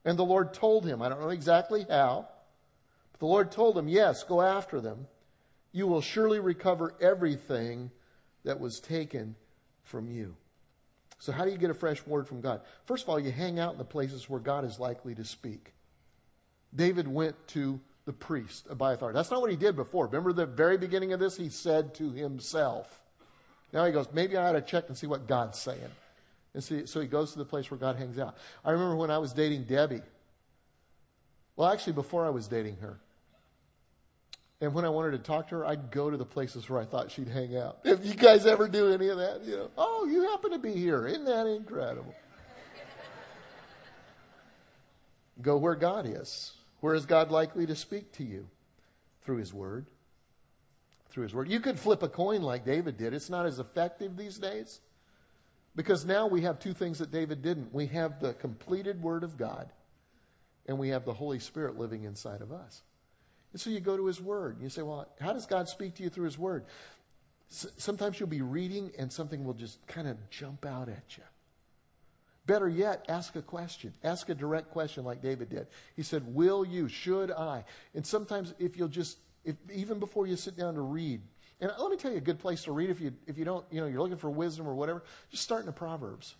And 0.04 0.18
the 0.18 0.24
Lord 0.24 0.54
told 0.54 0.86
him, 0.86 1.02
I 1.02 1.08
don't 1.08 1.20
know 1.20 1.28
exactly 1.28 1.84
how, 1.88 2.26
but 3.12 3.20
the 3.20 3.26
Lord 3.26 3.52
told 3.52 3.76
him, 3.76 3.88
Yes, 3.88 4.24
go 4.24 4.40
after 4.40 4.80
them. 4.80 5.06
You 5.72 5.86
will 5.86 6.00
surely 6.00 6.40
recover 6.40 6.94
everything 7.00 7.90
that 8.44 8.58
was 8.58 8.80
taken 8.80 9.36
from 9.82 10.10
you. 10.10 10.34
So, 11.18 11.32
how 11.32 11.44
do 11.44 11.50
you 11.50 11.58
get 11.58 11.70
a 11.70 11.74
fresh 11.74 12.04
word 12.06 12.26
from 12.26 12.40
God? 12.40 12.62
First 12.86 13.04
of 13.04 13.10
all, 13.10 13.20
you 13.20 13.30
hang 13.30 13.58
out 13.58 13.72
in 13.72 13.78
the 13.78 13.84
places 13.84 14.28
where 14.28 14.40
God 14.40 14.64
is 14.64 14.80
likely 14.80 15.14
to 15.14 15.24
speak. 15.24 15.74
David 16.74 17.06
went 17.06 17.36
to 17.48 17.78
the 18.06 18.12
priest, 18.12 18.66
Abiathar. 18.70 19.12
That's 19.12 19.30
not 19.30 19.42
what 19.42 19.50
he 19.50 19.56
did 19.56 19.76
before. 19.76 20.06
Remember 20.06 20.32
the 20.32 20.46
very 20.46 20.78
beginning 20.78 21.12
of 21.12 21.20
this? 21.20 21.36
He 21.36 21.50
said 21.50 21.94
to 21.96 22.10
himself. 22.10 23.00
Now 23.72 23.84
he 23.84 23.92
goes, 23.92 24.06
maybe 24.12 24.36
I 24.36 24.48
ought 24.48 24.52
to 24.52 24.60
check 24.60 24.84
and 24.88 24.96
see 24.96 25.06
what 25.06 25.26
God's 25.26 25.58
saying. 25.58 25.80
And 26.54 26.64
see, 26.64 26.86
so 26.86 27.00
he 27.00 27.06
goes 27.06 27.32
to 27.32 27.38
the 27.38 27.44
place 27.44 27.70
where 27.70 27.78
God 27.78 27.96
hangs 27.96 28.18
out. 28.18 28.36
I 28.64 28.72
remember 28.72 28.96
when 28.96 29.10
I 29.10 29.18
was 29.18 29.32
dating 29.32 29.64
Debbie. 29.64 30.02
Well, 31.56 31.68
actually, 31.70 31.92
before 31.92 32.26
I 32.26 32.30
was 32.30 32.48
dating 32.48 32.78
her. 32.78 32.98
And 34.60 34.74
when 34.74 34.84
I 34.84 34.88
wanted 34.90 35.12
to 35.12 35.18
talk 35.18 35.48
to 35.48 35.56
her, 35.56 35.66
I'd 35.66 35.90
go 35.90 36.10
to 36.10 36.16
the 36.16 36.24
places 36.24 36.68
where 36.68 36.80
I 36.80 36.84
thought 36.84 37.10
she'd 37.10 37.28
hang 37.28 37.56
out. 37.56 37.78
If 37.84 38.04
you 38.04 38.14
guys 38.14 38.46
ever 38.46 38.68
do 38.68 38.92
any 38.92 39.08
of 39.08 39.18
that, 39.18 39.42
you 39.44 39.56
know, 39.56 39.70
oh, 39.78 40.06
you 40.06 40.22
happen 40.22 40.50
to 40.50 40.58
be 40.58 40.72
here. 40.72 41.06
Isn't 41.06 41.24
that 41.24 41.46
incredible? 41.46 42.14
go 45.40 45.56
where 45.56 45.74
God 45.74 46.06
is. 46.06 46.52
Where 46.80 46.94
is 46.94 47.06
God 47.06 47.30
likely 47.30 47.66
to 47.66 47.76
speak 47.76 48.12
to 48.12 48.24
you? 48.24 48.46
Through 49.22 49.38
His 49.38 49.54
Word. 49.54 49.86
Through 51.10 51.24
His 51.24 51.34
Word. 51.34 51.48
You 51.48 51.60
could 51.60 51.78
flip 51.78 52.02
a 52.02 52.08
coin 52.08 52.42
like 52.42 52.64
David 52.64 52.96
did. 52.96 53.14
It's 53.14 53.30
not 53.30 53.46
as 53.46 53.58
effective 53.58 54.16
these 54.16 54.38
days 54.38 54.80
because 55.76 56.04
now 56.04 56.26
we 56.26 56.42
have 56.42 56.58
two 56.58 56.72
things 56.72 56.98
that 56.98 57.10
David 57.10 57.42
didn't. 57.42 57.72
We 57.72 57.86
have 57.88 58.20
the 58.20 58.34
completed 58.34 59.02
Word 59.02 59.24
of 59.24 59.36
God, 59.36 59.70
and 60.66 60.78
we 60.78 60.88
have 60.90 61.04
the 61.04 61.14
Holy 61.14 61.38
Spirit 61.38 61.78
living 61.78 62.04
inside 62.04 62.40
of 62.40 62.52
us. 62.52 62.82
And 63.52 63.60
so 63.60 63.70
you 63.70 63.80
go 63.80 63.96
to 63.96 64.06
His 64.06 64.20
Word. 64.20 64.54
And 64.54 64.62
you 64.62 64.70
say, 64.70 64.82
Well, 64.82 65.08
how 65.20 65.32
does 65.32 65.46
God 65.46 65.68
speak 65.68 65.94
to 65.96 66.02
you 66.02 66.10
through 66.10 66.26
His 66.26 66.38
Word? 66.38 66.64
sometimes 67.50 68.18
you'll 68.18 68.28
be 68.28 68.42
reading, 68.42 68.92
and 68.96 69.12
something 69.12 69.44
will 69.44 69.54
just 69.54 69.84
kind 69.86 70.06
of 70.06 70.16
jump 70.30 70.64
out 70.64 70.88
at 70.88 71.16
you. 71.16 71.24
Better 72.46 72.68
yet, 72.68 73.04
ask 73.08 73.36
a 73.36 73.42
question. 73.42 73.92
Ask 74.02 74.28
a 74.28 74.34
direct 74.34 74.70
question 74.70 75.04
like 75.04 75.20
David 75.20 75.50
did. 75.50 75.66
He 75.94 76.02
said, 76.02 76.34
Will 76.34 76.64
you? 76.64 76.88
Should 76.88 77.30
I? 77.30 77.64
And 77.94 78.06
sometimes, 78.06 78.54
if 78.58 78.76
you'll 78.76 78.88
just, 78.88 79.18
if, 79.44 79.56
even 79.72 79.98
before 79.98 80.26
you 80.26 80.36
sit 80.36 80.56
down 80.56 80.74
to 80.74 80.80
read, 80.80 81.20
and 81.60 81.70
let 81.78 81.90
me 81.90 81.96
tell 81.96 82.10
you 82.10 82.18
a 82.18 82.22
good 82.22 82.38
place 82.38 82.64
to 82.64 82.72
read 82.72 82.90
if 82.90 83.00
you, 83.00 83.12
if 83.26 83.36
you 83.36 83.44
don't, 83.44 83.64
you 83.70 83.80
know, 83.80 83.86
you're 83.86 84.00
looking 84.00 84.16
for 84.16 84.30
wisdom 84.30 84.66
or 84.66 84.74
whatever, 84.74 85.02
just 85.30 85.42
start 85.42 85.60
in 85.60 85.66
the 85.66 85.72
Proverbs. 85.72 86.34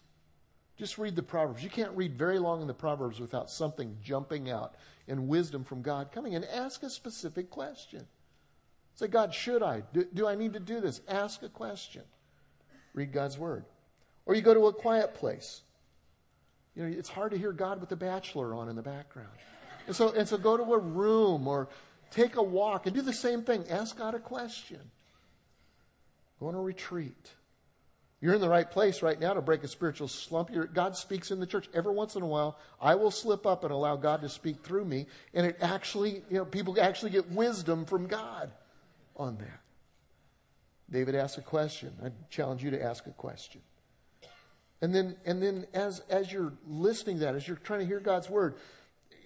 Just 0.79 0.97
read 0.97 1.15
the 1.15 1.23
Proverbs. 1.23 1.63
You 1.63 1.69
can't 1.69 1.95
read 1.95 2.17
very 2.17 2.39
long 2.39 2.63
in 2.63 2.67
the 2.67 2.75
Proverbs 2.75 3.21
without 3.21 3.51
something 3.51 3.99
jumping 4.03 4.51
out 4.51 4.77
and 5.09 5.29
wisdom 5.29 5.63
from 5.63 5.83
God 5.83 6.11
coming. 6.11 6.35
And 6.35 6.45
ask 6.47 6.83
a 6.83 6.89
specific 6.89 7.51
question. 7.51 8.07
Say, 8.95 9.09
God, 9.09 9.35
should 9.35 9.63
I? 9.63 9.83
Do, 9.93 10.07
do 10.15 10.27
I 10.27 10.35
need 10.35 10.55
to 10.55 10.61
do 10.61 10.81
this? 10.81 11.03
Ask 11.07 11.43
a 11.43 11.51
question. 11.51 12.03
Read 12.95 13.13
God's 13.13 13.37
Word. 13.37 13.67
Or 14.25 14.35
you 14.35 14.41
go 14.41 14.55
to 14.55 14.69
a 14.69 14.73
quiet 14.73 15.15
place 15.15 15.63
you 16.75 16.83
know, 16.85 16.97
it's 16.97 17.09
hard 17.09 17.33
to 17.33 17.39
hear 17.39 17.53
God 17.53 17.81
with 17.81 17.89
the 17.89 17.97
bachelor 17.97 18.55
on 18.55 18.69
in 18.69 18.77
the 18.77 18.83
background. 18.83 19.29
And 19.87 19.97
so, 19.97 20.13
and 20.13 20.29
so 20.29 20.39
go 20.39 20.57
to 20.57 20.63
a 20.63 20.79
room 20.79 21.49
or 21.49 21.69
take 22.11 22.37
a 22.37 22.43
walk 22.43 22.87
and 22.87 22.95
do 22.95 23.03
the 23.03 23.13
same 23.13 23.43
thing. 23.43 23.65
Ask 23.69 23.99
God 23.99 24.15
a 24.15 24.19
question. 24.19 24.81
Go 26.39 26.49
on 26.49 26.55
a 26.55 26.61
retreat. 26.61 27.31
You're 28.21 28.35
in 28.35 28.41
the 28.41 28.49
right 28.49 28.71
place 28.71 29.03
right 29.03 29.19
now 29.19 29.33
to 29.33 29.41
break 29.41 29.65
a 29.65 29.69
spiritual 29.69 30.09
slump. 30.09 30.51
You're, 30.51 30.67
God 30.67 30.95
speaks 30.95 31.31
in 31.31 31.41
the 31.41 31.47
church. 31.47 31.69
Every 31.73 31.93
once 31.93 32.17
in 32.17 32.23
a 32.23 32.27
while, 32.27 32.59
I 32.81 32.95
will 32.95 33.11
slip 33.11 33.47
up 33.47 33.65
and 33.65 33.73
allow 33.73 33.97
God 33.97 34.21
to 34.23 34.29
speak 34.29 34.63
through 34.63 34.85
me. 34.85 35.07
And 35.33 35.47
it 35.47 35.57
actually, 35.63 36.23
you 36.29 36.37
know, 36.37 36.45
people 36.45 36.79
actually 36.79 37.13
get 37.13 37.31
wisdom 37.31 37.87
from 37.87 38.07
God 38.07 38.51
on 39.17 39.39
that. 39.39 39.61
David 40.91 41.15
asked 41.15 41.39
a 41.39 41.43
question. 41.43 41.93
I 42.05 42.11
challenge 42.29 42.63
you 42.63 42.71
to 42.73 42.83
ask 42.83 43.07
a 43.07 43.11
question. 43.11 43.63
And 44.83 44.95
then, 44.95 45.17
and 45.25 45.43
then 45.43 45.67
as, 45.73 46.01
as 46.11 46.33
you're 46.33 46.53
listening 46.67 47.19
to 47.19 47.25
that, 47.27 47.35
as 47.35 47.47
you're 47.47 47.59
trying 47.59 47.81
to 47.81 47.87
hear 47.87 48.01
God's 48.01 48.29
word, 48.29 48.57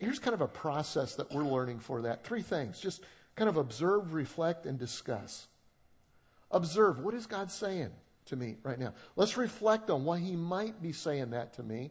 here's 0.00 0.18
kind 0.18 0.34
of 0.34 0.40
a 0.40 0.48
process 0.48 1.16
that 1.16 1.32
we're 1.32 1.44
learning 1.44 1.80
for 1.80 2.02
that. 2.02 2.24
Three 2.24 2.42
things. 2.42 2.80
Just 2.80 3.02
kind 3.36 3.48
of 3.48 3.56
observe, 3.56 4.14
reflect, 4.14 4.66
and 4.66 4.78
discuss. 4.78 5.46
Observe. 6.50 7.00
What 7.00 7.14
is 7.14 7.26
God 7.26 7.50
saying 7.50 7.90
to 8.26 8.36
me 8.36 8.56
right 8.62 8.78
now? 8.78 8.94
Let's 9.16 9.36
reflect 9.36 9.90
on 9.90 10.04
why 10.04 10.18
He 10.18 10.36
might 10.36 10.80
be 10.80 10.92
saying 10.92 11.30
that 11.30 11.54
to 11.54 11.62
me. 11.62 11.90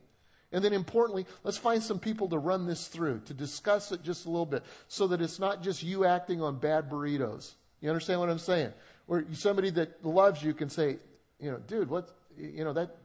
And 0.51 0.63
then 0.63 0.73
importantly, 0.73 1.25
let's 1.43 1.57
find 1.57 1.81
some 1.81 1.97
people 1.97 2.29
to 2.29 2.37
run 2.37 2.67
this 2.67 2.87
through, 2.87 3.21
to 3.25 3.33
discuss 3.33 3.91
it 3.91 4.03
just 4.03 4.27
a 4.27 4.29
little 4.29 4.45
bit, 4.45 4.63
so 4.87 5.07
that 5.07 5.19
it's 5.19 5.39
not 5.39 5.63
just 5.63 5.81
you 5.81 6.05
acting 6.05 6.41
on 6.43 6.59
bad 6.59 6.89
burritos. 6.89 7.53
You 7.81 7.89
understand 7.89 8.19
what 8.19 8.29
I'm 8.29 8.39
saying? 8.39 8.71
Where 9.07 9.25
somebody 9.33 9.71
that 9.71 10.05
loves 10.05 10.43
you 10.43 10.53
can 10.53 10.69
say, 10.69 10.97
you 11.39 11.51
know, 11.51 11.57
dude, 11.57 11.89
what, 11.89 12.09
you 12.37 12.63
know, 12.63 12.73
that, 12.73 12.95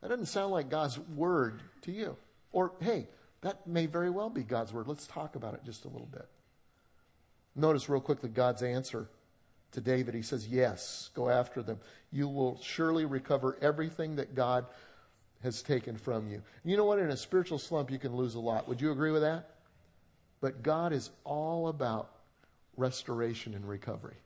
that 0.00 0.08
doesn't 0.08 0.26
sound 0.26 0.52
like 0.52 0.70
God's 0.70 0.98
word 0.98 1.60
to 1.82 1.92
you. 1.92 2.16
Or, 2.50 2.72
hey, 2.80 3.06
that 3.42 3.66
may 3.66 3.86
very 3.86 4.10
well 4.10 4.30
be 4.30 4.42
God's 4.42 4.72
word. 4.72 4.88
Let's 4.88 5.06
talk 5.06 5.36
about 5.36 5.54
it 5.54 5.60
just 5.64 5.84
a 5.84 5.88
little 5.88 6.08
bit. 6.10 6.26
Notice 7.54 7.88
real 7.88 8.00
quickly 8.00 8.28
God's 8.28 8.62
answer 8.62 9.08
to 9.72 9.80
David. 9.80 10.14
He 10.14 10.22
says, 10.22 10.46
Yes, 10.46 11.10
go 11.14 11.28
after 11.28 11.62
them. 11.62 11.78
You 12.12 12.28
will 12.28 12.60
surely 12.62 13.04
recover 13.04 13.58
everything 13.60 14.16
that 14.16 14.34
God 14.34 14.66
has 15.42 15.62
taken 15.62 15.96
from 15.96 16.28
you. 16.28 16.42
You 16.64 16.76
know 16.76 16.84
what? 16.84 16.98
In 16.98 17.10
a 17.10 17.16
spiritual 17.16 17.58
slump, 17.58 17.90
you 17.90 17.98
can 17.98 18.14
lose 18.14 18.34
a 18.34 18.40
lot. 18.40 18.68
Would 18.68 18.80
you 18.80 18.90
agree 18.90 19.10
with 19.10 19.22
that? 19.22 19.50
But 20.40 20.62
God 20.62 20.92
is 20.92 21.10
all 21.24 21.68
about 21.68 22.10
restoration 22.76 23.54
and 23.54 23.66
recovery. 23.68 24.16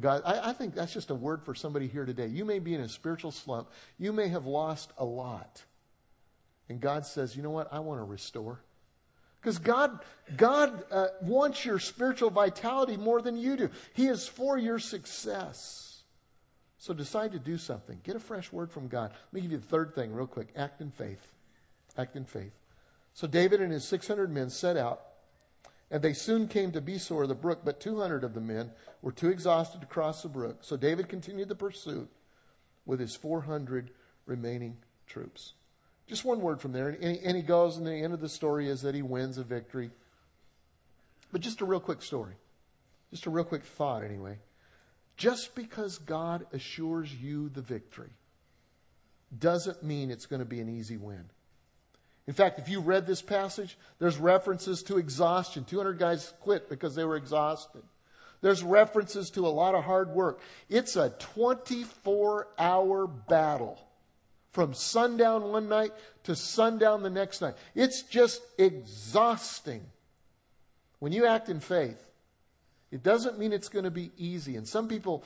God, 0.00 0.22
I, 0.24 0.50
I, 0.50 0.52
think 0.52 0.74
that's 0.74 0.92
just 0.92 1.10
a 1.10 1.14
word 1.14 1.44
for 1.44 1.54
somebody 1.54 1.86
here 1.86 2.04
today. 2.04 2.26
You 2.26 2.44
may 2.44 2.58
be 2.58 2.74
in 2.74 2.80
a 2.80 2.88
spiritual 2.88 3.30
slump. 3.30 3.68
You 3.96 4.12
may 4.12 4.26
have 4.28 4.44
lost 4.44 4.92
a 4.98 5.04
lot. 5.04 5.62
And 6.68 6.80
God 6.80 7.06
says, 7.06 7.36
you 7.36 7.42
know 7.42 7.50
what? 7.50 7.72
I 7.72 7.80
want 7.80 8.00
to 8.00 8.04
restore. 8.04 8.60
Because 9.40 9.58
God, 9.58 10.00
God 10.36 10.84
uh, 10.90 11.08
wants 11.20 11.66
your 11.66 11.78
spiritual 11.78 12.30
vitality 12.30 12.96
more 12.96 13.20
than 13.20 13.36
you 13.36 13.56
do. 13.56 13.70
He 13.92 14.06
is 14.06 14.26
for 14.26 14.56
your 14.56 14.78
success. 14.78 16.02
So 16.78 16.94
decide 16.94 17.32
to 17.32 17.38
do 17.38 17.58
something. 17.58 18.00
Get 18.04 18.16
a 18.16 18.20
fresh 18.20 18.52
word 18.52 18.70
from 18.70 18.88
God. 18.88 19.10
Let 19.12 19.32
me 19.32 19.40
give 19.42 19.52
you 19.52 19.58
the 19.58 19.66
third 19.66 19.94
thing, 19.94 20.12
real 20.14 20.26
quick. 20.26 20.48
Act 20.56 20.80
in 20.80 20.90
faith. 20.90 21.30
Act 21.96 22.16
in 22.16 22.24
faith. 22.24 22.52
So 23.12 23.26
David 23.26 23.60
and 23.60 23.72
his 23.72 23.84
600 23.84 24.30
men 24.30 24.50
set 24.50 24.76
out, 24.76 25.00
and 25.90 26.02
they 26.02 26.14
soon 26.14 26.48
came 26.48 26.72
to 26.72 26.80
Besor, 26.80 27.28
the 27.28 27.34
brook, 27.34 27.60
but 27.64 27.80
200 27.80 28.24
of 28.24 28.34
the 28.34 28.40
men 28.40 28.70
were 29.02 29.12
too 29.12 29.28
exhausted 29.28 29.80
to 29.80 29.86
cross 29.86 30.22
the 30.22 30.28
brook. 30.28 30.58
So 30.62 30.76
David 30.76 31.08
continued 31.08 31.48
the 31.48 31.54
pursuit 31.54 32.10
with 32.86 32.98
his 32.98 33.14
400 33.14 33.90
remaining 34.26 34.78
troops. 35.06 35.52
Just 36.06 36.24
one 36.24 36.40
word 36.40 36.60
from 36.60 36.72
there. 36.72 36.88
And, 36.88 37.18
and 37.18 37.36
he 37.36 37.42
goes, 37.42 37.76
and 37.76 37.86
the 37.86 37.94
end 37.94 38.12
of 38.12 38.20
the 38.20 38.28
story 38.28 38.68
is 38.68 38.82
that 38.82 38.94
he 38.94 39.02
wins 39.02 39.38
a 39.38 39.44
victory. 39.44 39.90
But 41.32 41.40
just 41.40 41.60
a 41.60 41.64
real 41.64 41.80
quick 41.80 42.02
story. 42.02 42.34
Just 43.10 43.26
a 43.26 43.30
real 43.30 43.44
quick 43.44 43.64
thought, 43.64 44.04
anyway. 44.04 44.38
Just 45.16 45.54
because 45.54 45.98
God 45.98 46.46
assures 46.52 47.12
you 47.12 47.48
the 47.48 47.62
victory 47.62 48.10
doesn't 49.38 49.82
mean 49.82 50.10
it's 50.10 50.26
going 50.26 50.40
to 50.40 50.46
be 50.46 50.60
an 50.60 50.68
easy 50.68 50.96
win. 50.96 51.24
In 52.26 52.34
fact, 52.34 52.58
if 52.58 52.68
you 52.68 52.80
read 52.80 53.06
this 53.06 53.22
passage, 53.22 53.76
there's 53.98 54.16
references 54.16 54.82
to 54.84 54.98
exhaustion. 54.98 55.64
200 55.64 55.98
guys 55.98 56.32
quit 56.40 56.68
because 56.68 56.94
they 56.94 57.04
were 57.04 57.16
exhausted. 57.16 57.82
There's 58.40 58.62
references 58.62 59.30
to 59.30 59.46
a 59.46 59.48
lot 59.48 59.74
of 59.74 59.84
hard 59.84 60.10
work. 60.10 60.40
It's 60.68 60.96
a 60.96 61.10
24 61.18 62.48
hour 62.58 63.06
battle 63.06 63.78
from 64.54 64.72
sundown 64.72 65.42
one 65.50 65.68
night 65.68 65.90
to 66.22 66.36
sundown 66.36 67.02
the 67.02 67.10
next 67.10 67.42
night. 67.42 67.54
It's 67.74 68.02
just 68.02 68.40
exhausting. 68.56 69.84
When 71.00 71.12
you 71.12 71.26
act 71.26 71.48
in 71.48 71.58
faith, 71.58 72.00
it 72.92 73.02
doesn't 73.02 73.36
mean 73.36 73.52
it's 73.52 73.68
going 73.68 73.84
to 73.84 73.90
be 73.90 74.12
easy. 74.16 74.56
And 74.56 74.66
some 74.66 74.86
people, 74.86 75.24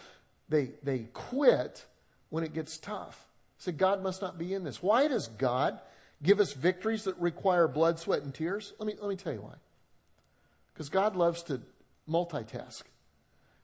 they, 0.49 0.71
they 0.83 1.11
quit 1.13 1.85
when 2.31 2.43
it 2.43 2.55
gets 2.55 2.79
tough. 2.79 3.23
Say, 3.59 3.73
God 3.73 4.03
must 4.03 4.23
not 4.23 4.39
be 4.39 4.55
in 4.55 4.65
this. 4.65 4.83
Why 4.83 5.09
does 5.09 5.29
God 5.29 5.79
give 6.23 6.41
us 6.41 6.55
victories 6.55 7.05
that 7.05 7.19
require 7.19 7.69
blood, 7.69 7.99
sweat, 7.99 8.23
and 8.23 8.35
tears? 8.35 8.73
Let 8.79 8.87
me, 8.87 8.95
let 8.99 9.11
me 9.11 9.17
tell 9.17 9.35
you 9.35 9.43
why. 9.43 9.57
Because 10.73 10.89
God 10.89 11.17
loves 11.17 11.43
to 11.45 11.61
multitask. 12.09 12.83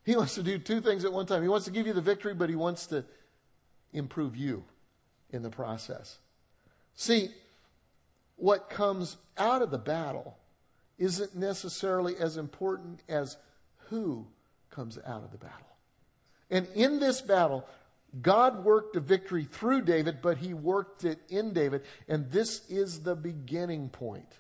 He 0.05 0.15
wants 0.15 0.35
to 0.35 0.43
do 0.43 0.59
two 0.59 0.83
things 0.83 1.07
at 1.07 1.13
one 1.13 1.25
time. 1.25 1.41
He 1.41 1.49
wants 1.49 1.65
to 1.65 1.71
give 1.73 1.87
you 1.87 1.95
the 1.95 2.03
victory, 2.03 2.35
but 2.35 2.51
he 2.51 2.55
wants 2.55 2.85
to 2.89 3.07
improve 3.95 4.37
you 4.37 4.65
in 5.35 5.43
the 5.43 5.51
process. 5.51 6.19
See, 6.95 7.29
what 8.37 8.71
comes 8.71 9.17
out 9.37 9.63
of 9.63 9.71
the 9.71 9.79
battle 9.79 10.37
isn't 10.97 11.35
necessarily 11.35 12.17
as 12.17 12.37
important 12.37 13.03
as 13.09 13.37
who 13.89 14.27
comes 14.71 14.99
out 15.05 15.25
of 15.25 15.33
the 15.33 15.39
battle. 15.39 15.77
And 16.51 16.67
in 16.75 17.01
this 17.01 17.21
battle, 17.21 17.67
God 18.23 18.65
worked 18.65 18.95
a 18.97 19.01
victory 19.01 19.45
through 19.45 19.83
David, 19.83 20.19
but 20.23 20.39
he 20.39 20.55
worked 20.55 21.05
it 21.05 21.19
in 21.29 21.53
David. 21.53 21.83
And 22.09 22.31
this 22.31 22.69
is 22.71 23.01
the 23.01 23.17
beginning 23.17 23.89
point 23.89 24.33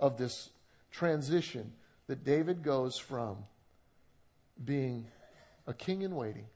of 0.00 0.16
this 0.16 0.50
transition 0.90 1.72
that 2.08 2.24
David 2.24 2.62
goes 2.62 2.98
from 2.98 3.36
being 4.64 5.06
a 5.66 5.74
king 5.74 6.02
in 6.02 6.14
waiting 6.14 6.46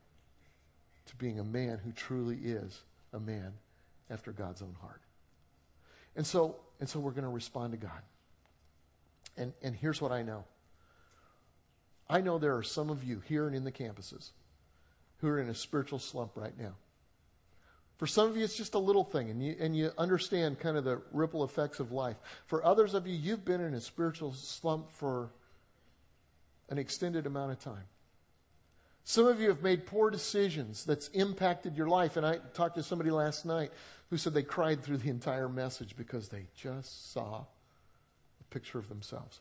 to 1.07 1.17
being 1.17 1.39
a 1.39 1.45
man 1.45 1.79
who 1.85 1.93
truly 1.93 2.37
is 2.37 2.83
a 3.13 3.21
man 3.21 3.53
after 4.11 4.33
God's 4.33 4.63
own 4.63 4.77
heart. 4.81 5.01
And 6.17 6.27
so, 6.27 6.57
and 6.81 6.89
so 6.89 6.99
we're 6.99 7.13
going 7.13 7.25
to 7.25 7.31
respond 7.31 7.73
to 7.73 7.79
God. 7.79 8.03
And, 9.37 9.53
and 9.63 9.75
here's 9.75 10.01
what 10.01 10.13
I 10.13 10.23
know. 10.23 10.45
I 12.11 12.21
know 12.21 12.39
there 12.39 12.57
are 12.57 12.63
some 12.63 12.91
of 12.91 13.05
you 13.05 13.23
here 13.29 13.47
and 13.47 13.55
in 13.55 13.65
the 13.65 13.73
campuses 13.73 14.31
who 15.19 15.29
are 15.29 15.41
in 15.41 15.49
a 15.49 15.55
spiritual 15.55 15.99
slump 15.99 16.33
right 16.35 16.59
now. 16.59 16.75
For 17.99 18.07
some 18.07 18.29
of 18.29 18.37
you, 18.37 18.45
it's 18.45 18.57
just 18.57 18.75
a 18.75 18.79
little 18.79 19.03
thing, 19.03 19.29
and 19.29 19.45
you, 19.45 19.57
and 19.59 19.77
you 19.77 19.91
understand 19.99 20.61
kind 20.61 20.77
of 20.77 20.85
the 20.85 21.03
ripple 21.13 21.43
effects 21.43 21.81
of 21.81 21.91
life. 21.91 22.17
For 22.47 22.65
others 22.65 22.95
of 22.95 23.09
you, 23.09 23.15
you've 23.15 23.45
been 23.45 23.61
in 23.61 23.75
a 23.75 23.81
spiritual 23.81 24.33
slump 24.33 24.93
for 24.93 25.31
an 26.69 26.79
extended 26.79 27.27
amount 27.27 27.51
of 27.51 27.59
time. 27.59 27.85
Some 29.09 29.27
of 29.27 29.41
you 29.41 29.49
have 29.49 29.63
made 29.63 29.87
poor 29.87 30.11
decisions 30.11 30.85
that's 30.85 31.09
impacted 31.15 31.79
your 31.79 31.89
life. 31.89 32.19
And 32.19 32.27
I 32.27 32.41
talked 32.53 32.75
to 32.75 32.83
somebody 32.83 33.11
last 33.11 33.47
night 33.47 33.73
who 34.11 34.19
said 34.19 34.35
they 34.35 34.43
cried 34.43 34.83
through 34.83 34.99
the 34.99 35.09
entire 35.09 35.49
message 35.49 35.97
because 35.97 36.29
they 36.29 36.45
just 36.55 37.11
saw 37.11 37.37
a 37.39 38.45
picture 38.51 38.79
of 38.79 38.87
themselves. 38.91 39.41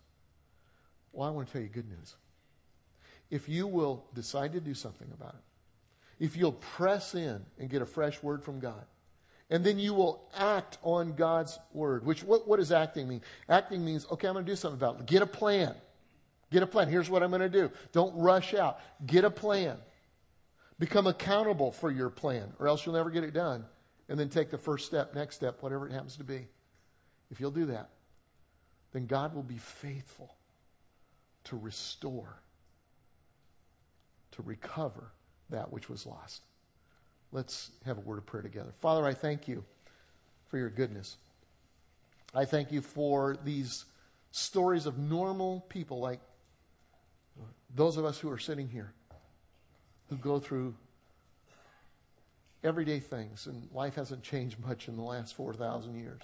Well, 1.12 1.28
I 1.28 1.32
want 1.32 1.48
to 1.48 1.54
tell 1.54 1.62
you 1.62 1.68
good 1.68 1.90
news. 1.90 2.16
If 3.30 3.50
you 3.50 3.68
will 3.68 4.06
decide 4.14 4.54
to 4.54 4.62
do 4.62 4.74
something 4.74 5.10
about 5.14 5.34
it, 5.34 6.24
if 6.24 6.38
you'll 6.38 6.54
press 6.54 7.14
in 7.14 7.46
and 7.60 7.70
get 7.70 7.82
a 7.82 7.86
fresh 7.86 8.24
word 8.24 8.46
from 8.46 8.62
God, 8.62 8.86
and 9.50 9.66
then 9.66 9.78
you 9.78 9.94
will 9.94 10.30
act 10.38 10.78
on 10.82 11.12
God's 11.12 11.60
word, 11.74 12.06
which 12.06 12.24
what, 12.24 12.48
what 12.48 12.60
does 12.60 12.72
acting 12.72 13.10
mean? 13.10 13.22
Acting 13.50 13.84
means, 13.84 14.08
okay, 14.12 14.30
I'm 14.30 14.34
going 14.34 14.46
to 14.46 14.50
do 14.50 14.56
something 14.56 14.80
about 14.80 15.02
it. 15.02 15.08
Get 15.08 15.24
a 15.24 15.28
plan. 15.28 15.76
Get 16.52 16.64
a 16.64 16.68
plan. 16.68 16.88
Here's 16.88 17.10
what 17.10 17.24
I'm 17.24 17.30
going 17.30 17.42
to 17.42 17.50
do. 17.50 17.72
Don't 17.92 18.16
rush 18.18 18.54
out. 18.54 18.80
Get 19.06 19.24
a 19.24 19.30
plan. 19.30 19.78
Become 20.80 21.08
accountable 21.08 21.72
for 21.72 21.92
your 21.92 22.10
plan, 22.10 22.54
or 22.60 22.68
else 22.68 22.86
you'll 22.86 22.96
never 22.96 23.10
get 23.10 23.24
it 23.24 23.34
done 23.34 23.66
and 24.10 24.20
then 24.20 24.30
take 24.30 24.50
the 24.50 24.58
first 24.58 24.86
step, 24.86 25.14
next 25.14 25.36
step, 25.36 25.62
whatever 25.62 25.88
it 25.88 25.92
happens 25.92 26.16
to 26.18 26.24
be. 26.24 26.48
If 27.30 27.40
you'll 27.40 27.52
do 27.52 27.66
that, 27.66 27.90
then 28.94 29.06
God 29.06 29.36
will 29.36 29.44
be 29.44 29.58
faithful 29.58 30.36
to 31.46 31.58
restore, 31.58 32.42
to 34.32 34.42
recover 34.44 35.12
that 35.50 35.72
which 35.72 35.90
was 35.90 36.06
lost. 36.06 36.44
Let's 37.32 37.72
have 37.86 37.98
a 37.98 38.02
word 38.02 38.18
of 38.18 38.26
prayer 38.26 38.44
together. 38.44 38.72
Father, 38.80 39.06
I 39.06 39.14
thank 39.14 39.48
you 39.48 39.64
for 40.48 40.58
your 40.58 40.70
goodness. 40.70 41.18
I 42.34 42.46
thank 42.46 42.72
you 42.72 42.82
for 42.82 43.38
these 43.44 43.86
stories 44.32 44.86
of 44.86 44.98
normal 44.98 45.62
people 45.70 46.00
like 46.00 46.20
those 47.76 47.98
of 47.98 48.06
us 48.06 48.20
who 48.20 48.30
are 48.32 48.38
sitting 48.38 48.68
here 48.68 48.94
who 50.10 50.16
go 50.18 50.40
through 50.40 50.74
everyday 52.64 53.00
things, 53.00 53.48
and 53.48 53.68
life 53.74 53.96
hasn't 53.96 54.24
changed 54.24 54.58
much 54.66 54.88
in 54.88 54.96
the 54.96 55.04
last 55.04 55.36
4,000 55.36 56.00
years. 56.00 56.22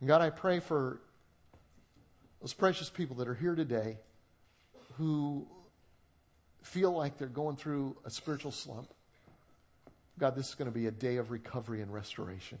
And 0.00 0.08
God, 0.08 0.20
I 0.20 0.30
pray 0.30 0.60
for 0.60 1.00
those 2.40 2.52
precious 2.52 2.88
people 2.88 3.16
that 3.16 3.28
are 3.28 3.34
here 3.34 3.54
today 3.54 3.98
who 4.96 5.46
feel 6.62 6.92
like 6.92 7.18
they're 7.18 7.28
going 7.28 7.56
through 7.56 7.96
a 8.04 8.10
spiritual 8.10 8.52
slump. 8.52 8.88
God, 10.18 10.34
this 10.34 10.48
is 10.48 10.54
going 10.54 10.70
to 10.70 10.74
be 10.74 10.86
a 10.86 10.92
day 10.92 11.16
of 11.16 11.30
recovery 11.30 11.80
and 11.82 11.92
restoration. 11.92 12.58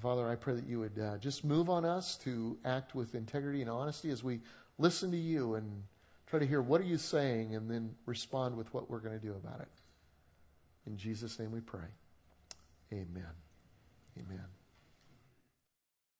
Father, 0.00 0.28
I 0.28 0.36
pray 0.36 0.54
that 0.54 0.66
you 0.66 0.78
would 0.78 0.96
uh, 0.96 1.18
just 1.18 1.44
move 1.44 1.68
on 1.68 1.84
us 1.84 2.16
to 2.18 2.56
act 2.64 2.94
with 2.94 3.16
integrity 3.16 3.62
and 3.62 3.70
honesty 3.70 4.10
as 4.10 4.22
we 4.22 4.40
listen 4.78 5.10
to 5.10 5.16
you 5.16 5.54
and 5.54 5.84
try 6.26 6.38
to 6.38 6.46
hear 6.46 6.62
what 6.62 6.80
are 6.80 6.84
you 6.84 6.98
saying 6.98 7.54
and 7.54 7.70
then 7.70 7.94
respond 8.06 8.56
with 8.56 8.72
what 8.72 8.90
we're 8.90 9.00
going 9.00 9.18
to 9.18 9.24
do 9.24 9.32
about 9.32 9.60
it. 9.60 9.68
In 10.86 10.96
Jesus' 10.96 11.38
name 11.38 11.52
we 11.52 11.60
pray. 11.60 11.88
Amen. 12.92 13.34
Amen. 14.18 14.57